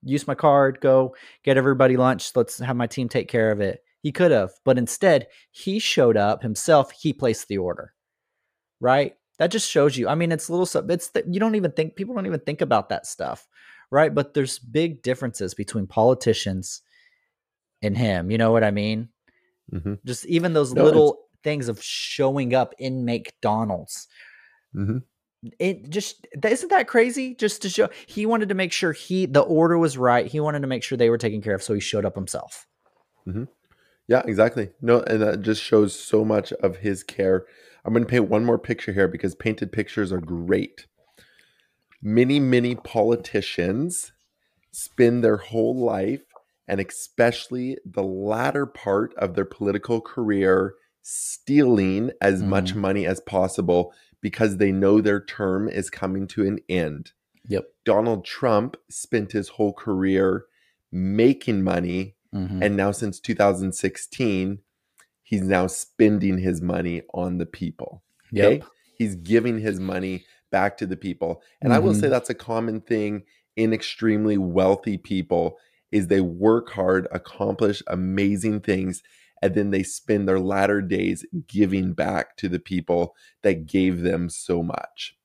use 0.03 0.27
my 0.27 0.35
card, 0.35 0.81
go 0.81 1.15
get 1.45 1.57
everybody 1.57 1.97
lunch. 1.97 2.31
Let's 2.35 2.59
have 2.59 2.77
my 2.77 2.87
team 2.87 3.09
take 3.09 3.29
care 3.29 3.51
of 3.51 3.61
it. 3.61 3.83
He 4.03 4.13
could 4.13 4.31
have, 4.31 4.53
but 4.65 4.79
instead, 4.79 5.27
he 5.51 5.79
showed 5.81 6.17
up 6.17 6.43
himself. 6.43 6.93
He 6.93 7.13
placed 7.13 7.49
the 7.49 7.59
order, 7.59 7.95
right? 8.81 9.17
That 9.39 9.51
just 9.51 9.71
shows 9.71 9.97
you. 9.97 10.09
I 10.09 10.15
mean, 10.15 10.33
it's 10.33 10.49
little 10.49 10.67
stuff. 10.67 10.85
It's 10.89 11.09
that 11.11 11.33
you 11.33 11.41
don't 11.41 11.57
even 11.57 11.73
think 11.73 11.97
people 11.97 12.15
don't 12.15 12.27
even 12.27 12.41
think 12.41 12.61
about 12.61 12.89
that 12.91 13.07
stuff, 13.07 13.47
right? 13.91 14.15
But 14.15 14.35
there's 14.35 14.59
big 14.59 15.03
differences 15.03 15.55
between 15.55 15.87
politicians 15.87 16.83
and 17.83 17.97
him. 17.97 18.31
You 18.31 18.39
know 18.39 18.53
what 18.53 18.65
I 18.65 18.71
mean? 18.71 19.09
Mhm. 19.73 19.99
Just 20.05 20.27
even 20.27 20.53
those 20.53 20.73
No, 20.75 20.85
little 20.85 21.29
things 21.43 21.69
of 21.69 21.83
showing 21.83 22.55
up 22.55 22.75
in 22.79 23.05
McDonald's. 23.05 24.09
Mhm. 24.75 25.03
It 25.59 25.89
just 25.91 26.27
isn't 26.45 26.71
that 26.71 26.89
crazy? 26.89 27.35
Just 27.35 27.63
to 27.63 27.69
show 27.69 27.89
he 28.07 28.27
wanted 28.27 28.49
to 28.49 28.55
make 28.55 28.73
sure 28.73 28.93
he 28.93 29.27
the 29.27 29.41
order 29.41 29.79
was 29.79 29.97
right. 29.97 30.27
He 30.27 30.41
wanted 30.41 30.63
to 30.63 30.67
make 30.67 30.83
sure 30.83 30.99
they 30.99 31.11
were 31.11 31.19
taken 31.19 31.41
care 31.41 31.55
of, 31.55 31.63
so 31.63 31.75
he 31.75 31.81
showed 31.81 32.05
up 32.05 32.15
himself. 32.15 32.67
Yeah, 34.09 34.23
exactly. 34.25 34.71
No, 34.81 35.03
and 35.03 35.21
that 35.21 35.43
just 35.43 35.63
shows 35.63 35.95
so 35.99 36.25
much 36.25 36.53
of 36.55 36.79
his 36.79 37.03
care. 37.03 37.45
I'm 37.85 37.93
going 37.93 38.05
to 38.05 38.11
paint 38.11 38.29
one 38.31 38.45
more 38.45 38.59
picture 38.59 38.93
here 38.93 39.07
because 39.07 39.35
painted 39.35 39.71
pictures 39.71 40.11
are 40.13 40.21
great. 40.21 40.87
Many, 42.01 42.41
many 42.41 42.75
politicians 42.75 44.13
spend 44.71 45.23
their 45.23 45.37
whole 45.37 45.77
life, 45.77 46.23
and 46.67 46.81
especially 46.81 47.77
the 47.85 48.03
latter 48.03 48.65
part 48.65 49.13
of 49.19 49.35
their 49.35 49.45
political 49.45 50.01
career, 50.01 50.75
stealing 51.03 52.11
as 52.21 52.43
much 52.43 52.73
Mhm. 52.75 52.77
money 52.77 53.07
as 53.07 53.21
possible 53.21 53.93
because 54.21 54.57
they 54.57 54.73
know 54.73 55.01
their 55.01 55.21
term 55.21 55.69
is 55.69 55.91
coming 55.91 56.27
to 56.29 56.47
an 56.47 56.59
end. 56.69 57.13
Yep. 57.49 57.67
Donald 57.85 58.25
Trump 58.25 58.77
spent 58.91 59.33
his 59.33 59.49
whole 59.51 59.73
career 59.73 60.45
making 60.93 61.63
money 61.63 62.15
Mhm. 62.35 62.63
and 62.65 62.77
now 62.77 62.91
since 62.93 63.21
2016 63.21 64.59
he's 65.23 65.43
now 65.43 65.67
spending 65.67 66.39
his 66.39 66.61
money 66.61 67.03
on 67.15 67.39
the 67.39 67.47
people 67.47 68.03
Yep. 68.33 68.65
he's 68.97 69.15
giving 69.15 69.59
his 69.61 69.79
money 69.81 70.25
back 70.51 70.77
to 70.79 70.87
the 70.87 70.97
people 70.97 71.43
and 71.63 71.73
i 71.73 71.79
will 71.79 71.95
say 71.95 72.09
that's 72.09 72.31
a 72.31 72.35
common 72.35 72.81
thing 72.83 73.23
in 73.57 73.73
extremely 73.73 74.37
wealthy 74.39 74.97
people 74.99 75.59
is 75.91 76.07
they 76.09 76.21
work 76.21 76.71
hard 76.71 77.07
accomplish 77.13 77.83
amazing 77.87 78.61
things 78.61 79.03
and 79.43 79.55
then 79.55 79.71
they 79.71 79.83
spend 79.83 80.29
their 80.29 80.41
latter 80.41 80.81
days 80.83 81.25
giving 81.47 81.93
back 81.93 82.37
to 82.37 82.49
the 82.49 82.59
people 82.59 83.15
that 83.43 83.67
gave 83.67 84.01
them 84.01 84.29
so 84.29 84.63
much 84.63 85.17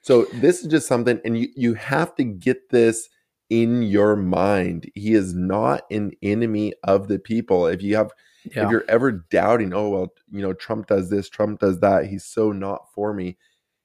so 0.00 0.24
this 0.34 0.60
is 0.62 0.68
just 0.68 0.86
something 0.86 1.20
and 1.24 1.38
you 1.38 1.48
you 1.56 1.74
have 1.74 2.14
to 2.14 2.24
get 2.24 2.70
this 2.70 3.08
in 3.50 3.82
your 3.82 4.16
mind 4.16 4.90
he 4.94 5.14
is 5.14 5.34
not 5.34 5.82
an 5.90 6.12
enemy 6.22 6.72
of 6.84 7.08
the 7.08 7.18
people 7.18 7.66
if 7.66 7.82
you 7.82 7.96
have 7.96 8.10
Yeah. 8.44 8.64
if 8.64 8.70
you're 8.70 8.84
ever 8.88 9.10
doubting, 9.30 9.72
oh 9.74 9.88
well, 9.88 10.14
you 10.30 10.40
know, 10.42 10.52
Trump 10.52 10.86
does 10.86 11.10
this, 11.10 11.28
Trump 11.28 11.58
does 11.60 11.80
that, 11.80 12.06
he's 12.06 12.24
so 12.24 12.52
not 12.52 12.92
for 12.94 13.12
me. 13.12 13.36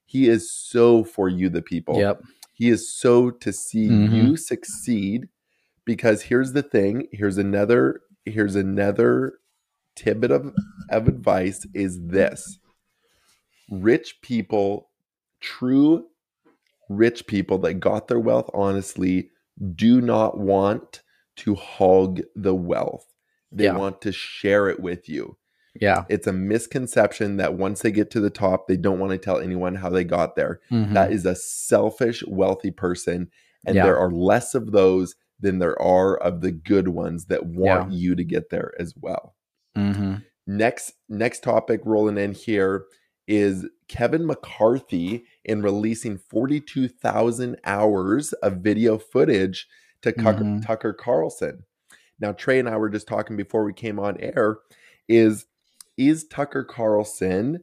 He 0.04 0.28
is 0.28 0.50
so 0.52 1.02
for 1.02 1.28
you, 1.28 1.48
the 1.48 1.62
people. 1.62 1.98
Yep. 1.98 2.22
He 2.52 2.68
is 2.68 2.88
so 2.92 3.30
to 3.30 3.52
see 3.52 3.88
Mhm. 3.88 4.12
you 4.14 4.36
succeed. 4.36 5.28
Because 5.84 6.22
here's 6.22 6.52
the 6.52 6.62
thing, 6.62 7.08
here's 7.10 7.38
another, 7.38 8.02
here's 8.24 8.54
another 8.54 9.40
tidbit 9.96 10.30
of, 10.30 10.52
of 10.90 11.08
advice 11.08 11.66
is 11.74 11.98
this. 12.06 12.58
Rich 13.70 14.20
people, 14.22 14.90
true 15.40 16.06
rich 16.88 17.26
people 17.26 17.58
that 17.58 17.74
got 17.74 18.08
their 18.08 18.20
wealth 18.20 18.50
honestly, 18.52 19.30
do 19.74 20.00
not 20.00 20.38
want 20.38 21.02
to 21.36 21.54
hog 21.54 22.20
the 22.36 22.54
wealth. 22.54 23.06
They 23.50 23.64
Yeah. 23.64 23.76
want 23.76 24.02
to 24.02 24.12
share 24.12 24.68
it 24.68 24.80
with 24.80 25.08
you. 25.08 25.36
Yeah. 25.80 26.04
It's 26.10 26.26
a 26.26 26.32
misconception 26.34 27.38
that 27.38 27.54
once 27.54 27.80
they 27.80 27.92
get 27.92 28.10
to 28.10 28.20
the 28.20 28.28
top, 28.28 28.66
they 28.68 28.76
don't 28.76 28.98
want 28.98 29.12
to 29.12 29.18
tell 29.18 29.38
anyone 29.40 29.76
how 29.76 29.88
they 29.88 30.04
got 30.04 30.36
there. 30.36 30.60
Mhm. 30.70 30.92
That 30.92 31.12
is 31.12 31.24
a 31.24 31.34
selfish, 31.34 32.22
wealthy 32.26 32.70
person. 32.70 33.30
And 33.64 33.76
Yeah. 33.76 33.84
there 33.84 33.98
are 33.98 34.10
less 34.10 34.54
of 34.54 34.72
those 34.72 35.14
than 35.40 35.58
there 35.60 35.80
are 35.80 36.16
of 36.18 36.42
the 36.42 36.52
good 36.52 36.88
ones 36.88 37.26
that 37.26 37.46
want 37.46 37.92
you 37.92 38.14
to 38.14 38.24
get 38.24 38.50
there 38.50 38.72
as 38.78 38.94
well. 39.00 39.34
Mhm. 39.76 40.24
Next, 40.46 40.94
next 41.08 41.42
topic 41.42 41.80
rolling 41.84 42.18
in 42.18 42.32
here 42.32 42.86
is 43.26 43.66
Kevin 43.88 44.26
McCarthy 44.26 45.24
in 45.44 45.62
releasing 45.62 46.18
42,000 46.18 47.56
hours 47.64 48.32
of 48.34 48.58
video 48.58 48.98
footage 48.98 49.68
to 50.02 50.12
Tucker, 50.12 50.44
Mhm. 50.44 50.66
Tucker 50.66 50.92
Carlson. 50.92 51.64
Now, 52.18 52.32
Trey 52.32 52.58
and 52.58 52.68
I 52.68 52.76
were 52.76 52.88
just 52.90 53.06
talking 53.06 53.36
before 53.36 53.64
we 53.64 53.72
came 53.72 53.98
on 53.98 54.16
air. 54.20 54.58
Is 55.08 55.46
is 55.98 56.24
Tucker 56.24 56.64
Carlson 56.64 57.62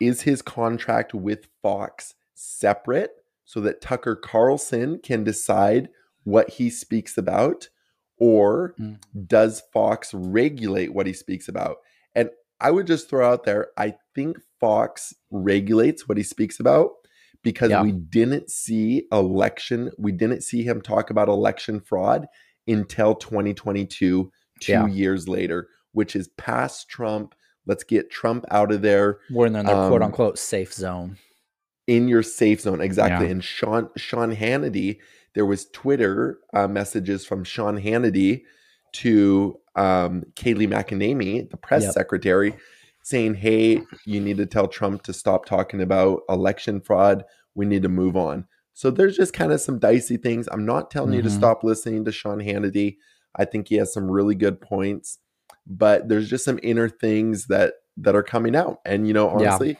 is 0.00 0.22
his 0.22 0.42
contract 0.42 1.14
with 1.14 1.46
Fox 1.62 2.14
separate 2.34 3.24
so 3.44 3.60
that 3.60 3.80
Tucker 3.80 4.16
Carlson 4.16 4.98
can 4.98 5.22
decide 5.22 5.88
what 6.24 6.50
he 6.50 6.68
speaks 6.68 7.16
about, 7.16 7.68
or 8.20 8.74
Mm. 8.78 8.98
does 9.26 9.62
Fox 9.72 10.14
regulate 10.14 10.94
what 10.94 11.06
he 11.08 11.12
speaks 11.12 11.48
about? 11.48 11.78
And 12.14 12.30
I 12.60 12.70
would 12.70 12.86
just 12.86 13.08
throw 13.10 13.28
out 13.28 13.44
there, 13.44 13.68
I 13.76 13.94
think 14.14 14.38
Fox 14.60 15.12
regulates 15.30 16.08
what 16.08 16.18
he 16.18 16.22
speaks 16.22 16.60
about 16.60 16.90
because 17.42 17.70
Yeah. 17.70 17.82
we 17.82 17.92
didn't 17.92 18.50
see 18.50 19.06
election, 19.10 19.90
we 19.98 20.12
didn't 20.12 20.42
see 20.42 20.62
him 20.62 20.80
talk 20.82 21.08
about 21.10 21.28
election 21.28 21.80
fraud 21.80 22.26
until 22.68 23.14
2022, 23.14 24.30
two 24.60 24.72
Yeah. 24.72 24.86
years 24.86 25.26
later, 25.26 25.68
which 25.92 26.14
is 26.14 26.28
past 26.36 26.88
Trump. 26.90 27.34
Let's 27.66 27.84
get 27.84 28.10
Trump 28.10 28.44
out 28.50 28.70
of 28.72 28.82
there 28.82 29.18
We're 29.30 29.46
in 29.46 29.54
their 29.54 29.64
quote 29.64 30.02
Um, 30.02 30.08
unquote 30.08 30.38
safe 30.38 30.72
zone. 30.74 31.16
in 31.86 32.06
your 32.08 32.22
safe 32.22 32.60
zone 32.60 32.80
exactly 32.80 33.26
Yeah. 33.26 33.32
and 33.32 33.42
sean 33.44 33.88
sean 33.96 34.34
hannity 34.36 34.98
there 35.34 35.46
was 35.46 35.66
twitter 35.70 36.38
uh, 36.54 36.68
messages 36.68 37.24
from 37.26 37.44
sean 37.44 37.80
hannity 37.80 38.42
to 38.92 39.56
um, 39.76 40.24
Kayleigh 40.34 40.68
McEnany 40.68 41.48
the 41.50 41.56
press 41.56 41.84
Yep. 41.84 41.92
secretary 41.92 42.54
saying 43.02 43.34
hey 43.34 43.80
you 44.04 44.20
need 44.20 44.36
to 44.38 44.46
tell 44.46 44.66
trump 44.68 45.02
to 45.04 45.12
stop 45.12 45.44
talking 45.46 45.80
about 45.80 46.22
election 46.28 46.80
fraud 46.80 47.24
we 47.54 47.64
need 47.66 47.82
to 47.82 47.88
move 47.88 48.16
on 48.16 48.46
so 48.74 48.90
there's 48.90 49.16
just 49.16 49.32
kind 49.32 49.52
of 49.52 49.60
some 49.60 49.78
dicey 49.78 50.16
things 50.16 50.48
i'm 50.52 50.66
not 50.66 50.90
telling 50.90 51.12
you 51.12 51.22
to 51.22 51.28
Mhm. 51.28 51.32
stop 51.36 51.62
listening 51.64 52.04
to 52.04 52.12
sean 52.12 52.38
hannity 52.40 52.96
i 53.36 53.44
think 53.44 53.68
he 53.68 53.76
has 53.76 53.92
some 53.92 54.10
really 54.10 54.34
good 54.34 54.60
points 54.60 55.18
but 55.66 56.08
there's 56.08 56.28
just 56.28 56.44
some 56.44 56.58
inner 56.62 56.88
things 56.88 57.46
that 57.46 57.74
that 57.96 58.14
are 58.16 58.22
coming 58.22 58.56
out 58.56 58.78
and 58.84 59.06
you 59.06 59.14
know 59.14 59.28
Yeah. 59.28 59.34
honestly 59.52 59.76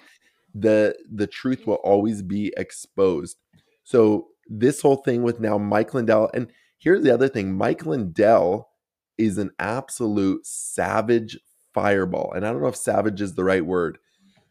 the 0.54 0.96
the 1.12 1.26
truth 1.26 1.64
will 1.66 1.76
always 1.84 2.22
be 2.22 2.52
exposed. 2.56 3.36
So 3.84 4.29
this 4.50 4.82
whole 4.82 4.96
thing 4.96 5.22
with 5.22 5.40
now 5.40 5.56
Mike 5.56 5.94
Lindell, 5.94 6.28
and 6.34 6.48
here's 6.76 7.02
the 7.02 7.14
other 7.14 7.28
thing: 7.28 7.56
Mike 7.56 7.86
Lindell 7.86 8.68
is 9.16 9.38
an 9.38 9.52
absolute 9.58 10.44
savage 10.44 11.38
fireball, 11.72 12.32
and 12.34 12.44
I 12.46 12.52
don't 12.52 12.60
know 12.60 12.68
if 12.68 12.76
savage 12.76 13.20
is 13.20 13.34
the 13.34 13.44
right 13.44 13.64
word, 13.64 13.98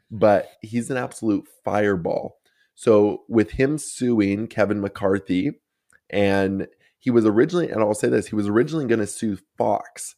but 0.10 0.50
he's 0.62 0.90
an 0.90 0.98
absolute 0.98 1.46
fireball. 1.66 2.38
So 2.76 3.24
with 3.28 3.52
him 3.52 3.78
suing 3.78 4.48
Kevin 4.48 4.80
McCarthy, 4.80 5.52
and 6.10 6.68
he 6.98 7.12
was 7.12 7.26
originally, 7.26 7.70
and 7.70 7.82
I'll 7.82 7.94
say 7.94 8.08
this, 8.08 8.28
he 8.28 8.36
was 8.36 8.48
originally 8.48 8.86
going 8.86 9.00
to 9.00 9.08
sue 9.08 9.38
Fox 9.58 10.16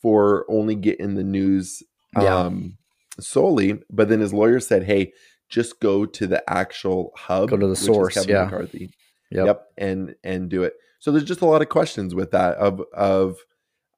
for 0.00 0.44
only 0.48 0.74
getting 0.74 1.14
the 1.14 1.24
news 1.24 1.82
Yeah. 2.14 2.36
um, 2.36 2.76
solely, 3.18 3.82
but 3.88 4.08
then 4.10 4.20
his 4.20 4.34
lawyer 4.34 4.60
said, 4.60 4.84
"Hey, 4.84 5.12
just 5.48 5.80
go 5.80 6.04
to 6.06 6.26
the 6.26 6.42
actual 6.50 7.12
hub, 7.16 7.50
Go 7.50 7.56
to 7.56 7.66
the 7.66 7.76
source, 7.76 8.14
Kevin 8.14 8.30
yeah. 8.30 8.44
McCarthy. 8.44 8.90
Yep. 9.34 9.46
Yep, 9.46 9.66
and 9.78 10.14
and 10.24 10.48
do 10.48 10.62
it." 10.62 10.74
So 10.98 11.10
there's 11.10 11.24
just 11.24 11.40
a 11.40 11.46
lot 11.46 11.62
of 11.62 11.68
questions 11.68 12.14
with 12.14 12.30
that 12.32 12.56
of 12.58 12.80
of 12.92 13.38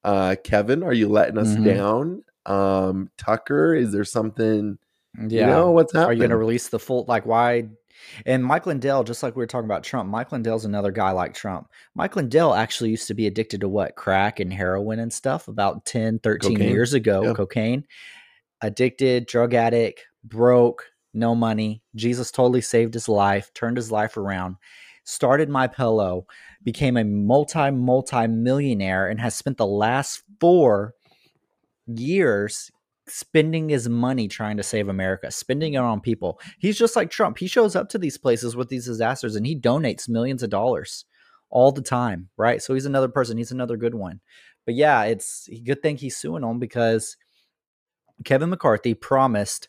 uh, 0.05 0.37
Kevin, 0.45 0.83
are 0.83 0.93
you 0.93 1.09
letting 1.09 1.39
us 1.39 1.49
Mhm. 1.55 1.65
down? 1.65 2.25
Um, 2.45 3.11
Tucker, 3.17 3.75
is 3.75 3.91
there 3.93 4.05
something? 4.05 4.77
Yeah. 5.19 5.41
You 5.43 5.47
know 5.47 5.71
what's 5.71 5.93
happening? 5.95 6.09
Are 6.11 6.13
you 6.13 6.19
going 6.19 6.31
to 6.31 6.37
release 6.37 6.69
the 6.69 6.79
full 6.79 7.05
like 7.09 7.25
why? 7.25 7.69
And 8.27 8.45
Mike 8.45 8.67
Lindell, 8.67 9.03
just 9.05 9.23
like 9.23 9.35
we 9.35 9.41
were 9.43 9.47
talking 9.47 9.65
about 9.65 9.83
Trump, 9.85 10.11
Mike 10.11 10.31
Lindell's 10.33 10.67
another 10.67 10.91
guy 10.91 11.13
like 11.13 11.33
Trump. 11.33 11.69
Mike 11.95 12.17
Lindell 12.17 12.53
actually 12.53 12.91
used 12.91 13.07
to 13.09 13.15
be 13.15 13.27
addicted 13.27 13.61
to 13.63 13.69
what 13.69 13.95
crack 13.97 14.41
and 14.41 14.53
heroin 14.53 14.99
and 14.99 15.11
stuff 15.13 15.49
about 15.49 15.87
10, 15.87 16.19
13 16.19 16.57
Cocaine. 16.57 16.69
years 16.71 16.93
ago. 16.93 17.23
Yeah. 17.23 17.33
Cocaine, 17.33 17.85
addicted, 18.61 19.27
drug 19.27 19.55
addict, 19.55 20.05
broke, 20.25 20.85
no 21.13 21.35
money. 21.35 21.83
Jesus 21.95 22.31
totally 22.31 22.61
saved 22.61 22.95
his 22.95 23.09
life, 23.09 23.53
turned 23.55 23.77
his 23.77 23.91
life 23.93 24.17
around, 24.17 24.57
started 25.05 25.49
My 25.49 25.67
Pillow, 25.67 26.27
became 26.63 26.97
a 26.97 27.05
multi 27.05 27.71
multi 27.71 28.27
millionaire, 28.27 29.09
and 29.09 29.21
has 29.21 29.35
spent 29.35 29.57
the 29.57 29.67
last 29.67 30.23
four 30.41 30.95
years 31.87 32.71
spending 33.07 33.69
his 33.69 33.89
money 33.89 34.29
trying 34.29 34.57
to 34.57 34.63
save 34.63 34.89
America, 34.89 35.31
spending 35.31 35.75
it 35.75 35.79
on 35.79 36.01
people. 36.01 36.41
He's 36.59 36.79
just 36.79 36.97
like 36.97 37.11
Trump. 37.11 37.39
He 37.39 37.47
shows 37.47 37.77
up 37.77 37.89
to 37.91 37.99
these 37.99 38.17
places 38.17 38.57
with 38.57 38.69
these 38.69 38.87
disasters 38.87 39.37
and 39.37 39.47
he 39.47 39.59
donates 39.59 40.09
millions 40.09 40.43
of 40.43 40.51
dollars 40.51 41.05
all 41.51 41.71
the 41.71 41.83
time, 41.83 42.29
right? 42.37 42.63
So 42.63 42.75
he's 42.75 42.87
another 42.87 43.09
person. 43.09 43.37
He's 43.37 43.53
another 43.53 43.77
good 43.77 43.95
one. 43.95 44.21
But 44.65 44.75
yeah, 44.75 45.05
it's 45.05 45.49
good 45.65 45.83
thing 45.83 45.97
he's 45.97 46.17
suing 46.17 46.43
them 46.43 46.59
because 46.59 47.17
Kevin 48.25 48.51
McCarthy 48.51 48.95
promised 48.95 49.69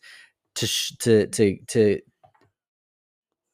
to 0.55 0.67
sh- 0.67 0.95
to 0.99 1.27
to 1.27 1.57
to 1.67 1.99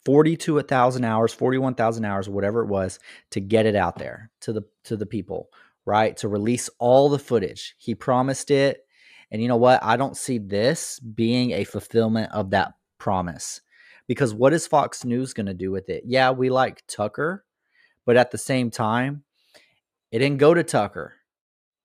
40 0.05 0.37
to 0.37 0.59
a 0.59 0.63
thousand 0.63 1.03
hours 1.03 1.33
41,000 1.33 2.05
hours 2.05 2.27
whatever 2.27 2.61
it 2.61 2.67
was 2.67 2.99
to 3.31 3.39
get 3.39 3.65
it 3.65 3.75
out 3.75 3.97
there 3.97 4.31
to 4.41 4.53
the 4.53 4.63
to 4.83 4.97
the 4.97 5.05
people 5.05 5.49
right? 5.85 6.15
To 6.17 6.27
release 6.27 6.69
all 6.79 7.09
the 7.09 7.19
footage. 7.19 7.75
He 7.77 7.95
promised 7.95 8.51
it. 8.51 8.85
And 9.31 9.41
you 9.41 9.47
know 9.47 9.57
what? 9.57 9.83
I 9.83 9.97
don't 9.97 10.17
see 10.17 10.37
this 10.37 10.99
being 10.99 11.51
a 11.51 11.63
fulfillment 11.63 12.31
of 12.31 12.51
that 12.51 12.73
promise. 12.97 13.61
Because 14.07 14.33
what 14.33 14.53
is 14.53 14.67
Fox 14.67 15.05
News 15.05 15.33
going 15.33 15.45
to 15.45 15.53
do 15.53 15.71
with 15.71 15.89
it? 15.89 16.03
Yeah 16.05 16.31
we 16.31 16.49
like 16.49 16.83
Tucker 16.87 17.45
but 18.05 18.17
at 18.17 18.31
the 18.31 18.37
same 18.37 18.71
time 18.71 19.23
it 20.11 20.19
didn't 20.19 20.39
go 20.39 20.53
to 20.53 20.63
Tucker. 20.63 21.13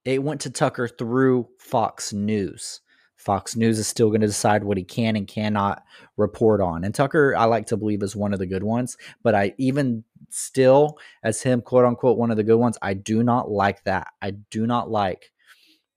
It 0.03 0.21
went 0.23 0.41
to 0.41 0.49
Tucker 0.49 0.87
through 0.87 1.47
Fox 1.59 2.11
News 2.11 2.81
Fox 3.27 3.57
News 3.57 3.77
is 3.77 3.87
still 3.87 4.07
going 4.07 4.21
to 4.21 4.27
decide 4.27 4.63
what 4.63 4.77
he 4.77 4.85
can 4.85 5.17
and 5.17 5.27
cannot 5.27 5.83
report 6.15 6.61
on. 6.61 6.85
And 6.85 6.95
Tucker, 6.95 7.35
I 7.35 7.43
like 7.43 7.65
to 7.67 7.75
believe, 7.75 8.01
is 8.01 8.15
one 8.15 8.31
of 8.31 8.39
the 8.39 8.45
good 8.45 8.63
ones. 8.63 8.95
But 9.21 9.35
I 9.35 9.53
even 9.57 10.05
still, 10.29 10.97
as 11.23 11.41
him, 11.41 11.61
quote 11.61 11.83
unquote, 11.83 12.17
one 12.17 12.31
of 12.31 12.37
the 12.37 12.45
good 12.45 12.55
ones, 12.55 12.77
I 12.81 12.93
do 12.93 13.23
not 13.23 13.51
like 13.51 13.83
that. 13.83 14.07
I 14.21 14.31
do 14.31 14.65
not 14.65 14.89
like 14.89 15.33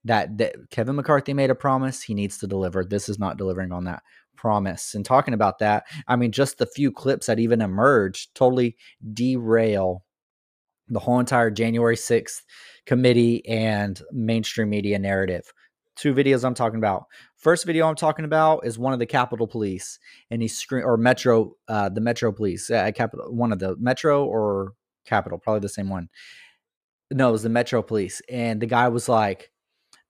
that, 0.03 0.37
that 0.39 0.55
Kevin 0.71 0.97
McCarthy 0.97 1.33
made 1.33 1.49
a 1.49 1.55
promise. 1.55 2.01
He 2.01 2.13
needs 2.13 2.37
to 2.39 2.47
deliver. 2.47 2.83
This 2.83 3.07
is 3.07 3.17
not 3.17 3.37
delivering 3.37 3.71
on 3.71 3.85
that 3.85 4.03
promise. 4.35 4.93
And 4.93 5.05
talking 5.05 5.33
about 5.33 5.59
that, 5.59 5.85
I 6.09 6.17
mean, 6.17 6.33
just 6.33 6.57
the 6.57 6.65
few 6.65 6.91
clips 6.91 7.27
that 7.27 7.39
even 7.39 7.61
emerged 7.61 8.35
totally 8.35 8.75
derail 9.13 10.03
the 10.89 10.99
whole 10.99 11.21
entire 11.21 11.49
January 11.49 11.95
6th 11.95 12.41
committee 12.85 13.47
and 13.47 14.01
mainstream 14.11 14.69
media 14.69 14.99
narrative 14.99 15.53
two 15.95 16.13
videos 16.13 16.43
I'm 16.43 16.53
talking 16.53 16.77
about. 16.77 17.05
First 17.35 17.65
video 17.65 17.87
I'm 17.87 17.95
talking 17.95 18.25
about 18.25 18.65
is 18.65 18.77
one 18.77 18.93
of 18.93 18.99
the 18.99 19.05
Capitol 19.05 19.47
Police, 19.47 19.99
and 20.29 20.41
he's 20.41 20.57
screen 20.57 20.83
or 20.83 20.97
Metro, 20.97 21.55
uh, 21.67 21.89
the 21.89 22.01
Metro 22.01 22.31
Police, 22.31 22.69
uh, 22.69 22.91
Capitol, 22.93 23.33
one 23.33 23.51
of 23.51 23.59
the 23.59 23.75
Metro 23.77 24.25
or 24.25 24.73
Capitol, 25.05 25.37
probably 25.37 25.61
the 25.61 25.69
same 25.69 25.89
one. 25.89 26.09
No, 27.11 27.29
it 27.29 27.33
was 27.33 27.43
the 27.43 27.49
Metro 27.49 27.81
Police, 27.81 28.21
and 28.29 28.61
the 28.61 28.67
guy 28.67 28.87
was 28.87 29.09
like, 29.09 29.51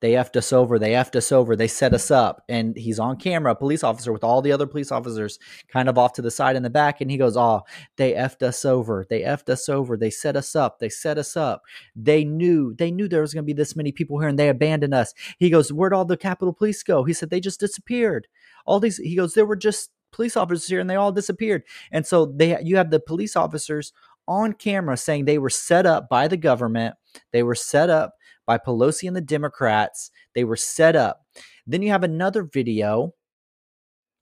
"They 0.01 0.13
effed 0.13 0.35
us 0.35 0.51
over. 0.51 0.77
They 0.77 0.91
effed 0.91 1.15
us 1.15 1.31
over. 1.31 1.55
They 1.55 1.67
set 1.67 1.93
us 1.93 2.11
up." 2.11 2.43
And 2.49 2.75
he's 2.75 2.99
on 2.99 3.17
camera, 3.17 3.55
police 3.55 3.83
officer 3.83 4.11
with 4.11 4.23
all 4.23 4.41
the 4.41 4.51
other 4.51 4.67
police 4.67 4.91
officers, 4.91 5.39
kind 5.67 5.87
of 5.87 5.97
off 5.97 6.13
to 6.13 6.21
the 6.21 6.31
side 6.31 6.55
in 6.55 6.63
the 6.63 6.69
back, 6.69 7.01
and 7.01 7.09
he 7.09 7.17
goes, 7.17 7.37
"Oh, 7.37 7.61
they 7.97 8.13
effed 8.13 8.43
us 8.43 8.65
over. 8.65 9.05
They 9.09 9.21
effed 9.21 9.49
us 9.49 9.69
over. 9.69 9.97
They 9.97 10.09
set 10.09 10.35
us 10.35 10.55
up. 10.55 10.79
They 10.79 10.89
set 10.89 11.17
us 11.17 11.37
up. 11.37 11.63
They 11.95 12.23
knew. 12.25 12.75
They 12.77 12.91
knew 12.91 13.07
there 13.07 13.21
was 13.21 13.33
going 13.33 13.43
to 13.43 13.53
be 13.53 13.53
this 13.53 13.75
many 13.75 13.91
people 13.91 14.19
here, 14.19 14.29
and 14.29 14.37
they 14.37 14.49
abandoned 14.49 14.93
us." 14.93 15.13
He 15.37 15.49
goes, 15.49 15.71
Where'd 15.71 15.93
all 15.93 16.05
the 16.05 16.17
Capitol 16.17 16.53
Police 16.53 16.83
go? 16.83 17.03
He 17.03 17.13
said, 17.13 17.29
They 17.29 17.39
just 17.39 17.59
disappeared. 17.59 18.27
All 18.65 18.79
these, 18.79 18.97
he 18.97 19.15
goes, 19.15 19.33
There 19.33 19.45
were 19.45 19.55
just 19.55 19.91
police 20.11 20.35
officers 20.35 20.67
here 20.67 20.79
and 20.79 20.89
they 20.89 20.95
all 20.95 21.11
disappeared. 21.11 21.63
And 21.91 22.05
so 22.05 22.25
they, 22.25 22.61
you 22.61 22.77
have 22.77 22.91
the 22.91 22.99
police 22.99 23.35
officers 23.35 23.93
on 24.27 24.53
camera 24.53 24.97
saying 24.97 25.25
they 25.25 25.37
were 25.37 25.49
set 25.49 25.85
up 25.85 26.09
by 26.09 26.27
the 26.27 26.37
government. 26.37 26.95
They 27.31 27.43
were 27.43 27.55
set 27.55 27.89
up 27.89 28.13
by 28.51 28.57
Pelosi 28.57 29.07
and 29.07 29.15
the 29.15 29.21
Democrats. 29.21 30.11
They 30.35 30.43
were 30.43 30.57
set 30.57 30.93
up. 30.93 31.25
Then 31.65 31.81
you 31.81 31.91
have 31.91 32.03
another 32.03 32.43
video. 32.43 33.13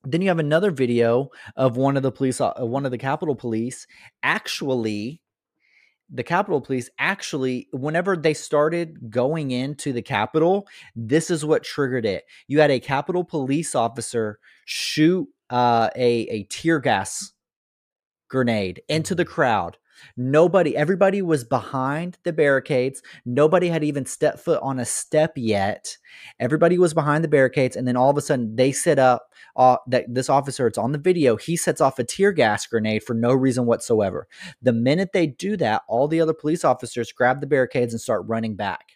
Then 0.03 0.21
you 0.21 0.27
have 0.27 0.37
another 0.37 0.69
video 0.69 1.29
of 1.55 1.77
one 1.77 1.97
of 1.97 2.03
the 2.03 2.11
police, 2.11 2.39
uh, 2.39 2.53
one 2.59 2.85
of 2.85 2.91
the 2.91 2.97
Capitol 2.99 3.35
Police 3.35 3.87
actually 4.21 5.19
the 6.11 6.23
Capitol 6.23 6.59
Police 6.59 6.89
actually, 6.97 7.67
whenever 7.71 8.17
they 8.17 8.33
started 8.33 9.11
going 9.11 9.51
into 9.51 9.93
the 9.93 10.01
Capitol, 10.01 10.67
this 10.95 11.29
is 11.29 11.45
what 11.45 11.63
triggered 11.63 12.05
it. 12.05 12.23
You 12.47 12.59
had 12.59 12.71
a 12.71 12.79
Capitol 12.79 13.23
Police 13.23 13.75
officer 13.75 14.39
shoot 14.65 15.27
uh, 15.51 15.89
a 15.95 16.11
a 16.29 16.43
tear 16.45 16.79
gas 16.79 17.31
grenade 18.27 18.81
into 18.89 19.13
the 19.13 19.25
crowd. 19.25 19.77
Nobody, 20.17 20.75
everybody 20.75 21.21
was 21.21 21.43
behind 21.43 22.17
the 22.23 22.33
barricades. 22.33 23.01
Nobody 23.25 23.67
had 23.67 23.83
even 23.83 24.05
stepped 24.05 24.39
foot 24.39 24.59
on 24.61 24.79
a 24.79 24.85
step 24.85 25.33
yet. 25.35 25.97
Everybody 26.39 26.77
was 26.77 26.93
behind 26.93 27.23
the 27.23 27.29
barricades, 27.29 27.75
and 27.75 27.87
then 27.87 27.95
all 27.95 28.09
of 28.09 28.17
a 28.17 28.21
sudden 28.21 28.55
they 28.55 28.71
set 28.71 28.99
up 28.99 29.29
uh, 29.55 29.77
that 29.87 30.05
this 30.13 30.29
officer. 30.29 30.67
It's 30.67 30.77
on 30.77 30.91
the 30.91 30.97
video. 30.97 31.35
He 31.35 31.55
sets 31.55 31.81
off 31.81 31.99
a 31.99 32.03
tear 32.03 32.31
gas 32.31 32.65
grenade 32.65 33.03
for 33.03 33.13
no 33.13 33.33
reason 33.33 33.65
whatsoever. 33.65 34.27
The 34.61 34.73
minute 34.73 35.09
they 35.13 35.27
do 35.27 35.57
that, 35.57 35.83
all 35.87 36.07
the 36.07 36.21
other 36.21 36.33
police 36.33 36.63
officers 36.63 37.11
grab 37.11 37.41
the 37.41 37.47
barricades 37.47 37.93
and 37.93 38.01
start 38.01 38.27
running 38.27 38.55
back. 38.55 38.93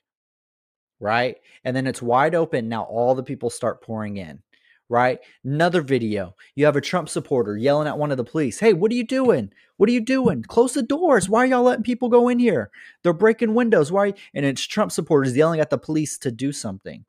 Right, 1.00 1.38
and 1.64 1.76
then 1.76 1.88
it's 1.88 2.02
wide 2.02 2.36
open. 2.36 2.70
Now 2.70 2.84
all 2.84 3.14
the 3.16 3.24
people 3.24 3.50
start 3.50 3.82
pouring 3.82 4.18
in 4.18 4.42
right? 4.90 5.20
Another 5.44 5.82
video. 5.82 6.36
You 6.56 6.66
have 6.66 6.76
a 6.76 6.82
Trump 6.82 7.10
supporter 7.10 7.58
yelling 7.58 7.88
at 7.88 7.98
one 7.98 8.12
of 8.12 8.18
the 8.18 8.24
police, 8.24 8.60
Hey, 8.60 8.74
what 8.74 8.92
are 8.92 8.96
you 8.96 9.06
doing? 9.06 9.52
What 9.84 9.90
are 9.90 9.94
you 9.94 10.00
doing? 10.00 10.44
Close 10.44 10.76
the 10.76 10.82
doors. 10.82 11.28
Why 11.28 11.40
are 11.40 11.46
y'all 11.46 11.64
letting 11.64 11.84
people 11.84 12.08
go 12.08 12.30
in 12.30 12.40
here? 12.40 12.72
They're 13.04 13.12
breaking 13.12 13.54
windows. 13.54 13.92
Why? 13.92 14.14
And 14.34 14.46
it's 14.46 14.66
Trump 14.66 14.94
supporters 14.94 15.36
yelling 15.36 15.60
at 15.60 15.70
the 15.70 15.78
police 15.78 16.18
to 16.20 16.32
do 16.32 16.54
something. 16.54 17.04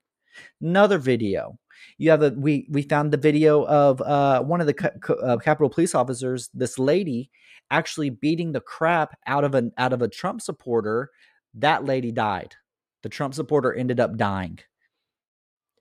Another 0.60 0.98
video. 0.98 1.56
You 1.98 2.10
have 2.10 2.22
a 2.22 2.30
we 2.30 2.66
we 2.68 2.82
found 2.82 3.12
the 3.12 3.16
video 3.16 3.64
of 3.66 4.00
uh, 4.00 4.42
one 4.42 4.60
of 4.60 4.66
the 4.66 4.92
uh, 5.22 5.36
Capitol 5.36 5.70
police 5.70 5.94
officers. 5.94 6.50
This 6.52 6.76
lady 6.76 7.30
actually 7.70 8.10
beating 8.10 8.50
the 8.50 8.60
crap 8.60 9.16
out 9.24 9.44
of 9.44 9.54
an 9.54 9.70
out 9.78 9.92
of 9.92 10.02
a 10.02 10.08
Trump 10.08 10.40
supporter. 10.40 11.10
That 11.54 11.84
lady 11.84 12.10
died. 12.10 12.56
The 13.04 13.08
Trump 13.08 13.34
supporter 13.34 13.72
ended 13.72 14.00
up 14.00 14.16
dying 14.16 14.58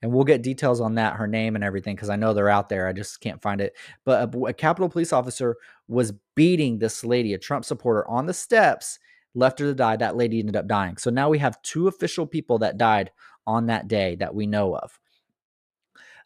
and 0.03 0.11
we'll 0.11 0.25
get 0.25 0.43
details 0.43 0.81
on 0.81 0.95
that, 0.95 1.15
her 1.15 1.27
name 1.27 1.55
and 1.55 1.63
everything, 1.63 1.95
because 1.95 2.09
I 2.09 2.17
know 2.17 2.33
they're 2.33 2.49
out 2.49 2.67
there. 2.67 2.87
I 2.87 2.93
just 2.93 3.21
can't 3.21 3.41
find 3.41 3.61
it. 3.61 3.73
But 4.03 4.35
a, 4.35 4.39
a 4.47 4.53
Capitol 4.53 4.89
police 4.89 5.13
officer 5.13 5.55
was 5.87 6.13
beating 6.35 6.79
this 6.79 7.03
lady, 7.03 7.33
a 7.33 7.37
Trump 7.37 7.65
supporter, 7.65 8.07
on 8.07 8.25
the 8.25 8.33
steps, 8.33 8.99
left 9.35 9.59
her 9.59 9.65
to 9.65 9.73
die. 9.73 9.97
That 9.97 10.15
lady 10.15 10.39
ended 10.39 10.55
up 10.55 10.67
dying. 10.67 10.97
So 10.97 11.09
now 11.09 11.29
we 11.29 11.39
have 11.39 11.61
two 11.61 11.87
official 11.87 12.25
people 12.25 12.59
that 12.59 12.77
died 12.77 13.11
on 13.45 13.65
that 13.67 13.87
day 13.87 14.15
that 14.15 14.33
we 14.33 14.47
know 14.47 14.75
of. 14.75 14.99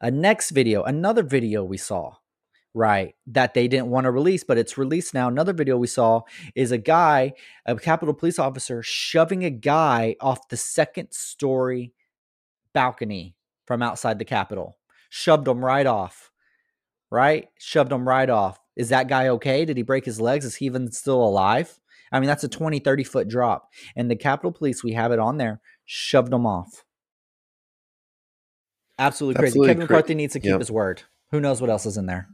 A 0.02 0.12
next 0.12 0.52
video, 0.52 0.84
another 0.84 1.24
video 1.24 1.64
we 1.64 1.78
saw, 1.78 2.16
right, 2.74 3.16
that 3.26 3.56
they 3.56 3.68
didn't 3.68 3.90
want 3.90 4.06
to 4.06 4.12
release, 4.12 4.44
but 4.44 4.60
it's 4.60 4.78
released 4.78 5.14
now. 5.14 5.28
Another 5.28 5.54
video 5.54 5.78
we 5.78 5.88
saw 5.88 6.22
is 6.54 6.72
a 6.72 6.78
guy, 6.78 7.34
a 7.66 7.76
Capitol 7.76 8.14
police 8.14 8.38
officer, 8.38 8.84
shoving 8.84 9.44
a 9.44 9.50
guy 9.50 10.16
off 10.22 10.50
the 10.50 10.58
second 10.58 11.12
story 11.12 11.94
balcony 12.74 13.36
from 13.66 13.82
outside 13.82 14.20
the 14.20 14.26
Capitol. 14.26 14.78
Shoved 15.10 15.48
him 15.48 15.66
right 15.66 15.88
off. 15.88 16.32
Right? 17.10 17.48
Shoved 17.58 17.92
him 17.92 18.08
right 18.08 18.30
off. 18.30 18.60
Is 18.76 18.90
that 18.90 19.08
guy 19.08 19.30
okay? 19.30 19.66
Did 19.66 19.78
he 19.78 19.84
break 19.84 20.06
his 20.06 20.20
legs? 20.22 20.46
Is 20.46 20.56
he 20.56 20.66
even 20.66 20.92
still 20.92 21.24
alive? 21.24 21.80
I 22.12 22.20
mean, 22.20 22.28
that's 22.28 22.44
a 22.44 22.50
20, 22.50 22.80
30 22.80 23.04
foot 23.04 23.28
drop. 23.28 23.70
And 23.96 24.10
the 24.10 24.16
Capitol 24.16 24.52
Police, 24.52 24.84
we 24.84 24.94
have 24.94 25.12
it 25.12 25.20
on 25.20 25.38
there, 25.38 25.62
shoved 25.86 26.32
him 26.32 26.46
off. 26.46 26.84
Absolutely 29.00 29.36
crazy. 29.36 29.48
Absolutely 29.50 29.68
Kevin 29.74 29.84
McCarthy 29.84 30.16
needs 30.16 30.34
to 30.34 30.40
keep 30.40 30.52
Yep. 30.52 30.60
his 30.60 30.72
word. 30.72 31.04
Who 31.32 31.40
knows 31.40 31.62
what 31.62 31.70
else 31.70 31.86
is 31.86 31.98
in 31.98 32.06
there? 32.08 32.28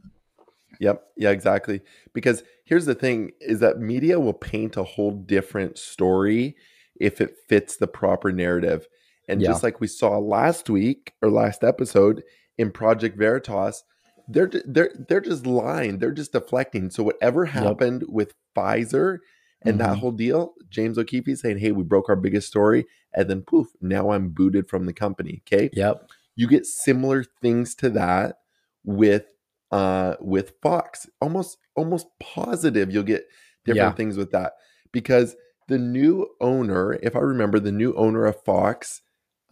Yep. 0.80 1.02
Yeah, 1.16 1.30
exactly. 1.30 1.82
Because 2.12 2.42
here's 2.64 2.86
the 2.86 2.94
thing 2.94 3.32
is 3.40 3.60
that 3.60 3.78
media 3.78 4.18
will 4.18 4.32
paint 4.32 4.76
a 4.76 4.82
whole 4.82 5.12
different 5.12 5.78
story 5.78 6.56
if 7.00 7.20
it 7.20 7.36
fits 7.48 7.76
the 7.76 7.86
proper 7.86 8.32
narrative. 8.32 8.86
And 9.28 9.40
Yeah. 9.40 9.48
just 9.48 9.62
like 9.62 9.80
we 9.80 9.86
saw 9.86 10.18
last 10.18 10.68
week 10.70 11.12
or 11.22 11.30
last 11.30 11.62
episode 11.64 12.22
in 12.58 12.70
Project 12.70 13.16
Veritas, 13.18 13.84
they're 14.28 14.50
they're 14.66 14.92
they're 15.08 15.20
just 15.20 15.46
lying. 15.46 15.98
They're 15.98 16.12
just 16.12 16.32
deflecting. 16.32 16.90
So 16.90 17.02
whatever 17.02 17.46
happened 17.46 18.04
with 18.08 18.32
Pfizer 18.56 19.18
And 19.66 19.80
that 19.80 19.96
Mhm. 19.96 19.98
whole 20.00 20.12
deal, 20.12 20.54
James 20.68 20.98
O'Keefe 20.98 21.38
saying, 21.38 21.56
Hey, 21.58 21.72
we 21.72 21.84
broke 21.84 22.10
our 22.10 22.16
biggest 22.16 22.48
story. 22.48 22.84
And 23.14 23.30
then 23.30 23.40
poof, 23.42 23.68
now 23.80 24.10
I'm 24.10 24.28
booted 24.28 24.68
from 24.68 24.84
the 24.84 24.92
company. 24.92 25.42
Okay. 25.46 25.70
Yep. 25.72 26.10
You 26.36 26.46
get 26.48 26.66
similar 26.66 27.24
things 27.40 27.74
to 27.76 27.88
that 27.90 28.36
with 28.84 29.24
uh 29.70 30.16
with 30.20 30.52
Fox. 30.62 31.08
Almost 31.22 31.56
almost 31.76 32.08
positive 32.20 32.92
you'll 32.92 33.04
get 33.04 33.26
different 33.64 33.92
Yeah. 33.92 33.96
things 33.96 34.18
with 34.18 34.32
that. 34.32 34.52
Because 34.92 35.34
the 35.68 35.78
new 35.78 36.28
owner, 36.42 36.98
if 37.02 37.16
I 37.16 37.20
remember, 37.20 37.58
the 37.58 37.72
new 37.72 37.94
owner 37.94 38.26
of 38.26 38.42
Fox 38.44 39.00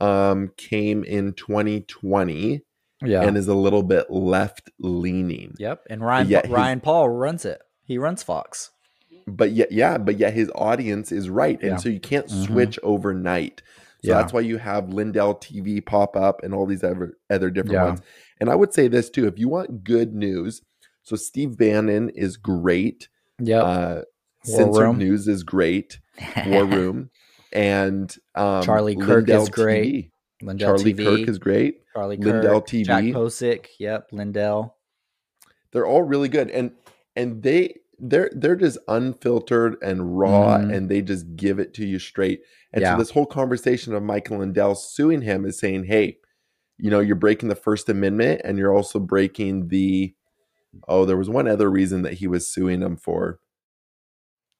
um 0.01 0.51
came 0.59 1.05
in 1.05 1.33
2020 1.33 2.63
Yeah. 3.05 3.23
and 3.23 3.37
is 3.37 3.49
a 3.49 3.55
little 3.55 3.83
bit 3.83 4.11
left 4.11 4.71
leaning. 4.79 5.55
yep. 5.59 5.83
And 5.91 6.01
Ryan 6.03 6.29
yet 6.29 6.45
his- 6.47 6.53
Ryan 6.55 6.81
Paul 6.81 7.09
runs 7.09 7.45
it. 7.45 7.61
He 7.85 7.99
runs 7.99 8.23
Fox. 8.23 8.71
But 9.27 9.53
yet, 9.53 9.71
yeah, 9.73 9.99
but 9.99 10.19
yet 10.19 10.33
his 10.35 10.51
audience 10.55 11.13
is 11.13 11.29
right. 11.31 11.61
And 11.63 11.73
Yeah. 11.73 11.77
so 11.77 11.89
you 11.89 12.01
can't 12.01 12.27
Mhm. 12.27 12.47
switch 12.47 12.79
overnight. 12.83 13.63
So 14.05 14.11
Yeah. 14.11 14.15
that's 14.15 14.33
why 14.33 14.41
you 14.41 14.59
have 14.59 14.89
Lindell 14.93 15.35
TV 15.35 15.81
pop 15.81 16.17
up 16.17 16.43
and 16.43 16.53
all 16.53 16.67
these 16.67 16.83
other, 16.83 17.17
other 17.31 17.51
different 17.51 17.75
Yeah. 17.75 17.85
ones. 17.85 18.01
And 18.41 18.51
I 18.51 18.57
would 18.57 18.73
say 18.75 18.89
this 18.89 19.11
too 19.11 19.27
if 19.29 19.39
you 19.39 19.49
want 19.49 19.85
good 19.85 20.13
news, 20.15 20.61
so 21.03 21.15
Steve 21.15 21.57
Bannon 21.57 22.09
is 22.11 22.37
great. 22.37 23.09
Yeah. 23.39 23.63
Uh, 23.63 23.95
War 24.49 24.57
Censored 24.59 24.99
News 24.99 25.29
is 25.29 25.45
great. 25.45 26.01
War 26.47 26.65
Room. 26.67 27.11
And 27.53 28.13
um, 28.35 28.63
Charlie 28.65 28.97
Kirk 28.97 29.27
Lindell 29.29 29.43
is 29.43 29.49
great. 29.51 29.85
TV. 30.07 30.11
Lindell 30.43 30.77
Charlie 30.77 30.95
TV. 30.95 31.05
Kirk 31.21 31.29
is 31.29 31.39
great. 31.39 31.83
Charlie 31.95 32.17
Kirk. 32.17 32.27
Lindell 32.43 32.61
Jack 32.63 33.05
Posobiec. 33.05 33.67
Yep. 33.79 34.09
Lindell. 34.13 34.77
they're 35.73 35.87
all 35.87 36.03
really 36.03 36.29
good 36.29 36.51
and 36.51 36.73
and 37.17 37.43
they 37.43 37.79
they're 37.99 38.31
they're 38.35 38.57
just 38.57 38.77
unfiltered 38.89 39.77
and 39.83 40.19
raw 40.19 40.59
Mhm. 40.59 40.75
and 40.75 40.89
they 40.91 41.01
just 41.03 41.35
give 41.37 41.59
it 41.59 41.73
to 41.75 41.87
you 41.87 41.99
straight 41.99 42.43
and 42.73 42.83
Yeah. 42.83 42.95
so 42.95 42.99
this 42.99 43.11
whole 43.11 43.27
conversation 43.27 43.95
of 43.95 44.03
michael 44.03 44.39
lindell 44.39 44.75
suing 44.75 45.23
him 45.23 45.45
is 45.47 45.59
saying 45.59 45.85
hey 45.85 46.19
you 46.79 46.91
know 46.91 47.01
you're 47.01 47.15
breaking 47.17 47.49
the 47.49 47.55
first 47.55 47.89
amendment 47.89 48.41
and 48.45 48.59
you're 48.59 48.75
also 48.75 48.99
breaking 48.99 49.69
the 49.69 50.15
oh 50.89 51.05
there 51.07 51.17
was 51.17 51.31
one 51.31 51.47
other 51.49 51.71
reason 51.71 52.03
that 52.03 52.15
he 52.15 52.27
was 52.27 52.47
suing 52.47 52.83
him 52.83 52.97
for 52.97 53.39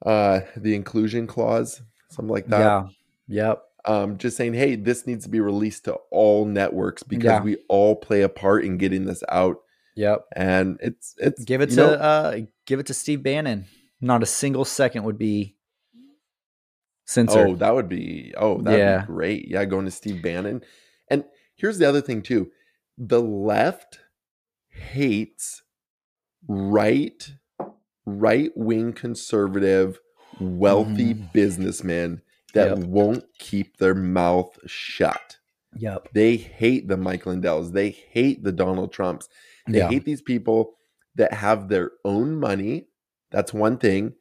uh 0.07 0.41
the 0.57 0.75
inclusion 0.75 1.27
clause 1.27 1.83
something 2.11 2.33
like 2.33 2.47
that 2.49 2.59
Yeah. 2.61 2.89
Yep. 3.29 3.63
Um 3.85 4.17
just 4.19 4.37
saying 4.37 4.55
hey 4.55 4.77
this 4.77 5.07
needs 5.07 5.25
to 5.25 5.31
be 5.31 5.41
released 5.41 5.85
to 5.87 5.95
all 6.11 6.45
networks 6.45 7.03
because 7.03 7.25
Yeah. 7.31 7.43
we 7.43 7.57
all 7.69 7.97
play 7.97 8.23
a 8.23 8.29
part 8.29 8.65
in 8.65 8.79
getting 8.79 9.05
this 9.07 9.23
out 9.29 9.57
Yep. 9.97 10.25
and 10.37 10.79
it's 10.81 11.15
it's 11.19 11.45
Give 11.45 11.61
it 11.61 11.71
to 11.71 11.77
know, 11.77 11.93
uh 11.95 12.39
give 12.67 12.79
it 12.81 12.87
to 12.87 12.95
Steve 12.95 13.23
Bannon. 13.23 13.67
Not 14.01 14.23
a 14.23 14.27
single 14.27 14.65
second 14.65 15.05
would 15.05 15.19
be 15.19 15.57
censored. 17.05 17.49
Oh, 17.51 17.57
that 17.57 17.75
would 17.75 17.89
be 17.89 18.33
oh, 18.37 18.61
that'd 18.63 18.79
Yeah. 18.79 19.01
be 19.01 19.07
great. 19.07 19.49
Yeah, 19.49 19.65
going 19.65 19.85
to 19.85 19.91
Steve 19.91 20.23
Bannon. 20.23 20.63
And 21.09 21.25
here's 21.57 21.79
the 21.79 21.89
other 21.89 22.01
thing 22.01 22.23
too. 22.23 22.51
The 22.99 23.21
left 23.21 24.01
hates 24.69 25.63
right 26.49 27.33
right 28.07 28.51
wing 28.57 28.93
conservative 28.93 30.01
wealthy 30.41 31.15
Mhm. 31.15 31.33
businessmen 31.33 32.23
that 32.55 32.77
Yep. 32.77 32.87
won't 32.87 33.25
keep 33.39 33.77
their 33.79 33.95
mouth 33.95 34.59
shut. 34.67 35.39
Yep. 35.77 36.09
They 36.13 36.37
hate 36.37 36.89
the 36.89 36.97
Mike 36.97 37.25
Lindells. 37.25 37.73
They 37.73 37.91
hate 37.91 38.43
the 38.45 38.53
Donald 38.53 38.93
Trumps. 38.93 39.29
They 39.67 39.79
Yeah. 39.79 39.89
hate 39.89 40.05
these 40.05 40.21
people 40.23 40.75
that 41.15 41.33
have 41.33 41.69
their 41.69 41.93
own 42.05 42.37
money. 42.37 42.89
That's 43.31 43.55
one 43.55 43.79
thing. 43.79 44.15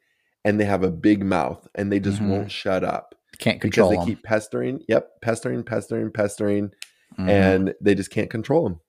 And 0.44 0.58
they 0.58 0.64
have 0.64 0.82
a 0.82 0.90
big 0.90 1.24
mouth 1.24 1.68
and 1.74 1.92
they 1.92 2.00
just 2.00 2.20
Mhm. 2.20 2.28
won't 2.28 2.50
shut 2.50 2.82
up 2.84 3.14
Can't 3.38 3.60
because 3.60 3.68
control 3.74 3.90
they 3.90 3.96
them. 3.96 4.06
keep 4.06 4.22
pestering. 4.22 4.82
Yep, 4.88 5.20
pestering, 5.20 5.62
pestering, 5.62 6.10
pestering, 6.10 6.72
Mhm. 7.18 7.28
and 7.28 7.74
they 7.80 7.94
just 7.94 8.10
can't 8.10 8.30
control 8.30 8.64
them. 8.68 8.80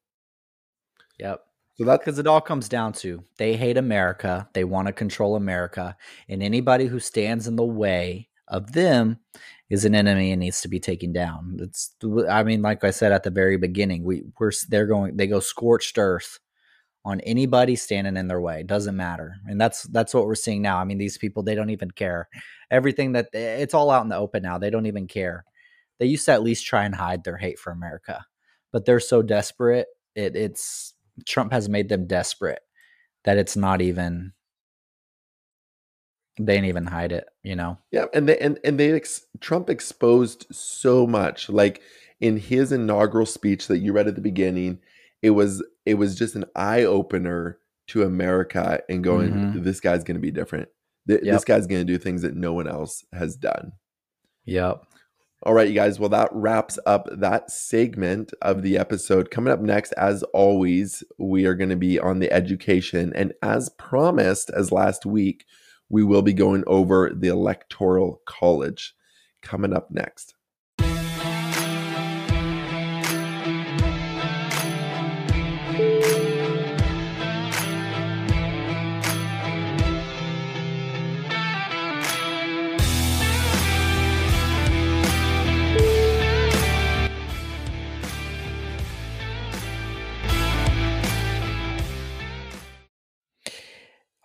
yep. 1.19 1.41
So 1.75 1.85
that's 1.85 2.03
Because 2.03 2.19
it 2.19 2.27
all 2.27 2.41
comes 2.41 2.69
down 2.69 2.93
to 2.93 3.23
they 3.37 3.55
hate 3.55 3.77
America. 3.77 4.47
They 4.53 4.63
want 4.63 4.87
to 4.87 4.93
control 4.93 5.35
America. 5.35 5.97
And 6.29 6.43
anybody 6.43 6.85
who 6.85 6.99
stands 6.99 7.47
in 7.47 7.55
the 7.55 7.65
way 7.65 8.29
of 8.47 8.73
them 8.73 9.19
is 9.69 9.85
an 9.85 9.95
enemy 9.95 10.31
and 10.31 10.39
needs 10.39 10.61
to 10.61 10.67
be 10.67 10.79
taken 10.79 11.13
down. 11.13 11.57
It's 11.59 11.95
I 12.29 12.43
mean, 12.43 12.61
like 12.61 12.83
I 12.83 12.91
said 12.91 13.11
at 13.11 13.23
the 13.23 13.31
very 13.31 13.57
beginning, 13.57 14.03
we 14.03 14.23
we're 14.39 14.51
they're 14.69 14.85
going 14.85 15.17
they 15.17 15.27
go 15.27 15.39
scorched 15.39 15.97
earth 15.97 16.39
on 17.05 17.19
anybody 17.21 17.75
standing 17.75 18.15
in 18.15 18.27
their 18.27 18.39
way. 18.39 18.61
It 18.61 18.67
doesn't 18.67 18.95
matter. 18.95 19.35
And 19.47 19.59
that's 19.59 19.83
that's 19.83 20.13
what 20.13 20.25
we're 20.25 20.35
seeing 20.35 20.61
now. 20.61 20.77
I 20.77 20.83
mean, 20.85 20.97
these 20.97 21.17
people 21.17 21.43
they 21.43 21.55
don't 21.55 21.69
even 21.69 21.91
care. 21.91 22.29
Everything 22.71 23.13
that 23.13 23.29
eh, 23.33 23.57
it's 23.57 23.73
all 23.73 23.91
out 23.91 24.03
in 24.03 24.09
the 24.09 24.17
open 24.17 24.43
now. 24.43 24.57
They 24.57 24.69
don't 24.69 24.85
even 24.85 25.07
care. 25.07 25.45
They 25.99 26.05
used 26.05 26.25
to 26.25 26.33
at 26.33 26.43
least 26.43 26.65
try 26.65 26.85
and 26.85 26.95
hide 26.95 27.23
their 27.23 27.37
hate 27.37 27.59
for 27.59 27.71
America. 27.71 28.25
But 28.71 28.85
they're 28.85 28.99
so 28.99 29.21
desperate. 29.21 29.87
It 30.15 30.35
it's 30.35 30.93
Trump 31.25 31.51
has 31.51 31.69
made 31.69 31.89
them 31.89 32.07
desperate 32.07 32.61
that 33.25 33.37
it's 33.37 33.55
not 33.55 33.81
even 33.81 34.33
they 36.37 36.53
didn't 36.55 36.69
even 36.69 36.85
hide 36.85 37.11
it, 37.11 37.25
you 37.43 37.55
know. 37.55 37.77
yeah, 37.91 38.05
and 38.13 38.27
they 38.27 38.37
and 38.39 38.59
and 38.63 38.79
they 38.79 38.91
ex- 38.93 39.27
Trump 39.39 39.69
exposed 39.69 40.45
so 40.51 41.05
much. 41.07 41.49
Like 41.49 41.81
in 42.19 42.37
his 42.37 42.71
inaugural 42.71 43.25
speech 43.25 43.67
that 43.67 43.79
you 43.79 43.93
read 43.93 44.07
at 44.07 44.15
the 44.15 44.21
beginning, 44.21 44.79
it 45.21 45.31
was 45.31 45.63
it 45.85 45.95
was 45.95 46.15
just 46.15 46.35
an 46.35 46.45
eye 46.55 46.83
opener 46.83 47.59
to 47.87 48.03
America 48.03 48.81
and 48.87 49.03
going, 49.03 49.31
Mhm. 49.33 49.63
this 49.63 49.79
guy's 49.81 50.03
going 50.05 50.15
to 50.15 50.21
be 50.21 50.31
different. 50.31 50.69
Th- 51.07 51.19
This 51.21 51.43
guy's 51.43 51.67
going 51.67 51.85
to 51.85 51.93
do 51.93 51.97
things 51.97 52.21
that 52.21 52.33
no 52.35 52.53
one 52.53 52.67
else 52.67 53.03
has 53.11 53.35
done. 53.35 53.73
Yep. 54.45 54.83
All 55.45 55.53
right, 55.53 55.67
you 55.67 55.73
guys. 55.73 55.99
Well, 55.99 56.07
that 56.09 56.29
wraps 56.31 56.79
up 56.85 57.09
that 57.11 57.51
segment 57.51 58.31
of 58.41 58.61
the 58.61 58.77
episode. 58.77 59.29
Coming 59.29 59.51
up 59.51 59.59
next, 59.59 59.91
as 59.93 60.23
always, 60.33 61.03
we 61.19 61.45
are 61.45 61.53
going 61.55 61.69
to 61.71 61.75
be 61.75 61.99
on 61.99 62.19
the 62.19 62.31
education. 62.31 63.11
And 63.13 63.33
as 63.41 63.67
promised, 63.77 64.49
as 64.51 64.71
last 64.71 65.05
week, 65.05 65.43
we 65.93 66.03
will 66.03 66.23
be 66.23 66.33
going 66.33 66.63
over 66.65 67.11
the 67.13 67.27
Electoral 67.27 68.19
College. 68.25 68.95
Coming 69.43 69.73
up 69.73 69.91
next. 69.91 70.33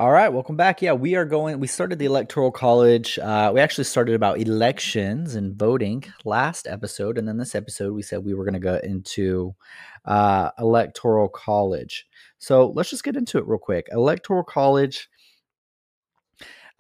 All 0.01 0.12
right, 0.12 0.28
welcome 0.28 0.55
back. 0.55 0.80
Yeah, 0.80 0.92
we 0.92 1.16
are 1.16 1.24
going. 1.24 1.59
We 1.59 1.66
started 1.66 1.99
the 1.99 2.05
electoral 2.05 2.53
college. 2.53 3.18
Uh, 3.18 3.51
we 3.53 3.61
actually 3.61 3.82
started 3.82 4.14
about 4.14 4.38
elections 4.38 5.34
and 5.34 5.57
voting 5.57 6.05
last 6.24 6.68
episode, 6.68 7.18
and 7.18 7.26
then 7.26 7.36
this 7.36 7.57
episode 7.57 7.92
we 7.94 8.03
said 8.03 8.24
we 8.24 8.32
were 8.32 8.44
going 8.44 8.55
to 8.55 8.61
go 8.61 8.78
into 8.84 9.57
uh, 10.05 10.51
electoral 10.57 11.28
college. 11.28 12.07
So 12.38 12.68
let's 12.76 12.90
just 12.90 13.03
get 13.03 13.16
into 13.16 13.38
it 13.38 13.49
real 13.49 13.59
quick. 13.59 13.88
Electoral 13.90 14.44
college. 14.44 15.09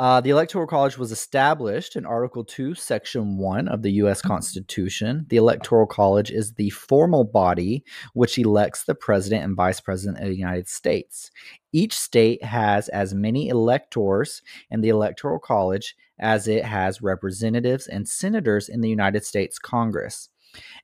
Uh, 0.00 0.20
the 0.20 0.30
Electoral 0.30 0.66
College 0.66 0.96
was 0.96 1.10
established 1.10 1.96
in 1.96 2.06
Article 2.06 2.44
2, 2.44 2.74
Section 2.76 3.36
1 3.36 3.66
of 3.66 3.82
the 3.82 3.90
U.S. 3.94 4.22
Constitution. 4.22 5.26
The 5.28 5.38
Electoral 5.38 5.88
College 5.88 6.30
is 6.30 6.52
the 6.52 6.70
formal 6.70 7.24
body 7.24 7.82
which 8.14 8.38
elects 8.38 8.84
the 8.84 8.94
President 8.94 9.42
and 9.42 9.56
Vice 9.56 9.80
President 9.80 10.22
of 10.22 10.28
the 10.28 10.36
United 10.36 10.68
States. 10.68 11.32
Each 11.72 11.98
state 11.98 12.44
has 12.44 12.88
as 12.90 13.12
many 13.12 13.48
electors 13.48 14.40
in 14.70 14.82
the 14.82 14.88
Electoral 14.88 15.40
College 15.40 15.96
as 16.20 16.46
it 16.46 16.64
has 16.64 17.02
representatives 17.02 17.88
and 17.88 18.08
senators 18.08 18.68
in 18.68 18.80
the 18.82 18.88
United 18.88 19.24
States 19.24 19.58
Congress. 19.58 20.28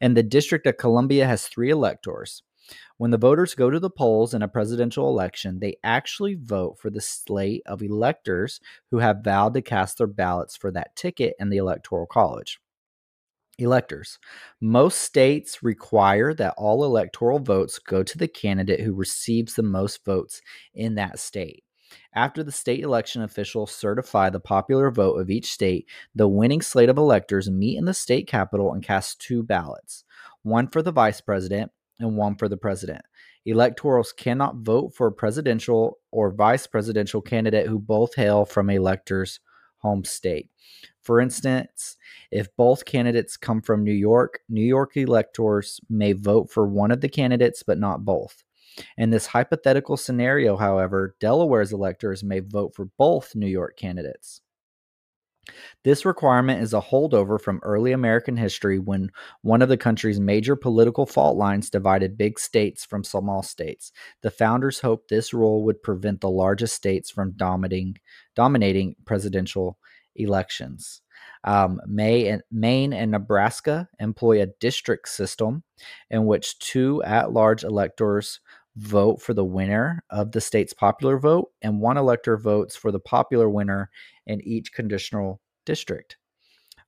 And 0.01 0.17
the 0.17 0.25
District 0.25 0.67
of 0.67 0.77
Columbia 0.77 1.25
has 1.25 1.47
three 1.47 1.71
electors. 1.71 2.43
When 2.97 3.11
the 3.11 3.18
voters 3.18 3.55
go 3.55 3.70
to 3.70 3.80
the 3.80 3.90
polls 3.90 4.34
in 4.34 4.42
a 4.42 4.49
presidential 4.49 5.09
election, 5.09 5.59
they 5.59 5.76
actually 5.82 6.36
vote 6.36 6.78
for 6.78 6.90
the 6.90 7.01
slate 7.01 7.62
of 7.66 7.82
electors 7.82 8.61
who 8.90 8.99
have 8.99 9.24
vowed 9.24 9.55
to 9.55 9.62
cast 9.62 9.99
their 9.99 10.07
ballots 10.07 10.57
for 10.57 10.70
that 10.70 10.95
ticket 10.95 11.34
in 11.40 11.49
the 11.49 11.57
Electoral 11.57 12.07
College. 12.07 12.61
Electors. 13.59 14.18
Most 14.61 15.01
states 15.01 15.62
require 15.62 16.34
that 16.34 16.55
all 16.57 16.84
electoral 16.84 17.40
votes 17.40 17.78
go 17.80 18.03
to 18.03 18.18
the 18.18 18.28
candidate 18.28 18.80
who 18.80 18.95
receives 18.95 19.55
the 19.55 19.62
most 19.62 20.05
votes 20.05 20.40
in 20.72 20.95
that 20.95 21.18
state. 21.18 21.64
After 22.14 22.42
the 22.42 22.53
state 22.53 22.80
election 22.80 23.22
officials 23.22 23.72
certify 23.72 24.30
the 24.30 24.40
popular 24.40 24.90
vote 24.90 25.20
of 25.20 25.30
each 25.30 25.53
state, 25.53 25.88
the 26.14 26.28
winning 26.28 26.62
slate 26.62 26.88
of 26.88 26.99
electors 26.99 27.51
meet 27.51 27.76
in 27.76 27.84
the 27.84 27.95
state 27.95 28.26
capitol 28.26 28.72
and 28.72 28.82
cast 28.82 29.20
two 29.20 29.42
ballots 29.42 30.05
one 30.42 30.68
for 30.68 30.82
the 30.82 30.92
vice 30.92 31.20
president 31.20 31.70
and 31.99 32.16
one 32.16 32.36
for 32.36 32.49
the 32.49 32.57
president. 32.57 33.03
Electorals 33.47 34.16
cannot 34.16 34.57
vote 34.57 34.95
for 34.95 35.07
a 35.07 35.12
presidential 35.12 35.99
or 36.11 36.32
vice 36.32 36.66
presidential 36.66 37.20
candidate 37.20 37.66
who 37.66 37.78
both 37.78 38.14
hail 38.14 38.45
from 38.45 38.70
electors' 38.70 39.40
home 39.78 40.05
state. 40.05 40.49
For 41.03 41.20
instance, 41.20 41.97
if 42.30 42.49
both 42.57 42.86
candidates 42.86 43.36
come 43.36 43.61
from 43.61 43.84
New 43.84 43.92
York, 43.92 44.40
New 44.49 44.64
York 44.64 44.97
electors 44.97 45.78
may 45.90 46.12
vote 46.12 46.51
for 46.51 46.66
one 46.66 46.90
of 46.90 47.03
the 47.03 47.09
candidates 47.09 47.62
but 47.62 47.78
not 47.78 48.05
both. 48.05 48.42
In 48.97 49.11
this 49.11 49.26
hypothetical 49.26 49.97
scenario, 49.97 50.57
however, 50.57 51.14
Delaware's 51.20 51.72
electors 51.72 52.24
may 52.24 52.40
vote 52.40 52.74
for 52.74 52.86
both 52.99 53.36
New 53.36 53.47
York 53.47 53.76
candidates. 53.76 54.40
This 55.82 56.05
requirement 56.05 56.62
is 56.62 56.74
a 56.74 56.80
holdover 56.80 57.40
from 57.40 57.61
early 57.62 57.92
American 57.92 58.36
history 58.36 58.78
when 58.78 59.11
one 59.42 59.62
of 59.62 59.68
the 59.68 59.76
country's 59.76 60.20
major 60.20 60.57
political 60.57 61.07
fault 61.07 61.36
lines 61.36 61.70
divided 61.70 62.18
big 62.18 62.38
states 62.38 62.84
from 62.84 63.05
small 63.05 63.42
states. 63.42 63.92
The 64.22 64.30
founders 64.30 64.80
hoped 64.80 65.09
this 65.09 65.34
rule 65.34 65.64
would 65.64 65.82
prevent 65.82 66.20
the 66.20 66.30
largest 66.30 66.74
states 66.74 67.11
from 67.11 67.32
dominating, 67.36 67.97
dominating 68.34 68.97
presidential 69.05 69.78
elections. 70.16 71.01
Um, 71.45 71.80
and, 71.99 72.42
Maine 72.51 72.92
and 72.92 73.11
Nebraska 73.11 73.88
employ 74.01 74.42
a 74.42 74.47
district 74.61 75.09
system 75.09 75.62
in 76.11 76.26
which 76.26 76.59
two 76.59 77.03
at 77.03 77.32
large 77.32 77.64
electors 77.64 78.40
vote 78.77 79.22
for 79.22 79.35
the 79.35 79.45
winner 79.45 80.03
of 80.11 80.33
the 80.33 80.41
state's 80.41 80.72
popular 80.72 81.18
vote, 81.18 81.51
and 81.62 81.81
one 81.81 81.97
elector 81.97 82.37
votes 82.37 82.77
for 82.77 82.91
the 82.91 83.01
popular 83.01 83.49
winner 83.49 83.91
in 84.27 84.41
each 84.43 84.72
conditional 84.72 85.41
district. 85.64 86.16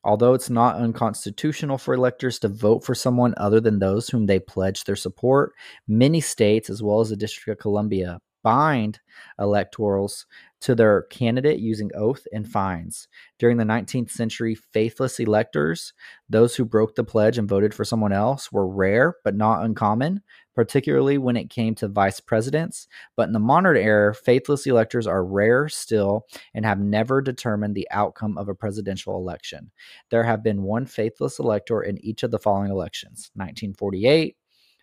Although 0.04 0.34
it's 0.34 0.50
not 0.50 0.76
unconstitutional 0.76 1.78
for 1.78 1.94
electors 1.94 2.38
to 2.40 2.48
vote 2.48 2.84
for 2.84 2.94
someone 2.94 3.34
other 3.36 3.60
than 3.60 3.80
those 3.80 4.08
whom 4.08 4.26
they 4.26 4.38
pledge 4.38 4.84
their 4.84 4.96
support, 4.96 5.52
many 5.88 6.20
states, 6.20 6.70
as 6.70 6.82
well 6.82 7.00
as 7.00 7.10
the 7.10 7.16
District 7.16 7.48
of 7.48 7.60
Columbia, 7.60 8.20
bind 8.44 9.00
electorals 9.40 10.24
to 10.60 10.76
their 10.76 11.02
candidate 11.02 11.58
using 11.58 11.90
oath 11.96 12.24
and 12.32 12.48
fines. 12.48 13.08
During 13.40 13.56
the 13.56 13.64
19th 13.64 14.10
century, 14.10 14.54
faithless 14.54 15.18
electors, 15.18 15.92
those 16.28 16.54
who 16.54 16.64
broke 16.64 16.94
the 16.94 17.02
pledge 17.02 17.38
and 17.38 17.48
voted 17.48 17.74
for 17.74 17.84
someone 17.84 18.12
else, 18.12 18.52
were 18.52 18.68
rare 18.68 19.16
but 19.24 19.34
not 19.34 19.64
uncommon, 19.64 20.22
particularly 20.56 21.18
when 21.18 21.36
it 21.36 21.50
came 21.50 21.74
to 21.76 21.86
vice 21.86 22.18
presidents. 22.18 22.88
But 23.14 23.28
in 23.28 23.32
the 23.32 23.38
modern 23.38 23.76
era, 23.76 24.14
faithless 24.14 24.66
electors 24.66 25.06
are 25.06 25.24
rare 25.24 25.68
still 25.68 26.26
and 26.54 26.64
have 26.64 26.80
never 26.80 27.20
determined 27.20 27.74
the 27.74 27.86
outcome 27.90 28.38
of 28.38 28.48
a 28.48 28.54
presidential 28.54 29.16
election. 29.16 29.70
There 30.10 30.24
have 30.24 30.42
been 30.42 30.62
one 30.62 30.86
faithless 30.86 31.38
elector 31.38 31.82
in 31.82 32.02
each 32.02 32.22
of 32.22 32.30
the 32.30 32.38
following 32.38 32.70
elections 32.70 33.30
1948, 33.34 34.34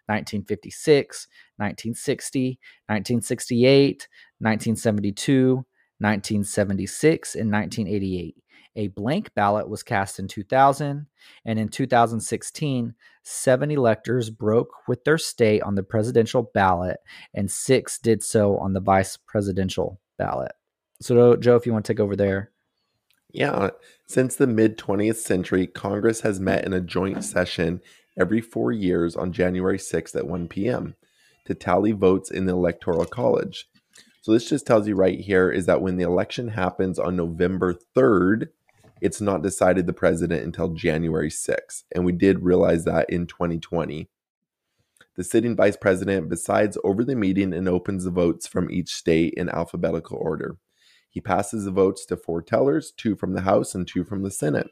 1956, 0.06 1.28
1960, 1.58 2.60
1968, 2.88 4.08
1972, 4.40 5.56
1976, 5.56 7.36
and 7.36 7.52
1988. 7.52 8.43
A 8.76 8.88
blank 8.88 9.34
ballot 9.36 9.70
was 9.70 9.84
cast 9.84 10.18
in 10.18 10.28
2000, 10.28 11.06
and 11.46 11.60
in 11.60 11.70
2016, 11.70 12.96
seven 13.22 13.72
electors 13.72 14.30
broke 14.30 14.88
with 14.88 15.04
their 15.04 15.20
state 15.20 15.62
on 15.62 15.76
the 15.76 15.84
presidential 15.84 16.50
ballot, 16.54 16.98
and 17.34 17.52
six 17.52 18.00
did 18.00 18.24
so 18.24 18.58
on 18.58 18.74
the 18.74 18.80
vice 18.80 19.18
presidential 19.18 20.00
ballot. 20.18 20.54
So, 21.02 21.36
Joe, 21.36 21.56
if 21.56 21.66
you 21.66 21.74
want 21.74 21.86
to 21.86 21.94
take 21.94 22.00
over 22.00 22.16
there. 22.16 22.52
Yeah, 23.32 23.72
since 24.08 24.36
the 24.36 24.48
mid 24.48 24.78
20th 24.78 25.18
century, 25.18 25.68
Congress 25.68 26.22
has 26.22 26.40
met 26.40 26.66
in 26.66 26.74
a 26.74 26.82
joint 26.82 27.24
session 27.24 27.82
every 28.18 28.42
four 28.42 28.72
years 28.72 29.16
on 29.16 29.32
January 29.34 29.78
6th 29.78 30.16
at 30.16 30.28
1 30.28 30.48
p.m. 30.48 30.96
to 31.46 31.54
tally 31.54 31.92
votes 31.92 32.32
in 32.32 32.46
the 32.46 32.54
Electoral 32.54 33.06
College. 33.06 33.68
So 34.22 34.32
this 34.32 34.48
just 34.48 34.66
tells 34.66 34.88
you 34.88 34.96
right 34.96 35.20
here 35.20 35.52
is 35.52 35.66
that 35.66 35.82
when 35.82 35.98
the 35.98 36.06
election 36.06 36.48
happens 36.50 36.98
on 36.98 37.16
November 37.16 37.76
3rd, 37.96 38.50
it's 39.04 39.20
not 39.20 39.44
decided 39.44 39.86
the 39.86 39.92
president 39.92 40.46
until 40.46 40.70
January 40.70 41.30
6th. 41.30 41.84
And 41.94 42.06
we 42.06 42.14
did 42.14 42.42
realize 42.42 42.86
that 42.86 43.10
in 43.10 43.28
2020. 43.28 44.08
The 45.18 45.24
sitting 45.26 45.58
vice 45.58 45.76
president 45.76 46.30
besides 46.30 46.78
over 46.86 47.04
the 47.04 47.14
meeting 47.14 47.54
and 47.54 47.68
opens 47.68 48.06
the 48.06 48.12
votes 48.12 48.48
from 48.48 48.72
each 48.72 48.94
state 48.94 49.34
in 49.36 49.50
alphabetical 49.50 50.18
order. 50.18 50.56
He 51.10 51.20
passes 51.20 51.66
the 51.66 51.72
votes 51.72 52.06
to 52.06 52.16
four 52.16 52.42
tellers, 52.42 52.94
two 52.96 53.18
from 53.18 53.34
the 53.34 53.42
House 53.42 53.76
and 53.76 53.86
two 53.86 54.06
from 54.06 54.24
the 54.24 54.32
Senate, 54.32 54.70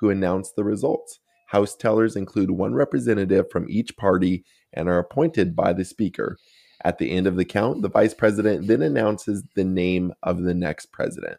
who 0.00 0.08
announce 0.08 0.50
the 0.50 0.64
results. 0.64 1.20
House 1.48 1.76
tellers 1.76 2.16
include 2.16 2.52
one 2.52 2.74
representative 2.74 3.50
from 3.50 3.66
each 3.68 3.94
party 3.98 4.46
and 4.72 4.88
are 4.88 4.98
appointed 4.98 5.54
by 5.54 5.74
the 5.74 5.84
Speaker. 5.84 6.38
At 6.82 6.96
the 6.96 7.10
end 7.10 7.26
of 7.26 7.36
the 7.36 7.44
count, 7.44 7.82
the 7.82 7.90
Vice 7.90 8.14
President 8.14 8.68
then 8.68 8.80
announces 8.80 9.44
the 9.54 9.64
name 9.64 10.14
of 10.22 10.42
the 10.44 10.54
next 10.54 10.92
president. 10.92 11.36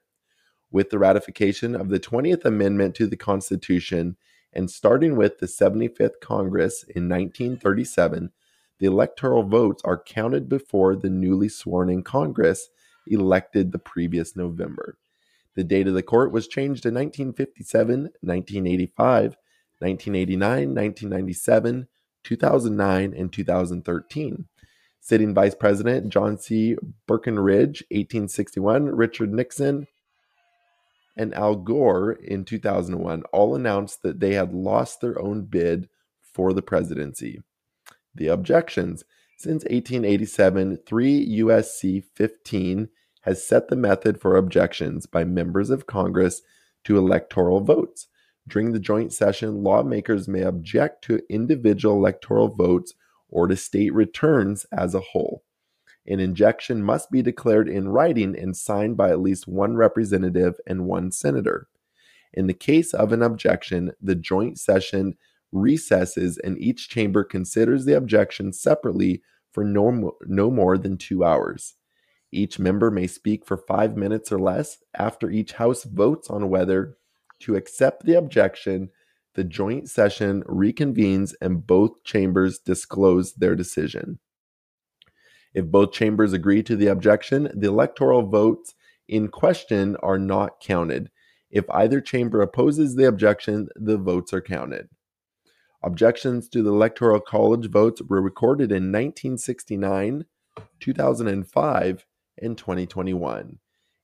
With 0.72 0.89
the 0.89 0.99
ratification 0.99 1.76
of 1.76 1.89
the 1.89 1.99
20th 1.99 2.43
Amendment 2.43 2.95
to 2.95 3.07
the 3.07 3.15
Constitution 3.15 4.18
and 4.51 4.70
starting 4.70 5.15
with 5.15 5.39
the 5.39 5.45
75th 5.45 6.20
Congress 6.22 6.84
in 6.84 7.07
1937, 7.07 8.32
the 8.80 8.86
electoral 8.86 9.43
votes 9.43 9.82
are 9.86 10.01
counted 10.01 10.49
before 10.49 10.95
the 10.95 11.09
newly 11.09 11.49
sworn 11.49 11.89
in 11.89 12.03
Congress 12.03 12.70
elected 13.07 13.72
the 13.72 13.80
previous 13.80 14.36
November. 14.36 14.97
The 15.55 15.63
date 15.63 15.88
of 15.88 15.93
the 15.93 16.03
court 16.03 16.32
was 16.32 16.47
changed 16.47 16.86
in 16.86 16.93
1957, 16.93 18.01
1985, 18.22 19.38
1989, 19.80 20.41
1997, 20.76 21.88
2009, 22.24 23.13
and 23.13 23.34
2013. 23.34 24.45
Sitting 24.99 25.34
Vice 25.34 25.55
President 25.55 26.09
John 26.09 26.38
C. 26.38 26.76
Breckinridge, 27.07 27.84
1861, 27.89 28.88
Richard 28.88 29.34
Nixon, 29.34 29.88
and 31.18 31.34
Al 31.34 31.55
Gore 31.55 32.13
in 32.13 32.45
2001 32.45 33.24
all 33.34 33.55
announced 33.55 34.03
that 34.03 34.20
they 34.20 34.34
had 34.34 34.53
lost 34.53 35.01
their 35.01 35.20
own 35.22 35.45
bid 35.45 35.89
for 36.22 36.53
the 36.53 36.61
presidency. 36.61 37.41
The 38.15 38.28
objections 38.28 39.03
since 39.38 39.63
1887, 39.65 40.80
3 40.86 41.39
USC 41.39 42.03
15 42.15 42.89
has 43.22 43.45
set 43.45 43.68
the 43.68 43.76
method 43.76 44.20
for 44.20 44.36
objections 44.36 45.05
by 45.05 45.24
members 45.24 45.70
of 45.70 45.86
Congress 45.86 46.41
to 46.86 46.97
electoral 46.97 47.61
votes. 47.61 48.07
During 48.47 48.72
the 48.72 48.80
joint 48.80 49.13
session, 49.13 49.63
lawmakers 49.63 50.28
may 50.28 50.41
object 50.41 51.03
to 51.05 51.22
individual 51.30 51.95
electoral 51.95 52.47
votes 52.47 52.93
or 53.30 53.47
to 53.47 53.55
state 53.55 53.93
returns 53.93 54.65
as 54.72 54.95
a 54.95 55.01
whole. 55.01 55.43
An 56.08 56.20
injection 56.20 56.82
must 56.82 57.12
be 57.12 57.22
declared 57.22 57.68
in 57.68 57.89
writing 57.89 58.38
and 58.38 58.55
signed 58.55 58.95
by 58.95 59.10
at 59.10 59.20
least 59.20 59.47
one 59.47 59.76
representative 59.76 60.55
and 60.66 60.86
one 60.86 61.12
senator. 61.12 61.68
In 62.34 62.47
the 62.47 62.53
case 62.53 62.93
of 62.93 63.12
an 63.12 63.22
objection, 63.22 63.91
the 64.01 64.16
joint 64.16 64.58
session 64.58 65.16
recesses 65.51 66.38
and 66.38 66.58
each 66.60 66.89
chamber 66.89 67.24
considers 67.24 67.86
the 67.86 67.93
objection 67.93 68.53
separately 68.53 69.22
for 69.51 69.64
no, 69.64 70.18
no 70.26 70.51
more 70.51 70.78
than 70.78 70.97
two 70.97 71.24
hours. 71.24 71.76
Each 72.32 72.60
member 72.60 72.91
may 72.91 73.08
speak 73.08 73.45
for 73.45 73.58
five 73.58 73.95
minutes 73.97 74.32
or 74.32 74.39
less 74.39 74.78
after 74.93 75.30
each 75.30 75.53
House 75.53 75.84
votes 75.84 76.30
on 76.30 76.49
whether 76.49 76.97
to 77.39 77.55
accept 77.55 78.05
the 78.05 78.18
objection, 78.18 78.89
the 79.36 79.43
joint 79.43 79.89
session 79.89 80.43
reconvenes 80.43 81.34
and 81.41 81.66
both 81.66 82.03
chambers 82.03 82.60
disclose 82.60 83.34
their 83.34 83.55
decision. 83.55 84.20
If 85.58 85.66
both 85.66 85.91
chambers 85.91 86.34
agree 86.34 86.62
to 86.62 86.76
the 86.76 86.86
objection, 86.86 87.49
the 87.51 87.68
electoral 87.68 88.22
votes 88.22 88.76
in 89.08 89.30
question 89.30 89.95
are 90.03 90.20
not 90.20 90.60
counted. 90.60 91.10
If 91.49 91.66
either 91.72 91.99
chamber 91.99 92.43
opposes 92.43 92.95
the 92.95 93.08
objection, 93.08 93.68
the 93.76 93.97
votes 93.97 94.34
are 94.34 94.41
counted. 94.41 94.88
Objections 95.82 96.47
to 96.49 96.62
the 96.62 96.70
Electoral 96.70 97.20
College 97.20 97.72
votes 97.72 98.03
were 98.03 98.22
recorded 98.22 98.72
in 98.72 98.91
1969, 98.91 100.26
2005, 100.80 102.05
and 102.38 102.55
2021. 102.55 103.58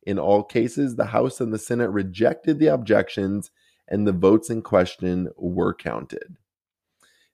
In 0.08 0.18
all 0.18 0.43
cases, 0.43 0.95
the 0.95 1.06
House 1.06 1.39
and 1.39 1.54
the 1.54 1.60
Senate 1.60 1.91
rejected 1.91 2.58
the 2.58 2.74
objections 2.74 3.51
and 3.88 4.08
the 4.08 4.12
votes 4.12 4.49
in 4.49 4.64
question 4.64 5.30
were 5.38 5.76
counted. 5.76 6.38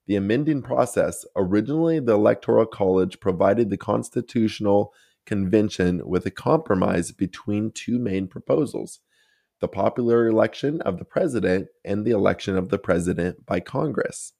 The 0.09 0.15
amending 0.15 0.63
process 0.63 1.23
originally, 1.35 1.99
the 1.99 2.15
Electoral 2.15 2.65
College 2.65 3.19
provided 3.19 3.69
the 3.69 3.77
Constitutional 3.77 4.91
Convention 5.27 6.01
with 6.03 6.25
a 6.25 6.31
compromise 6.31 7.11
between 7.11 7.69
two 7.69 7.99
main 7.99 8.27
proposals 8.27 9.01
the 9.59 9.67
popular 9.67 10.25
election 10.25 10.81
of 10.81 10.97
the 10.97 11.05
president 11.05 11.67
and 11.85 12.05
the 12.05 12.11
election 12.11 12.57
of 12.57 12.69
the 12.69 12.79
president 12.79 13.45
by 13.45 13.59
Congress. 13.59 14.33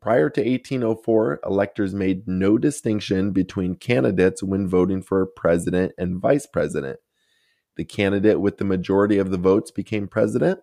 Prior 0.00 0.30
to 0.30 0.40
1804, 0.40 1.40
electors 1.44 1.94
made 1.94 2.26
no 2.26 2.56
distinction 2.56 3.32
between 3.32 3.74
candidates 3.74 4.42
when 4.42 4.66
voting 4.66 5.02
for 5.02 5.26
president 5.26 5.92
and 5.98 6.22
vice 6.22 6.46
president. 6.46 7.00
The 7.76 7.84
candidate 7.84 8.40
with 8.40 8.56
the 8.56 8.64
majority 8.64 9.18
of 9.18 9.30
the 9.30 9.36
votes 9.36 9.70
became 9.70 10.08
president, 10.08 10.60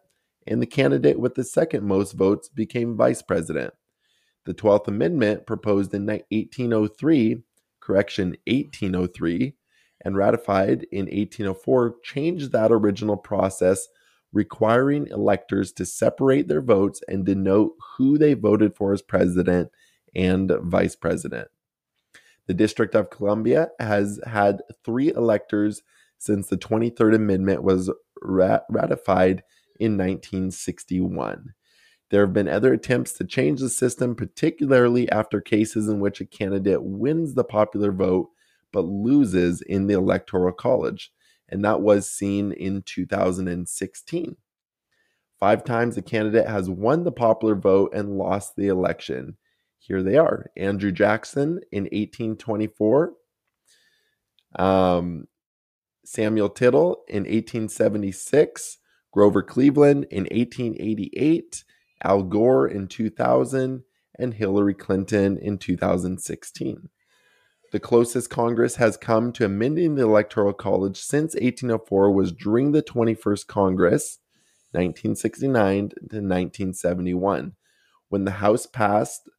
and 0.47 0.59
the 0.59 0.65
candidate 0.65 1.19
with 1.19 1.35
the 1.35 1.43
second 1.43 1.83
most 1.83 2.13
votes 2.13 2.49
became 2.49 2.97
vice 2.97 3.21
president. 3.21 3.75
The 4.45 4.53
12th 4.53 4.87
Amendment, 4.87 5.45
proposed 5.45 5.93
in 5.93 6.05
1803, 6.05 7.43
correction 7.79 8.35
1803, 8.45 9.55
and 10.03 10.17
ratified 10.17 10.85
in 10.91 11.05
1804, 11.05 11.95
changed 12.03 12.51
that 12.51 12.71
original 12.71 13.17
process 13.17 13.87
requiring 14.33 15.07
electors 15.07 15.71
to 15.71 15.85
separate 15.85 16.47
their 16.47 16.61
votes 16.61 17.01
and 17.07 17.25
denote 17.25 17.73
who 17.97 18.17
they 18.17 18.33
voted 18.33 18.75
for 18.75 18.91
as 18.91 19.01
president 19.01 19.69
and 20.15 20.51
vice 20.63 20.95
president. 20.95 21.47
The 22.47 22.53
District 22.53 22.95
of 22.95 23.09
Columbia 23.09 23.69
has 23.79 24.19
had 24.25 24.61
three 24.83 25.13
electors 25.13 25.81
since 26.17 26.47
the 26.47 26.57
23rd 26.57 27.15
Amendment 27.15 27.63
was 27.63 27.91
ratified 28.21 29.43
in 29.79 29.97
1961. 29.97 31.53
There 32.13 32.21
have 32.21 32.33
been 32.33 32.47
other 32.47 32.73
attempts 32.73 33.13
to 33.13 33.23
change 33.23 33.59
the 33.59 33.71
system, 33.71 34.13
particularly 34.13 35.09
after 35.09 35.41
cases 35.41 35.87
in 35.87 35.99
which 35.99 36.21
a 36.21 36.25
candidate 36.25 36.83
wins 36.83 37.33
the 37.33 37.43
popular 37.43 37.91
vote 37.91 38.29
but 38.71 38.85
loses 38.85 39.63
in 39.63 39.87
the 39.87 39.95
Electoral 39.95 40.53
College, 40.53 41.11
and 41.49 41.65
that 41.65 41.81
was 41.81 42.07
seen 42.07 42.51
in 42.51 42.83
2016. 42.83 44.37
Five 45.39 45.63
times 45.63 45.97
a 45.97 46.03
candidate 46.03 46.45
has 46.47 46.69
won 46.69 47.03
the 47.03 47.11
popular 47.11 47.55
vote 47.55 47.95
and 47.95 48.15
lost 48.15 48.55
the 48.55 48.67
election. 48.67 49.37
Here 49.79 50.03
they 50.03 50.15
are 50.15 50.51
Andrew 50.55 50.91
Jackson 50.91 51.61
in 51.71 51.85
1824, 51.85 53.13
um, 54.59 55.25
Samuel 56.05 56.49
Tilden 56.49 56.93
in 57.07 57.23
1876, 57.23 58.77
Grover 59.11 59.41
Cleveland 59.41 60.05
in 60.11 60.25
1888, 60.25 61.63
Al 62.03 62.23
Gore 62.23 62.67
in 62.67 62.87
2000, 62.87 63.83
and 64.19 64.33
Hillary 64.33 64.73
Clinton 64.73 65.37
in 65.37 65.57
2016. 65.57 66.89
The 67.71 67.79
closest 67.79 68.29
Congress 68.29 68.75
has 68.75 68.97
come 68.97 69.31
to 69.33 69.45
amending 69.45 69.95
the 69.95 70.03
Electoral 70.03 70.53
College 70.53 70.97
since 70.97 71.33
1804 71.33 72.11
was 72.11 72.31
during 72.31 72.71
the 72.71 72.83
21st 72.83 73.47
Congress, 73.47 74.19
1969 74.71 75.89
to 75.89 75.95
1971, 75.95 77.53
when 78.09 78.25
the 78.25 78.31
House 78.31 78.67
passed 78.67 79.29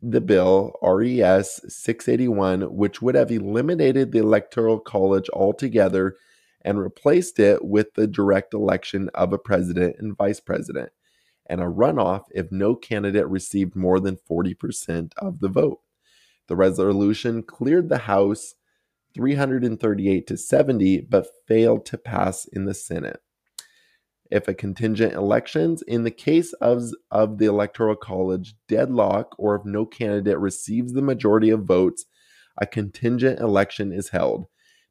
the 0.00 0.20
bill 0.20 0.72
RES 0.82 1.60
681, 1.68 2.74
which 2.74 3.02
would 3.02 3.14
have 3.14 3.30
eliminated 3.30 4.10
the 4.10 4.18
Electoral 4.18 4.80
College 4.80 5.28
altogether 5.30 6.16
and 6.62 6.80
replaced 6.80 7.38
it 7.38 7.64
with 7.64 7.94
the 7.94 8.06
direct 8.06 8.54
election 8.54 9.10
of 9.14 9.32
a 9.32 9.38
president 9.38 9.96
and 9.98 10.16
vice 10.16 10.40
president, 10.40 10.90
and 11.52 11.60
a 11.60 11.66
runoff 11.66 12.24
if 12.30 12.50
no 12.50 12.74
candidate 12.74 13.28
received 13.28 13.76
more 13.76 14.00
than 14.00 14.16
40% 14.28 15.12
of 15.18 15.40
the 15.40 15.48
vote. 15.48 15.80
The 16.48 16.56
resolution 16.56 17.42
cleared 17.42 17.90
the 17.90 17.98
House 17.98 18.54
338 19.14 20.26
to 20.26 20.36
70, 20.36 21.02
but 21.02 21.26
failed 21.46 21.84
to 21.86 21.98
pass 21.98 22.46
in 22.46 22.64
the 22.64 22.74
Senate 22.74 23.20
if 24.32 24.48
a 24.48 24.54
contingent 24.54 25.12
elections, 25.12 25.82
in 25.82 26.04
the 26.04 26.10
case 26.10 26.54
of, 26.54 26.84
of 27.10 27.36
the 27.36 27.44
Electoral 27.44 27.94
College 27.94 28.54
deadlock, 28.66 29.34
or 29.38 29.54
if 29.56 29.64
no 29.66 29.84
candidate 29.84 30.38
receives 30.38 30.94
the 30.94 31.02
majority 31.02 31.50
of 31.50 31.66
votes, 31.66 32.06
a 32.58 32.66
contingent 32.66 33.40
election 33.40 33.92
is 33.92 34.08
held. 34.08 34.46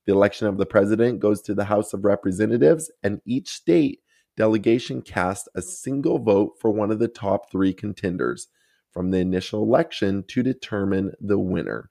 The 0.06 0.14
election 0.14 0.46
of 0.46 0.60
the 0.60 0.68
president 0.68 1.22
goes 1.22 1.42
to 1.42 1.56
the 1.56 1.66
House 1.66 1.92
of 1.92 2.06
Representatives, 2.06 2.92
and 3.02 3.20
each 3.26 3.50
state 3.50 4.01
delegation 4.38 5.02
cast 5.02 5.48
a 5.56 5.62
single 5.62 6.20
vote 6.20 6.58
for 6.60 6.72
one 6.72 6.92
of 6.92 7.00
the 7.00 7.08
top 7.08 7.52
three 7.52 7.74
contenders 7.74 8.48
from 8.92 9.12
the 9.12 9.20
initial 9.20 9.64
election 9.64 10.24
to 10.28 10.44
determine 10.44 11.14
the 11.20 11.40
winner. 11.40 11.90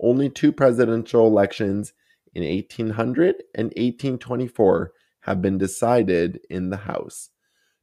Only 0.00 0.28
two 0.28 0.52
presidential 0.52 1.26
elections 1.26 1.92
in 2.34 2.42
1800 2.42 3.36
and 3.54 3.66
1824 3.66 4.92
have 5.20 5.40
been 5.40 5.58
decided 5.58 6.40
in 6.50 6.70
the 6.70 6.78
House. 6.78 7.30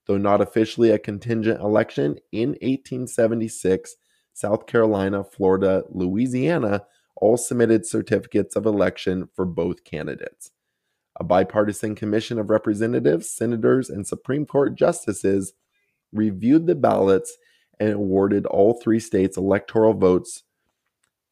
Though 0.07 0.17
not 0.17 0.41
officially 0.41 0.91
a 0.91 0.99
contingent 0.99 1.61
election, 1.61 2.17
in 2.31 2.49
1876, 2.61 3.95
South 4.33 4.65
Carolina, 4.65 5.23
Florida, 5.23 5.83
Louisiana 5.89 6.85
all 7.15 7.37
submitted 7.37 7.85
certificates 7.85 8.55
of 8.55 8.65
election 8.65 9.29
for 9.35 9.45
both 9.45 9.83
candidates. 9.83 10.51
A 11.21 11.23
bipartisan 11.23 11.93
commission 11.93 12.39
of 12.39 12.49
representatives, 12.49 13.29
senators, 13.29 13.91
and 13.91 14.07
Supreme 14.07 14.43
Court 14.43 14.73
justices 14.73 15.53
reviewed 16.11 16.65
the 16.65 16.73
ballots 16.73 17.37
and 17.79 17.93
awarded 17.93 18.47
all 18.47 18.73
three 18.73 18.99
states 18.99 19.37
electoral 19.37 19.93
votes 19.93 20.41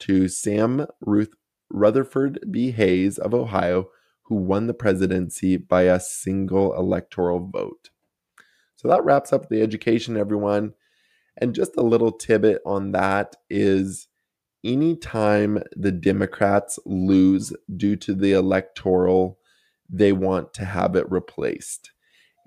to 0.02 0.28
Sam 0.28 0.86
Ruth 1.02 1.34
Rutherford 1.72 2.38
B. 2.52 2.70
Hayes 2.70 3.18
of 3.18 3.34
Ohio 3.34 3.88
who 4.26 4.36
won 4.36 4.68
the 4.68 4.76
presidency 4.76 5.58
by 5.58 5.82
a 5.82 6.00
single 6.00 6.76
electoral 6.76 7.40
vote. 7.40 7.90
So 8.76 8.90
that 8.90 9.04
wraps 9.04 9.34
up 9.34 9.50
the 9.50 9.64
education, 9.64 10.16
everyone. 10.16 10.76
And 11.36 11.56
just 11.56 11.76
a 11.78 11.82
little 11.82 12.12
tidbit 12.12 12.62
on 12.64 12.92
that 12.92 13.38
is 13.50 14.08
anytime 14.64 15.64
the 15.76 15.92
Democrats 15.92 16.78
lose 16.86 17.54
due 17.76 17.96
to 17.96 18.14
the 18.14 18.34
electoral, 18.34 19.40
they 19.90 20.12
want 20.12 20.54
to 20.56 20.66
have 20.66 20.96
it 20.96 21.10
replaced. 21.12 21.92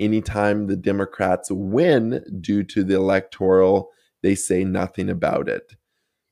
Anytime 0.01 0.67
the 0.67 0.77
Democrats 0.77 1.51
win 1.51 2.25
due 2.41 2.63
to 2.65 2.83
the 2.85 2.95
electoral, 2.95 3.91
they 4.23 4.35
say 4.35 4.65
nothing 4.65 5.09
about 5.09 5.49
it. 5.49 5.75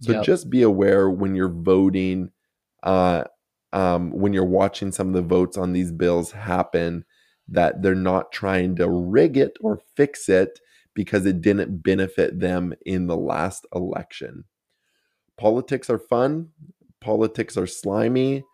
So 0.02 0.12
yep. 0.12 0.24
just 0.24 0.48
be 0.48 0.62
aware 0.62 1.10
when 1.10 1.34
you're 1.34 1.52
voting 1.52 2.30
uh, 2.82 3.24
um, 3.72 4.10
when 4.10 4.32
you're 4.32 4.44
watching 4.44 4.90
some 4.90 5.08
of 5.08 5.14
the 5.14 5.22
votes 5.22 5.56
on 5.56 5.72
these 5.72 5.92
bills 5.92 6.32
happen 6.32 7.04
that 7.48 7.82
they're 7.82 7.94
not 7.94 8.32
trying 8.32 8.76
to 8.76 8.88
rig 8.88 9.36
it 9.36 9.56
or 9.60 9.80
fix 9.96 10.28
it 10.28 10.60
because 10.94 11.26
it 11.26 11.40
didn't 11.40 11.82
benefit 11.82 12.40
them 12.40 12.74
in 12.84 13.06
the 13.06 13.16
last 13.16 13.66
election. 13.74 14.44
Politics 15.36 15.88
are 15.90 15.98
fun, 15.98 16.50
politics 17.00 17.56
are 17.56 17.66
slimy. 17.66 18.44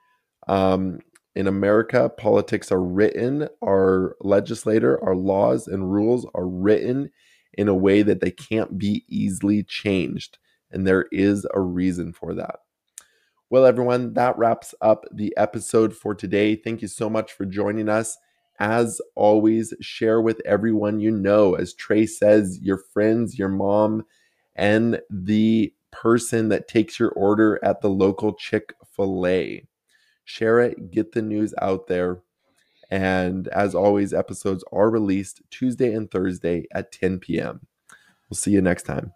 Um, 0.48 1.00
in 1.36 1.46
America, 1.46 2.08
politics 2.08 2.72
are 2.72 2.82
written, 2.82 3.46
our 3.62 4.16
legislator, 4.20 5.02
our 5.04 5.14
laws 5.14 5.68
and 5.68 5.92
rules 5.92 6.26
are 6.34 6.48
written 6.48 7.10
in 7.52 7.68
a 7.68 7.74
way 7.74 8.02
that 8.02 8.20
they 8.20 8.30
can't 8.30 8.78
be 8.78 9.04
easily 9.06 9.62
changed. 9.62 10.38
And 10.70 10.86
there 10.86 11.06
is 11.12 11.46
a 11.52 11.60
reason 11.60 12.14
for 12.14 12.34
that. 12.34 12.56
Well, 13.50 13.66
everyone, 13.66 14.14
that 14.14 14.36
wraps 14.38 14.74
up 14.80 15.04
the 15.12 15.32
episode 15.36 15.94
for 15.94 16.14
today. 16.14 16.56
Thank 16.56 16.80
you 16.80 16.88
so 16.88 17.10
much 17.10 17.34
for 17.34 17.44
joining 17.44 17.90
us. 17.90 18.16
As 18.58 19.00
always, 19.14 19.74
share 19.82 20.22
with 20.22 20.40
everyone 20.46 21.00
you 21.00 21.10
know. 21.10 21.54
As 21.54 21.74
Trey 21.74 22.06
says, 22.06 22.58
your 22.62 22.78
friends, 22.78 23.38
your 23.38 23.50
mom, 23.50 24.04
and 24.54 25.00
the 25.10 25.72
person 25.92 26.48
that 26.48 26.66
takes 26.66 26.98
your 26.98 27.10
order 27.10 27.62
at 27.62 27.82
the 27.82 27.90
local 27.90 28.32
Chick 28.32 28.72
fil 28.96 29.26
A. 29.26 29.66
Share 30.26 30.60
it, 30.60 30.90
get 30.90 31.12
the 31.12 31.22
news 31.22 31.54
out 31.62 31.86
there. 31.86 32.18
And 32.90 33.48
as 33.48 33.74
always, 33.74 34.12
episodes 34.12 34.64
are 34.72 34.90
released 34.90 35.40
Tuesday 35.50 35.94
and 35.94 36.10
Thursday 36.10 36.66
at 36.72 36.92
10 36.92 37.20
p.m. 37.20 37.66
We'll 38.28 38.36
see 38.36 38.50
you 38.50 38.60
next 38.60 38.82
time. 38.82 39.12